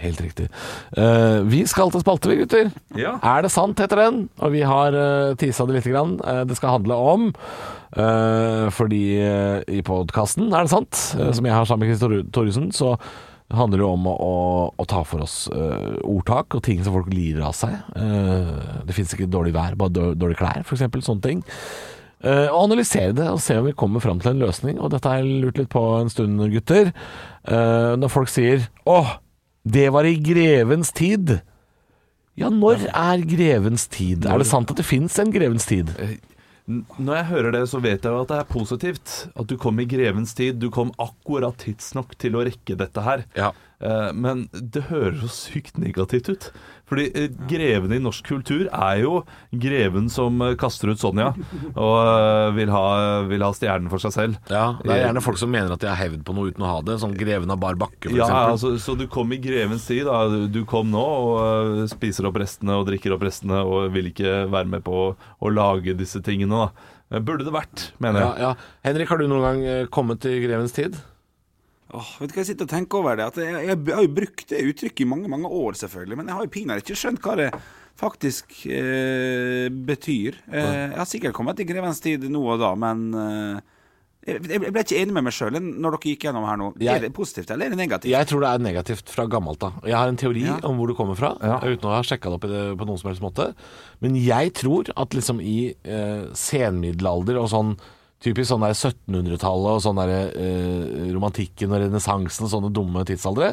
Helt 0.00 0.20
riktig. 0.20 0.48
Uh, 0.96 1.40
vi 1.48 1.62
skal 1.68 1.90
til 1.94 2.02
spalte, 2.04 2.28
vi 2.30 2.36
gutter. 2.42 2.70
Ja. 3.00 3.14
Er 3.24 3.42
det 3.46 3.50
sant, 3.54 3.78
heter 3.80 3.96
den. 4.04 4.18
Og 4.44 4.52
vi 4.52 4.60
har 4.66 4.92
uh, 4.96 5.34
tisa 5.40 5.64
det 5.66 5.78
lite 5.78 5.92
grann. 5.94 6.18
Uh, 6.20 6.42
det 6.48 6.56
skal 6.58 6.74
handle 6.76 6.94
om 7.14 7.30
uh, 7.96 8.66
Fordi 8.76 9.02
eh, 9.22 9.62
i 9.78 9.80
podkasten, 9.86 10.50
er 10.52 10.66
det 10.66 10.72
sant, 10.74 11.00
eh, 11.16 11.32
som 11.32 11.46
jeg 11.48 11.54
har 11.54 11.64
sammen 11.68 11.86
med 11.86 11.94
Christer 11.96 12.22
Thoresen, 12.34 12.68
så 12.76 12.96
handler 13.54 13.78
det 13.78 13.86
om 13.86 14.06
å, 14.10 14.12
å, 14.26 14.30
å 14.74 14.84
ta 14.90 15.04
for 15.06 15.22
oss 15.22 15.36
eh, 15.54 15.96
ordtak 16.02 16.56
og 16.58 16.64
ting 16.66 16.80
som 16.82 16.96
folk 16.96 17.08
lider 17.14 17.44
av 17.46 17.54
seg. 17.56 17.76
Eh, 17.94 18.80
det 18.88 18.96
fins 18.96 19.14
ikke 19.14 19.28
dårlig 19.30 19.54
vær, 19.54 19.76
bare 19.78 19.94
dår- 19.94 20.16
dårlige 20.18 20.40
klær, 20.42 20.64
f.eks. 20.66 20.82
Sånne 21.06 21.22
ting. 21.24 21.44
Eh, 22.26 22.48
og 22.50 22.64
analysere 22.66 23.14
det 23.14 23.28
og 23.30 23.38
se 23.44 23.54
om 23.60 23.68
vi 23.68 23.76
kommer 23.78 24.02
fram 24.02 24.18
til 24.20 24.32
en 24.34 24.42
løsning. 24.42 24.80
Og 24.82 24.90
dette 24.92 25.08
har 25.08 25.22
jeg 25.22 25.44
lurt 25.44 25.60
litt 25.62 25.70
på 25.72 25.84
en 26.00 26.10
stund, 26.10 26.42
gutter. 26.52 26.90
Eh, 27.46 27.92
når 28.02 28.10
folk 28.12 28.32
sier 28.34 28.66
'Å, 28.82 28.98
det 29.66 29.90
var 29.90 30.06
i 30.06 30.14
grevens 30.22 30.92
tid'. 30.94 31.40
Ja, 32.36 32.50
når 32.52 32.86
er 32.92 33.22
grevens 33.26 33.86
tid? 33.88 34.26
Er 34.28 34.38
det 34.38 34.46
sant 34.46 34.70
at 34.70 34.76
det 34.76 34.84
fins 34.86 35.18
en 35.18 35.32
grevens 35.32 35.66
tid? 35.66 35.90
Når 36.66 37.14
jeg 37.14 37.26
hører 37.30 37.52
det, 37.54 37.62
så 37.70 37.78
vet 37.80 38.04
jeg 38.04 38.12
jo 38.12 38.22
at 38.24 38.30
det 38.30 38.38
er 38.42 38.48
positivt. 38.50 39.14
At 39.38 39.46
du 39.46 39.56
kom 39.56 39.78
i 39.80 39.86
grevens 39.88 40.34
tid. 40.34 40.58
Du 40.60 40.68
kom 40.70 40.92
akkurat 40.98 41.56
tidsnok 41.62 42.16
til 42.18 42.36
å 42.36 42.44
rekke 42.46 42.76
dette 42.78 43.04
her. 43.06 43.24
Ja. 43.38 43.52
Eh, 43.80 44.12
Men 44.16 44.46
det 44.52 44.86
høres 44.88 45.20
så 45.20 45.28
sykt 45.52 45.76
negativt 45.78 46.30
ut. 46.32 46.46
Fordi 46.88 47.10
eh, 47.18 47.28
greven 47.50 47.92
i 47.92 47.98
norsk 48.00 48.24
kultur 48.24 48.68
er 48.72 49.02
jo 49.02 49.18
greven 49.52 50.06
som 50.08 50.40
eh, 50.40 50.54
kaster 50.56 50.88
ut 50.94 51.02
Sonja 51.02 51.32
og 51.74 52.54
vil 52.56 52.70
ha, 52.72 52.84
vil 53.28 53.42
ha 53.44 53.50
stjernen 53.56 53.90
for 53.92 54.00
seg 54.02 54.14
selv. 54.14 54.38
Ja, 54.48 54.78
Det 54.80 54.94
er 54.94 55.02
gjerne 55.04 55.22
folk 55.24 55.40
som 55.40 55.50
mener 55.52 55.74
at 55.74 55.82
de 55.82 55.90
har 55.90 55.98
hevd 56.00 56.22
på 56.26 56.34
noe 56.36 56.52
uten 56.52 56.64
å 56.64 56.70
ha 56.70 56.78
det. 56.86 56.96
Sånn 57.02 57.16
Greven 57.18 57.52
av 57.52 57.60
bar 57.62 57.76
bakke, 57.80 58.08
for 58.08 58.16
Ja, 58.16 58.26
eksempel. 58.30 58.54
altså, 58.54 58.72
så 58.86 58.96
du 58.98 59.06
kom 59.12 59.32
i 59.36 59.40
grevens 59.42 59.86
tid. 59.88 60.06
Da. 60.08 60.22
Du- 60.48 60.64
kom 60.66 60.88
nå 60.90 60.98
og 61.04 61.84
spiser 61.92 62.26
opp 62.26 62.40
restene 62.42 62.74
og 62.80 62.88
drikker 62.88 63.12
opp 63.14 63.22
restene 63.22 63.60
og 63.62 63.92
vil 63.94 64.08
ikke 64.10 64.48
være 64.50 64.66
med 64.66 64.82
på 64.86 65.14
å, 65.14 65.52
lage 65.52 65.94
disse 65.96 66.18
tingene. 66.26 66.64
Da. 67.10 67.20
Burde 67.22 67.44
det 67.46 67.52
vært, 67.54 67.90
mener 68.02 68.20
jeg. 68.24 68.40
ja. 68.42 68.54
Henrik, 68.84 69.08
har 69.12 69.18
du 69.22 69.28
noen 69.30 69.44
gang 69.62 69.88
kommet 69.94 70.18
til 70.24 70.40
grevens 70.42 70.74
tid? 70.74 70.96
Åh, 71.96 72.08
vet 72.20 72.28
du 72.28 72.34
hva 72.36 72.42
jeg 72.44 72.50
sitter 72.52 72.66
og 72.68 72.72
tenker 72.74 72.98
over 73.00 73.16
det? 73.16 73.26
At 73.30 73.36
jeg, 73.40 73.52
jeg, 73.70 73.78
har 73.88 74.02
jo 74.04 74.12
brukt 74.18 74.48
det 74.52 74.64
uttrykket 74.68 75.04
i 75.06 75.08
mange 75.08 75.30
mange 75.32 75.48
år, 75.48 75.78
selvfølgelig. 75.80 76.18
Men 76.20 76.28
jeg 76.28 76.36
har 76.36 76.44
jo 76.44 76.52
pinadø 76.58 76.82
ikke 76.84 76.98
skjønt 77.00 77.22
hva 77.24 77.36
det 77.40 77.46
faktisk 77.96 78.58
eh, 78.68 79.70
betyr. 79.72 80.36
Eh, 80.52 80.74
jeg 80.92 80.98
har 81.00 81.08
sikkert 81.08 81.32
kommet 81.38 81.56
til 81.56 81.68
grevens 81.70 82.02
tid 82.04 82.26
nå 82.28 82.42
og 82.52 82.60
da, 82.60 82.74
men 82.76 83.06
eh, 83.16 83.62
jeg, 84.26 84.42
jeg 84.50 84.60
ble 84.74 84.82
ikke 84.82 84.98
enig 85.00 85.14
med 85.14 85.24
meg 85.28 85.34
sjøl 85.36 85.56
når 85.62 85.94
dere 85.96 86.10
gikk 86.10 86.26
gjennom 86.26 86.44
her 86.50 86.58
nå. 86.60 86.68
Jeg- 86.82 86.96
Er 86.98 87.04
det 87.06 87.12
positivt 87.16 87.50
eller 87.54 87.70
er 87.70 87.76
det 87.76 87.78
negativt? 87.80 88.10
Jeg 88.12 88.26
tror 88.28 88.42
det 88.44 88.50
er 88.52 88.64
negativt 88.66 89.08
fra 89.14 89.24
gammelt 89.30 89.62
av. 89.64 89.80
Jeg 89.86 89.96
har 89.96 90.08
en 90.12 90.18
teori 90.20 90.42
Ja. 90.44 90.58
om 90.68 90.76
hvor 90.76 90.88
det 90.92 90.96
kommer 90.98 91.16
fra, 91.16 91.32
Ja. 91.40 91.60
uten 91.62 91.88
å 91.88 91.94
ha 91.94 92.02
sjekka 92.02 92.28
det 92.28 92.36
opp 92.40 92.44
i 92.44 92.52
det 92.52 92.64
på 92.76 92.84
noen 92.90 92.98
som 93.00 93.08
helst 93.12 93.22
måte. 93.22 93.54
Men 94.02 94.16
jeg 94.20 94.52
tror 94.58 94.90
at 94.96 95.14
liksom 95.16 95.40
i 95.40 95.72
eh, 95.84 96.26
senmiddelalder 96.34 97.38
og 97.40 97.48
sånn 97.54 97.78
Typisk 98.24 98.48
sånn 98.48 98.62
der 98.64 98.72
1700-tallet 98.72 99.74
og 99.76 99.82
sånn 99.84 99.98
eh, 100.00 101.10
romantikken 101.12 101.72
og 101.74 101.82
renessansen 101.84 102.48
sånne 102.48 102.70
dumme 102.74 103.04
tidsaldre. 103.06 103.50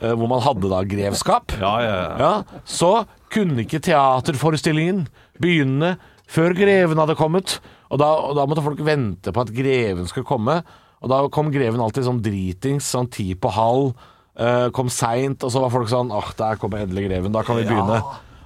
eh, 0.00 0.12
hvor 0.18 0.28
man 0.30 0.42
hadde 0.42 0.68
da 0.72 0.80
grevskap. 0.88 1.54
Ja, 1.60 1.74
ja, 1.84 1.92
ja. 1.94 2.16
Ja, 2.18 2.60
så 2.66 3.04
kunne 3.32 3.62
ikke 3.62 3.80
teaterforestillingen 3.84 5.06
begynne 5.42 5.96
før 6.32 6.54
greven 6.56 6.98
hadde 6.98 7.16
kommet. 7.18 7.58
Og 7.92 8.00
da, 8.00 8.08
og 8.24 8.34
da 8.38 8.46
måtte 8.48 8.64
folk 8.64 8.80
vente 8.84 9.32
på 9.34 9.44
at 9.44 9.52
greven 9.54 10.08
skulle 10.08 10.26
komme. 10.28 10.62
Og 11.02 11.10
da 11.12 11.22
kom 11.34 11.50
greven 11.52 11.82
alltid 11.82 12.06
sånn 12.06 12.22
dritings, 12.24 12.86
sånn 12.94 13.10
ti 13.12 13.32
på 13.34 13.50
halv. 13.52 13.92
eh, 14.38 14.68
kom 14.72 14.88
seint, 14.88 15.42
og 15.44 15.50
så 15.52 15.60
var 15.60 15.70
folk 15.74 15.90
sånn 15.90 16.10
Åh, 16.14 16.30
der 16.38 16.56
kommer 16.56 16.80
endelig 16.80 17.08
greven. 17.10 17.32
Da 17.34 17.42
kan 17.44 17.58
vi 17.58 17.66
begynne. 17.68 17.98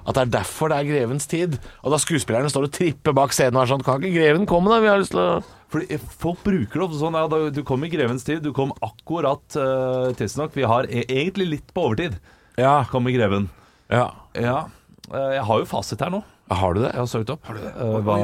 At 0.07 0.15
det 0.15 0.23
er 0.23 0.33
derfor 0.39 0.71
det 0.71 0.79
er 0.79 0.89
grevens 0.89 1.27
tid. 1.31 1.59
Og 1.83 1.93
da 1.93 1.99
skuespillerne 2.01 2.51
står 2.53 2.69
og 2.69 2.75
tripper 2.77 3.15
bak 3.17 3.35
scenen 3.35 3.59
og 3.59 3.65
er 3.65 3.73
sånn 3.73 3.85
Kan 3.87 4.05
ikke 4.05 4.21
greven 4.21 4.47
komme, 4.49 4.71
da? 4.71 4.79
Vi 4.83 4.91
har 4.91 5.03
lyst 5.03 5.15
til 5.15 5.23
å 5.23 5.41
Fordi 5.73 5.89
eh, 5.97 6.07
Folk 6.23 6.45
bruker 6.47 6.79
det 6.79 6.87
ofte 6.87 7.01
sånn 7.01 7.19
ja, 7.19 7.27
Du 7.55 7.63
kom 7.67 7.85
i 7.87 7.91
grevens 7.93 8.27
tid, 8.27 8.45
du 8.45 8.53
kom 8.57 8.75
akkurat 8.87 9.59
uh, 9.59 10.15
tidsnok. 10.17 10.55
Vi 10.55 10.67
har 10.69 10.87
e 10.87 11.03
egentlig 11.09 11.51
litt 11.57 11.75
på 11.75 11.89
overtid. 11.89 12.17
Ja. 12.61 12.85
Kom 12.91 13.09
i 13.11 13.17
greven. 13.17 13.51
ja. 13.93 14.09
Ja. 14.37 14.69
eh, 15.11 15.37
jeg 15.37 15.45
har 15.49 15.61
jo 15.63 15.69
fasit 15.69 16.03
her 16.05 16.15
nå. 16.15 16.23
Har 16.47 16.77
du 16.77 16.85
det? 16.85 16.93
Jeg 16.93 17.03
har 17.03 17.11
søkt 17.11 17.33
opp. 17.35 17.49
Uh, 17.51 17.99
hva, 18.07 18.17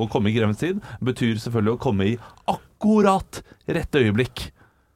å 0.00 0.08
komme 0.08 0.32
i 0.32 0.36
grevens 0.36 0.60
tid 0.62 0.80
betyr 1.04 1.36
selvfølgelig 1.42 1.76
å 1.76 1.82
komme 1.82 2.08
i 2.08 2.18
akkurat 2.48 3.42
rette 3.68 4.00
øyeblikk. 4.00 4.46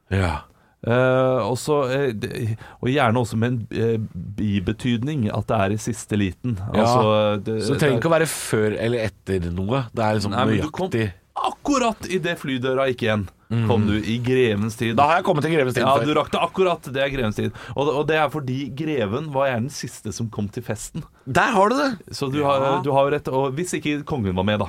Ja. 0.09 0.47
Eh, 0.87 1.39
og 1.43 1.57
så, 1.59 1.81
eh, 1.91 2.55
og 2.79 2.87
gjerne 2.87 3.19
også 3.19 3.37
med 3.39 3.51
en 3.51 3.61
eh, 3.75 3.97
bibetydning, 4.39 5.27
at 5.35 5.47
det 5.49 5.57
er 5.59 5.75
i 5.75 5.79
siste 5.81 6.19
liten. 6.19 6.57
Ja, 6.71 6.85
Altså, 6.87 7.43
det, 7.43 7.61
Så 7.65 7.75
det 7.75 7.81
trenger 7.83 7.99
ikke 7.99 8.11
å 8.11 8.15
være 8.17 8.29
før 8.31 8.77
eller 8.79 9.07
etter 9.09 9.49
noe. 9.51 9.85
Det 9.91 10.05
er 10.05 10.19
liksom 10.19 10.35
Nei, 10.35 10.45
men 10.47 10.61
du 10.63 10.69
kom 10.71 10.87
nøyaktig. 10.91 11.09
akkurat 11.37 12.07
idet 12.09 12.37
flydøra 12.39 12.87
gikk 12.91 13.03
igjen. 13.07 13.27
Kom 13.47 13.85
du 13.87 13.93
i 13.95 14.17
grevens 14.19 14.75
tid. 14.75 14.97
Da 14.99 15.05
har 15.07 15.19
jeg 15.21 15.25
kommet 15.27 15.45
til 15.45 15.53
grevens 15.55 15.75
tid 15.77 15.85
Ja, 15.85 15.93
du 16.03 16.09
rakk 16.17 16.31
det 16.33 16.39
akkurat. 16.43 16.83
Det 16.91 16.99
er 16.99 17.11
grevens 17.13 17.37
tid. 17.37 17.53
Og, 17.77 17.87
og 17.87 18.01
det 18.09 18.17
er 18.19 18.27
fordi 18.33 18.57
greven 18.75 19.29
var 19.31 19.47
gjerne 19.47 19.69
den 19.69 19.75
siste 19.75 20.11
som 20.15 20.27
kom 20.33 20.49
til 20.51 20.65
festen. 20.67 21.05
Der 21.23 21.53
har 21.55 21.71
du 21.71 21.77
det! 21.79 21.91
Så 22.11 22.27
du, 22.33 22.41
har, 22.43 22.81
du 22.83 22.91
har 22.91 23.07
rett 23.13 23.29
Og 23.31 23.53
hvis 23.55 23.71
ikke 23.79 24.01
kongen 24.07 24.35
var 24.35 24.43
med, 24.47 24.59
da. 24.65 24.67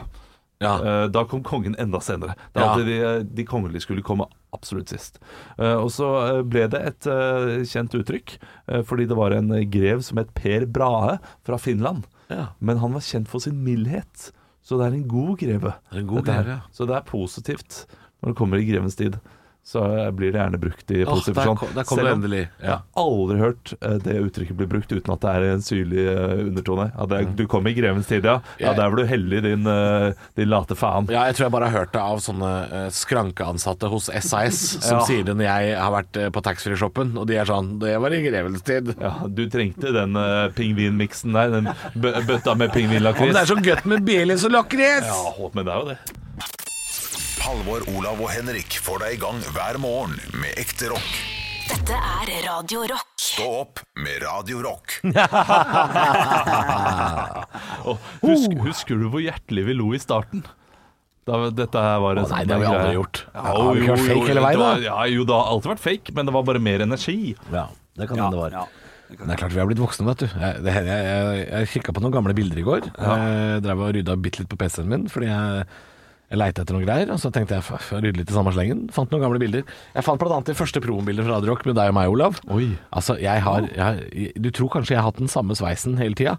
Ja. 0.61 0.73
Eh, 0.83 1.07
Da 1.15 1.25
kom 1.25 1.43
kongen 1.47 1.77
enda 1.79 2.01
senere. 2.01 2.35
Da 2.53 2.69
hadde 2.75 2.91
Ja. 2.91 3.19
de, 3.19 3.25
de 3.25 3.45
kongelige 3.45 3.83
skulle 3.85 4.03
komme 4.03 4.27
absolutt 4.53 4.89
sist. 4.89 5.19
Eh, 5.59 5.75
Og 5.77 5.91
så 5.95 6.09
eh, 6.39 6.43
ble 6.43 6.67
det 6.69 6.81
et 6.87 7.07
eh, 7.07 7.63
kjent 7.69 7.95
uttrykk, 7.95 8.39
eh, 8.69 8.83
fordi 8.83 9.07
det 9.07 9.17
var 9.17 9.31
en 9.37 9.49
grev 9.71 10.03
som 10.03 10.19
het 10.19 10.33
Per 10.35 10.67
Brahe 10.67 11.19
fra 11.47 11.59
Finland. 11.59 12.05
Ja. 12.31 12.49
Men 12.61 12.79
han 12.79 12.93
var 12.93 13.01
kjent 13.01 13.29
for 13.29 13.41
sin 13.41 13.63
mildhet, 13.65 14.33
så 14.63 14.77
det 14.79 14.87
er 14.91 14.97
en 14.99 15.09
god 15.09 15.39
greve. 15.39 15.75
En 15.93 16.07
god 16.07 16.25
greve. 16.27 16.61
Så 16.73 16.87
det 16.87 16.97
er 16.97 17.07
positivt 17.09 17.87
når 18.23 18.33
det 18.33 18.37
kommer 18.37 18.59
i 18.59 18.67
grevens 18.67 18.97
tid. 18.99 19.21
Så 19.69 19.83
blir 20.17 20.33
det 20.33 20.41
gjerne 20.41 20.59
brukt 20.63 20.91
i 20.97 21.03
positiv 21.05 21.35
der 21.37 21.45
forstand. 21.45 21.59
kom- 21.61 21.75
der 21.77 21.85
kom 21.85 21.99
det 22.01 22.13
endelig, 22.15 22.39
ja. 22.63 22.65
Jeg 22.65 22.73
har 22.97 23.03
aldri 23.03 23.39
hørt 23.43 23.73
eh, 23.83 23.97
det 24.01 24.15
uttrykket 24.25 24.57
bli 24.57 24.67
brukt 24.71 24.93
uten 24.95 25.13
at 25.13 25.21
det 25.27 25.33
er 25.37 25.45
en 25.53 25.65
syrlig 25.67 26.05
eh, 26.09 26.41
undertone. 26.47 26.87
Ja, 26.95 27.07
det 27.11 27.19
er, 27.19 27.27
du 27.37 27.43
kom 27.53 27.69
i 27.69 27.75
grevens 27.77 28.09
tid, 28.09 28.25
ja. 28.25 28.39
ja 28.63 28.73
der 28.73 28.89
var 28.89 28.97
du 28.97 29.05
heldig, 29.11 29.43
din, 29.45 29.67
eh, 29.69 30.23
din 30.41 30.49
late 30.49 30.73
faen. 30.79 31.11
Ja, 31.13 31.27
jeg 31.29 31.37
tror 31.37 31.49
jeg 31.51 31.55
bare 31.59 31.69
har 31.69 31.83
hørt 31.83 31.93
det 31.93 32.01
av 32.01 32.23
sånne 32.25 32.53
skrankeansatte 32.97 33.91
hos 33.93 34.09
SAS 34.09 34.63
som 34.89 34.99
Ja. 34.99 35.05
sier 35.05 35.27
det 35.29 35.37
når 35.37 35.45
jeg 35.51 35.77
har 35.83 35.93
vært 35.93 36.21
på 36.33 36.45
taxfree-shoppen, 36.49 37.13
og 37.21 37.29
de 37.29 37.37
er 37.37 37.49
sånn 37.49 37.75
Det 37.83 37.93
var 38.01 38.17
i 38.17 38.23
grevens 38.25 38.65
tid. 38.65 38.95
Ja, 38.97 39.13
du 39.29 39.45
trengte 39.53 39.93
den 39.93 40.17
uh, 40.17 40.49
pingvinmiksen 40.57 41.37
der, 41.37 41.53
den 41.53 41.69
bø 41.93 42.15
bøtta 42.25 42.57
med 42.57 42.73
Å, 42.73 43.13
men 43.21 43.37
det 43.37 43.43
er 43.45 43.53
så 43.53 43.59
godt 43.61 43.85
med 43.91 44.05
Baileys 44.09 44.45
og 44.49 44.55
lakris! 44.57 45.05
Ja, 45.05 45.51
men 45.53 45.69
det 45.69 45.75
er 45.75 45.85
jo 45.85 45.93
det. 45.93 45.99
Halvor, 47.43 47.83
Olav 47.97 48.21
og 48.25 48.31
Henrik 48.33 48.79
får 48.83 48.99
deg 49.05 49.15
i 49.17 49.19
gang 49.23 49.39
hver 49.55 49.79
morgen 49.81 50.15
med 50.41 50.53
ekte 50.61 50.89
rock. 50.93 51.11
Dette 51.69 51.95
er 51.97 52.31
Radio 52.47 52.81
Rock. 52.89 53.09
Stå 53.21 53.47
opp 53.63 53.81
med 54.01 54.23
Radio 54.25 54.61
Rock. 54.65 54.95
Og 57.89 57.97
husk, 58.25 58.55
husker 58.65 58.97
du 59.01 59.07
hvor 59.13 59.21
hjertelig 59.23 59.65
vi 59.69 59.75
lo 59.77 59.91
i 59.97 60.01
starten? 60.01 60.41
Da 61.29 61.35
dette 61.53 61.77
her 61.85 61.99
var 62.01 62.17
en 62.17 62.25
Å, 62.25 62.29
nei, 62.33 62.41
sånn 62.41 62.49
det 62.49 62.55
har 62.57 62.63
vi 62.63 62.67
greie. 62.67 62.79
aldri 62.81 62.95
gjort. 62.97 63.19
Ja, 63.35 63.41
Har 63.45 63.75
vi 63.77 63.81
ikke 63.83 63.93
vært 63.93 64.01
jo, 64.01 64.07
fake 64.09 64.29
hele 64.33 64.45
veien, 64.47 64.63
da? 64.65 64.71
Ja, 64.87 64.97
jo, 65.13 65.23
det 65.29 65.35
har 65.37 65.47
alltid 65.53 65.71
vært 65.75 65.85
fake, 65.85 66.09
men 66.17 66.23
det 66.31 66.35
var 66.39 66.45
bare 66.49 66.63
mer 66.65 66.81
energi. 66.87 67.19
Ja, 67.53 67.67
det 68.01 68.05
kan 68.09 68.17
hende 68.23 68.37
det 68.39 68.43
var. 68.47 68.53
Men 69.13 69.25
det 69.25 69.33
er 69.37 69.41
klart 69.43 69.55
vi 69.57 69.61
har 69.63 69.69
blitt 69.69 69.83
voksne, 69.85 70.05
vet 70.09 70.21
du. 70.25 70.29
Jeg, 70.33 70.53
det, 70.65 70.71
hender- 70.73 70.97
jeg, 70.97 71.05
jeg, 71.13 71.45
jeg 71.53 71.69
kikka 71.77 71.91
på 71.97 72.01
noen 72.05 72.17
gamle 72.17 72.33
bilder 72.37 72.59
i 72.61 72.65
går. 72.67 72.83
Jeg 72.97 73.61
drev 73.69 73.77
og 73.87 73.93
rydda 73.97 74.13
bitte 74.25 74.41
litt 74.43 74.51
på 74.53 74.59
PC-en 74.65 74.89
min 74.89 75.05
fordi 75.13 75.29
jeg, 75.31 75.47
jeg 76.29 76.39
leita 76.41 76.63
etter 76.63 76.77
noen 76.77 76.85
greier. 76.87 77.11
Og 77.15 77.19
så 77.23 77.31
tenkte 77.33 77.57
jeg 77.57 77.65
å 77.65 78.01
rydde 78.05 78.21
litt 78.21 78.31
i 78.31 78.37
samme 78.37 78.53
slengen. 78.53 78.87
Fant 78.93 79.11
noen 79.15 79.23
gamle 79.25 79.41
bilder. 79.41 79.65
Jeg 79.95 80.05
fant 80.07 80.23
annet 80.29 80.51
de 80.53 80.57
første 80.59 80.83
promobilder 80.85 81.25
fra 81.25 81.39
Radio 81.39 81.55
Rock 81.55 81.65
med 81.69 81.79
deg 81.81 81.93
og 81.93 81.97
meg, 81.97 82.13
Olav. 82.13 82.41
Oi. 82.53 82.71
Altså, 82.93 83.17
jeg 83.23 83.41
har 83.47 83.69
jeg, 83.73 84.33
Du 84.37 84.51
tror 84.53 84.69
kanskje 84.77 84.95
jeg 84.97 85.01
har 85.03 85.09
hatt 85.09 85.21
den 85.23 85.31
samme 85.33 85.57
sveisen 85.59 85.97
hele 86.01 86.15
tida? 86.19 86.37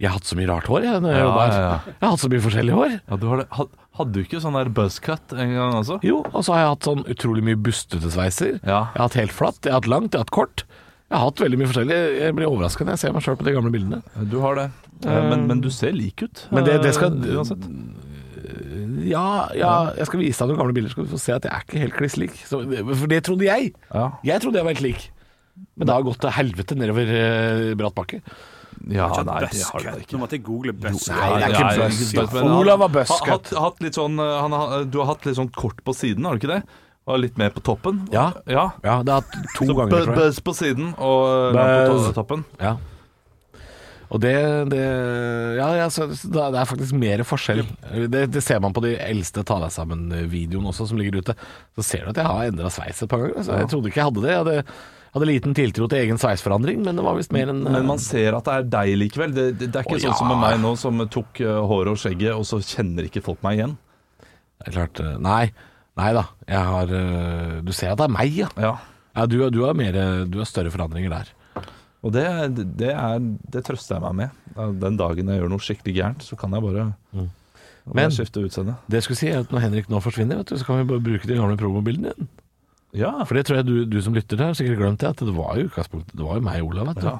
Jeg 0.00 0.08
har 0.08 0.16
hatt 0.16 0.28
så 0.28 0.36
mye 0.38 0.48
rart 0.48 0.68
hår, 0.70 0.84
jeg. 0.86 1.00
Når 1.04 1.12
jeg, 1.12 1.18
Ja, 1.20 1.24
jobber 1.28 1.50
ja, 1.52 1.56
ja. 1.60 1.72
jeg 1.92 2.04
har 2.06 2.12
hatt 2.14 2.22
så 2.24 2.30
mye 2.32 2.44
forskjellig 2.46 2.76
hår. 2.76 2.92
Ja, 3.10 3.16
du 3.20 3.26
har 3.28 3.40
det. 3.42 3.46
Had, 3.52 3.72
hadde 4.00 4.12
du 4.16 4.20
ikke 4.22 4.40
sånn 4.40 4.56
der 4.56 4.70
buzzcut 4.72 5.34
en 5.36 5.50
gang 5.56 5.74
også? 5.76 5.98
Jo, 6.06 6.20
og 6.30 6.44
så 6.46 6.54
har 6.56 6.62
jeg 6.62 6.70
hatt 6.74 6.88
sånn 6.88 7.02
utrolig 7.16 7.44
mye 7.44 7.58
bustete 7.60 8.12
sveiser. 8.14 8.54
Ja. 8.64 8.78
Jeg 8.94 8.96
har 8.96 9.08
hatt 9.10 9.18
helt 9.20 9.34
flatt, 9.36 9.60
jeg 9.64 9.74
har 9.74 9.82
hatt 9.82 9.90
langt, 9.92 10.12
jeg 10.16 10.22
har 10.22 10.24
hatt 10.24 10.32
kort. 10.36 10.64
Jeg 11.10 11.18
har 11.18 11.26
hatt 11.26 11.40
veldig 11.42 11.58
mye 11.60 11.68
forskjellig. 11.72 11.98
Jeg 12.20 12.34
blir 12.38 12.48
overraska 12.48 12.86
når 12.86 12.94
jeg 12.96 13.02
ser 13.02 13.12
meg 13.16 13.24
sjøl 13.26 13.36
på 13.40 13.44
de 13.48 13.56
gamle 13.56 13.72
bildene. 13.74 14.00
Du 14.30 14.38
har 14.44 14.56
det. 14.60 14.68
Eh, 15.04 15.22
Men, 15.32 15.44
men 15.50 15.60
du 15.64 15.68
ser 15.74 15.92
lik 15.96 16.22
ut. 16.22 16.46
Men 16.54 16.64
det, 16.64 16.78
det 16.84 16.94
skal 16.96 17.16
eh, 17.20 17.34
uansett. 17.36 17.66
Ja, 19.08 19.48
ja, 19.56 19.72
jeg 19.96 20.06
skal 20.06 20.20
vise 20.20 20.38
deg 20.44 20.48
noen 20.52 20.58
gamle 20.60 20.74
bilder, 20.76 20.90
så 20.90 20.96
skal 20.98 21.06
du 21.08 21.10
få 21.14 21.20
se 21.22 21.32
at 21.32 21.42
jeg 21.48 21.52
er 21.52 21.64
ikke 21.66 21.78
helt 21.84 21.96
kliss 21.96 22.16
lik. 22.20 22.34
Så- 22.46 22.62
For 22.96 23.06
det 23.06 23.22
trodde 23.24 23.44
jeg. 23.48 23.74
Ja. 23.94 24.10
Jeg 24.24 24.40
trodde 24.42 24.56
jeg 24.60 24.64
var 24.64 24.74
helt 24.74 24.86
lik. 24.86 25.10
Men 25.76 25.86
det 25.86 25.94
har 25.94 26.02
gått 26.02 26.20
til 26.20 26.30
helvete 26.30 26.76
nedover 26.78 27.06
eh, 27.12 27.74
bratt 27.76 27.94
bakke. 27.94 28.20
Ja, 28.88 29.08
nei, 29.26 29.40
det 29.44 29.60
har 29.66 29.80
ikke. 30.00 30.12
Nå 30.16 30.20
måtte 30.22 30.36
jeg 30.38 30.44
google 30.46 30.72
bøsk. 30.72 31.10
Nei, 31.10 31.26
det 31.36 31.42
er 31.44 31.50
ikke 31.50 32.44
Olav 32.60 32.78
var 32.80 32.88
litt 33.84 33.94
sånn, 33.98 34.16
eh, 34.18 34.36
han, 34.40 34.52
har- 34.56 34.84
du 34.84 34.98
har 35.02 35.06
hatt 35.14 35.26
litt 35.26 35.36
sånn 35.36 35.50
kort 35.52 35.82
på 35.84 35.92
siden, 35.94 36.24
har 36.24 36.38
du 36.38 36.46
ikke 36.46 36.54
det? 36.54 36.62
Og 37.10 37.18
litt 37.18 37.36
mer 37.36 37.50
på 37.50 37.60
toppen. 37.64 38.06
Ja. 38.12 38.32
ja. 38.46 38.70
Ja, 38.84 39.02
det 39.02 39.12
har 39.12 39.20
hatt 39.22 39.32
to 39.56 39.66
ganger, 39.66 39.90
tror 39.90 40.06
jeg. 40.14 40.16
buzz 40.16 40.40
på 40.46 40.52
siden 40.54 40.94
og 40.98 41.54
lang 41.56 41.88
på 41.90 41.94
Buzz. 41.96 42.14
toppen. 42.14 42.44
Ja. 42.60 42.76
Og 44.10 44.18
det, 44.22 44.34
det 44.72 44.84
Ja, 45.60 45.68
ja 45.78 45.88
så, 45.92 46.08
det 46.10 46.46
er 46.50 46.68
faktisk 46.68 46.96
mer 46.98 47.22
forskjell. 47.26 47.62
Det, 48.10 48.24
det 48.34 48.42
ser 48.42 48.62
man 48.62 48.74
på 48.74 48.82
de 48.84 48.96
eldste 48.98 49.44
Ta 49.46 49.60
deg 49.62 49.74
sammen-videoene 49.74 50.72
også, 50.72 50.88
som 50.90 50.98
ligger 50.98 51.20
ute. 51.22 51.36
Så 51.78 51.86
ser 51.86 52.06
du 52.06 52.14
at 52.14 52.22
jeg 52.22 52.26
har 52.26 52.48
endra 52.50 52.72
sveis 52.74 53.04
et 53.04 53.10
par 53.10 53.22
ganger. 53.22 53.44
Så 53.46 53.60
jeg 53.60 53.70
trodde 53.70 53.92
ikke 53.92 54.02
jeg 54.02 54.10
hadde 54.10 54.24
det. 54.24 54.32
Jeg 54.32 54.42
hadde, 54.42 54.76
hadde 55.14 55.30
liten 55.30 55.56
tiltro 55.58 55.88
til 55.90 56.02
egen 56.02 56.20
sveisforandring, 56.22 56.82
men 56.86 56.98
det 56.98 57.06
var 57.06 57.18
visst 57.18 57.34
mer 57.34 57.54
enn 57.54 57.62
Men 57.66 57.86
man 57.86 58.02
ser 58.02 58.34
at 58.38 58.50
det 58.50 58.58
er 58.58 58.68
deg 58.74 58.92
likevel. 58.98 59.34
Det, 59.36 59.48
det, 59.62 59.70
er 59.70 59.86
ikke 59.86 60.00
Å, 60.00 60.04
sånn 60.08 60.20
som 60.24 60.30
med 60.32 60.42
meg 60.42 60.58
nå, 60.62 60.74
som 60.80 61.06
tok 61.10 61.42
eh, 61.46 61.62
håret 61.72 61.94
og 61.94 62.02
skjegget, 62.02 62.34
og 62.34 62.46
så 62.50 62.58
kjenner 62.62 63.06
ikke 63.06 63.22
folk 63.26 63.42
meg 63.46 63.62
igjen. 63.62 63.76
Det 64.20 64.72
er 64.72 64.78
klart 64.80 65.02
eh, 65.02 65.18
Nei. 65.22 65.44
Nei 65.98 66.12
da. 66.16 66.28
Jeg 66.48 66.66
har 66.72 66.94
eh, 66.96 67.58
Du 67.66 67.74
ser 67.76 67.94
at 67.94 68.02
det 68.02 68.10
er 68.10 68.16
meg, 68.18 68.34
ja. 68.42 68.50
Ja. 68.58 68.74
ja 69.14 69.30
du, 69.30 69.38
du, 69.54 69.62
har 69.68 69.78
mer, 69.78 70.02
du 70.26 70.42
har 70.42 70.50
større 70.50 70.74
forandringer 70.74 71.14
der. 71.14 71.36
Og 72.02 72.12
det, 72.14 72.24
det, 72.80 72.94
er, 72.96 73.18
det 73.52 73.60
trøster 73.66 73.98
jeg 73.98 74.02
meg 74.06 74.14
med. 74.16 74.78
Den 74.80 74.96
dagen 74.96 75.28
jeg 75.28 75.40
gjør 75.42 75.50
noe 75.52 75.60
skikkelig 75.64 75.94
gærent, 75.98 76.22
så 76.24 76.38
kan 76.40 76.52
jeg 76.56 76.64
bare, 76.64 76.92
Mm. 77.12 77.28
Men- 77.96 78.10
skifte 78.12 78.42
utseende. 78.44 78.74
Det 78.86 79.00
jeg 79.00 79.02
skulle 79.06 79.18
si 79.18 79.28
er 79.32 79.40
at 79.40 79.50
Når 79.50 79.60
Henrik 79.64 79.88
nå 79.88 79.98
forsvinner, 80.04 80.36
vet 80.36 80.46
du, 80.52 80.56
så 80.60 80.64
kan 80.68 80.78
vi 80.78 80.84
bare 80.84 81.00
bruke 81.02 81.26
de 81.26 81.34
gamle 81.34 81.56
promobildene 81.56 82.12
igjen. 82.12 82.28
Ja. 82.92 83.24
For 83.24 83.34
det 83.34 83.46
tror 83.46 83.56
jeg 83.56 83.66
du, 83.66 83.84
du 83.86 84.00
som 84.02 84.14
lytter 84.14 84.36
til, 84.36 84.44
har 84.46 84.54
sikkert 84.54 84.78
glemt 84.78 85.00
det. 85.00 85.08
At 85.08 85.22
det 85.24 85.34
var 85.34 85.56
jo 85.56 85.68
utgangspunktet 85.68 86.14
Det 86.16 86.24
var 86.26 86.36
jo 86.38 86.44
meg 86.44 86.60
og 86.62 86.68
Olav, 86.74 86.86
vet 86.90 87.00
du. 87.00 87.06
Ja, 87.08 87.18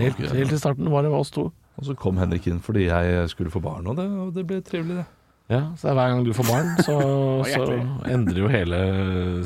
helt, 0.00 0.16
gøy. 0.18 0.28
helt 0.34 0.52
i 0.52 0.58
starten 0.60 0.90
var 0.90 1.02
det 1.06 1.12
oss 1.14 1.30
to. 1.30 1.46
Og 1.78 1.84
så 1.86 1.94
kom 1.96 2.18
Henrik 2.20 2.46
inn 2.50 2.60
fordi 2.60 2.86
jeg 2.88 3.28
skulle 3.32 3.50
få 3.54 3.62
barn, 3.64 3.86
og 3.86 3.96
det, 3.96 4.06
og 4.10 4.34
det 4.34 4.46
ble 4.46 4.60
trivelig, 4.66 5.00
det. 5.00 5.06
Ja, 5.50 5.62
så 5.80 5.94
hver 5.96 6.12
gang 6.12 6.24
du 6.26 6.32
får 6.36 6.46
barn, 6.50 6.68
så, 6.84 6.96
så 7.54 7.64
endrer 8.10 8.38
jo 8.44 8.50
hele 8.52 8.80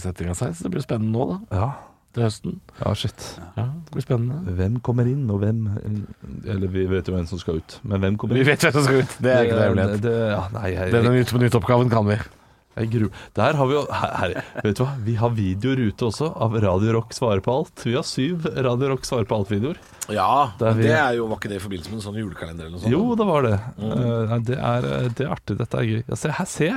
settinga 0.03 0.35
seg. 0.37 0.57
Så 0.57 0.67
det 0.67 0.73
blir 0.75 0.83
spennende 0.85 1.13
nå, 1.15 1.29
da. 1.31 1.39
Ja. 1.61 1.69
Til 2.15 2.23
høsten. 2.23 2.61
ja, 2.79 2.93
shit. 2.95 3.25
Ja, 3.59 3.65
det 3.75 3.91
blir 3.97 4.05
spennende. 4.07 4.55
Hvem 4.55 4.77
kommer 4.87 5.09
inn, 5.11 5.25
og 5.35 5.41
hvem 5.43 5.65
Eller 6.47 6.69
vi 6.71 6.85
vet 6.87 7.09
jo 7.11 7.15
hvem 7.17 7.27
som 7.27 7.41
skal 7.43 7.59
ut, 7.59 7.79
men 7.83 8.01
hvem 8.01 8.17
kommer 8.17 8.37
inn? 8.39 8.45
Vi 8.45 8.51
vet 8.53 8.63
hvem 8.63 8.73
som 8.77 8.85
skal 8.87 9.03
ut. 9.03 9.17
Det 9.21 9.33
er 9.35 9.45
ikke 9.49 9.59
det 9.59 9.67
hemmelighet. 9.69 10.01
Det, 10.01 10.15
det, 10.15 10.31
ja, 10.31 10.43
nei, 10.55 10.69
jeg, 10.77 10.93
Denne 10.95 11.13
Nytt 11.19 11.33
på 11.35 11.43
nytt-oppgaven 11.43 11.91
kan 11.93 12.07
vi. 12.07 12.19
Der 12.75 13.55
har 13.55 13.67
vi 13.71 13.75
jo 13.77 13.85
her, 13.87 14.13
her, 14.19 14.33
Vet 14.65 14.79
du 14.79 14.83
hva, 14.83 14.93
vi 15.07 15.13
har 15.21 15.31
videoer 15.31 15.79
ute 15.93 16.09
også 16.09 16.27
av 16.43 16.57
Radio 16.59 16.97
Rock 16.97 17.13
svarer 17.15 17.39
på 17.45 17.53
alt. 17.55 17.85
Vi 17.87 17.93
har 17.95 18.03
syv 18.03 18.49
Radio 18.51 18.89
Rock 18.91 19.07
svarer 19.07 19.29
på 19.31 19.37
alt-videoer. 19.39 19.79
Ja, 20.11 20.51
Det 20.59 20.67
er 20.67 20.75
vi- 20.75 20.83
det 20.89 20.97
er 20.99 21.13
jo, 21.15 21.29
var 21.31 21.39
ikke 21.39 21.51
det 21.53 21.61
i 21.61 21.63
forbindelse 21.63 21.91
med 21.93 22.01
en 22.01 22.07
sånn 22.09 22.19
julekalender 22.19 22.67
eller 22.67 22.79
noe 22.83 22.91
Jo, 22.91 23.15
det 23.15 23.27
var 23.27 23.43
det. 23.47 23.61
Mm. 23.79 24.29
nei, 24.29 24.39
det, 24.51 24.59
er, 24.59 25.09
det 25.15 25.21
er 25.27 25.31
artig. 25.31 25.57
Dette 25.59 25.79
er 25.79 25.87
gøy. 25.87 26.03
Ja, 26.09 26.15
se, 26.17 26.31
her 26.35 26.47
se. 26.51 26.73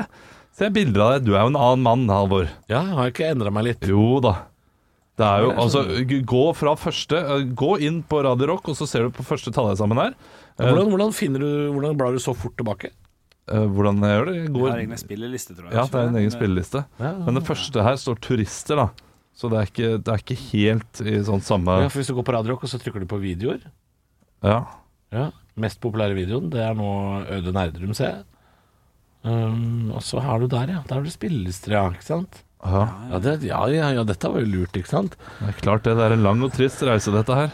Se 0.57 0.69
bilder 0.69 1.01
av 1.01 1.11
deg. 1.17 1.25
Du 1.25 1.33
er 1.35 1.41
jo 1.41 1.49
en 1.49 1.57
annen 1.57 1.81
mann, 1.81 2.07
Halvor. 2.13 2.47
Ja, 2.69 2.81
har 2.93 3.09
jeg 3.09 3.13
ikke 3.15 3.31
endra 3.33 3.51
meg 3.51 3.63
litt? 3.71 3.81
Jo 3.89 4.19
da. 4.21 4.35
Det 5.18 5.26
er 5.26 5.41
jo, 5.47 5.49
altså, 5.57 5.82
sånn. 5.88 6.22
Gå 6.30 6.41
fra 6.53 6.76
første 6.78 7.18
eh, 7.18 7.45
Gå 7.57 7.72
inn 7.88 8.03
på 8.05 8.20
Radio 8.26 8.51
Rock, 8.51 8.68
og 8.70 8.78
så 8.78 8.86
ser 8.89 9.07
du 9.07 9.15
på 9.18 9.26
første 9.26 9.49
tallet 9.55 9.80
sammen 9.80 9.97
her. 9.97 10.13
Eh, 10.59 10.68
Hvordan, 10.68 10.91
hvordan 10.93 11.13
finner 11.18 11.41
du 11.41 11.49
Hvordan 11.74 11.97
blar 11.97 12.13
du 12.13 12.20
så 12.22 12.36
fort 12.38 12.53
tilbake? 12.59 12.91
eh, 13.47 13.63
hvordan 13.72 14.01
jeg 14.03 14.13
gjør 14.18 14.26
det? 14.30 14.36
Jeg 14.36 14.43
Jeg 14.45 14.53
går, 14.59 14.70
har 14.70 14.84
egne 14.84 14.97
spilleliste, 15.01 15.55
tror 15.57 15.70
jeg. 15.70 15.76
ja, 15.80 15.86
det 15.89 15.99
er 16.03 16.07
en 16.11 16.20
egen 16.22 16.34
spilleliste. 16.36 16.84
Men 16.99 17.39
det 17.39 17.43
første 17.47 17.84
her 17.88 17.95
står 18.01 18.20
turister, 18.28 18.76
da. 18.84 18.88
Så 19.38 19.49
det 19.53 19.57
er 19.61 19.70
ikke, 19.72 19.89
det 20.03 20.13
er 20.13 20.22
ikke 20.24 20.38
helt 20.51 21.01
i 21.05 21.18
sånn 21.24 21.43
samme 21.45 21.76
Ja, 21.84 21.89
for 21.93 22.01
Hvis 22.01 22.09
du 22.09 22.15
går 22.18 22.26
på 22.26 22.34
Radio 22.34 22.55
Rock 22.55 22.63
og 22.65 22.72
så 22.72 22.80
trykker 22.82 23.03
du 23.03 23.05
på 23.09 23.20
videoer 23.22 23.59
Ja. 24.43 24.63
Ja, 25.13 25.28
Mest 25.55 25.78
populære 25.82 26.18
videoen, 26.18 26.49
det 26.53 26.59
er 26.65 26.74
nå 26.78 26.88
Øde 27.38 27.53
Nerdrum, 27.53 27.93
ser 27.97 28.09
jeg. 28.11 28.26
Um, 29.28 29.91
og 29.93 30.01
så 30.05 30.20
har 30.24 30.39
du 30.41 30.47
der, 30.51 30.70
ja. 30.76 30.82
Der 30.88 30.99
har 30.99 31.05
du 31.05 31.09
spillelister, 31.13 31.74
ja. 31.74 31.86
Ikke 31.93 32.05
sant? 32.05 32.41
Ja. 32.65 32.81
Ja, 33.11 33.19
det, 33.23 33.37
ja, 33.45 33.61
ja, 33.71 33.91
ja, 33.95 34.03
dette 34.07 34.29
var 34.33 34.41
jo 34.43 34.49
lurt, 34.49 34.75
ikke 34.79 34.89
sant? 34.89 35.15
Det 35.39 35.47
er 35.53 35.61
klart 35.61 35.83
det. 35.87 35.95
Det 35.99 36.05
er 36.09 36.15
en 36.17 36.23
lang 36.25 36.41
og 36.43 36.51
trist 36.55 36.81
reise, 36.87 37.13
dette 37.13 37.35
her. 37.37 37.51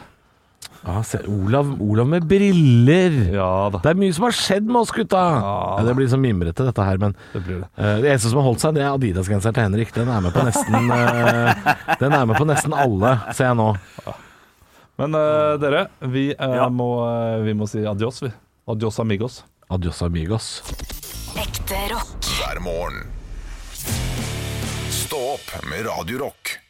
Ja, 0.83 0.97
se, 1.07 1.21
Olav, 1.31 1.69
Olav 1.79 2.07
med 2.11 2.25
briller! 2.27 3.13
Ja 3.31 3.69
da. 3.71 3.79
Det 3.83 3.93
er 3.93 3.99
mye 4.01 4.11
som 4.15 4.25
har 4.27 4.33
skjedd 4.35 4.65
med 4.67 4.81
oss, 4.81 4.91
gutta! 4.91 5.21
Ja, 5.39 5.83
det 5.87 5.93
blir 5.95 6.09
så 6.11 6.19
mimrete, 6.19 6.65
dette 6.67 6.83
her, 6.87 6.99
men 6.99 7.15
Det 7.31 7.39
blir 7.45 7.61
det. 7.61 7.69
Uh, 7.79 8.01
det 8.03 8.09
eneste 8.11 8.31
som 8.33 8.41
har 8.41 8.47
holdt 8.49 8.63
seg, 8.65 8.75
det 8.75 8.83
er 8.83 8.89
Adidas-genseren 8.91 9.55
til 9.55 9.63
Henrik. 9.63 9.93
Den 9.95 10.11
er 10.11 10.25
med 10.25 10.35
på 10.35 10.43
nesten 10.43 10.91
uh, 10.91 11.71
Den 12.03 12.17
er 12.19 12.27
med 12.27 12.35
på 12.35 12.47
nesten 12.49 12.75
alle, 12.75 13.13
ser 13.31 13.47
jeg 13.53 13.59
nå. 13.61 13.69
Men 14.99 15.15
uh, 15.15 15.55
dere, 15.63 15.85
vi, 16.11 16.27
Ja. 16.35 16.67
må, 16.69 16.89
vi 17.47 17.55
må 17.57 17.67
si 17.71 17.85
adios, 17.87 18.19
vi. 18.25 18.33
Adios 18.67 18.99
amigos. 18.99 19.39
Adios 19.71 20.03
amigos. 20.03 20.51
Ekte 21.39 21.79
rock. 21.95 22.17
hver 22.41 22.59
morgen 22.63 23.05
opp 25.33 25.65
med 25.69 25.85
Radio 25.85 26.17
Rock. 26.17 26.62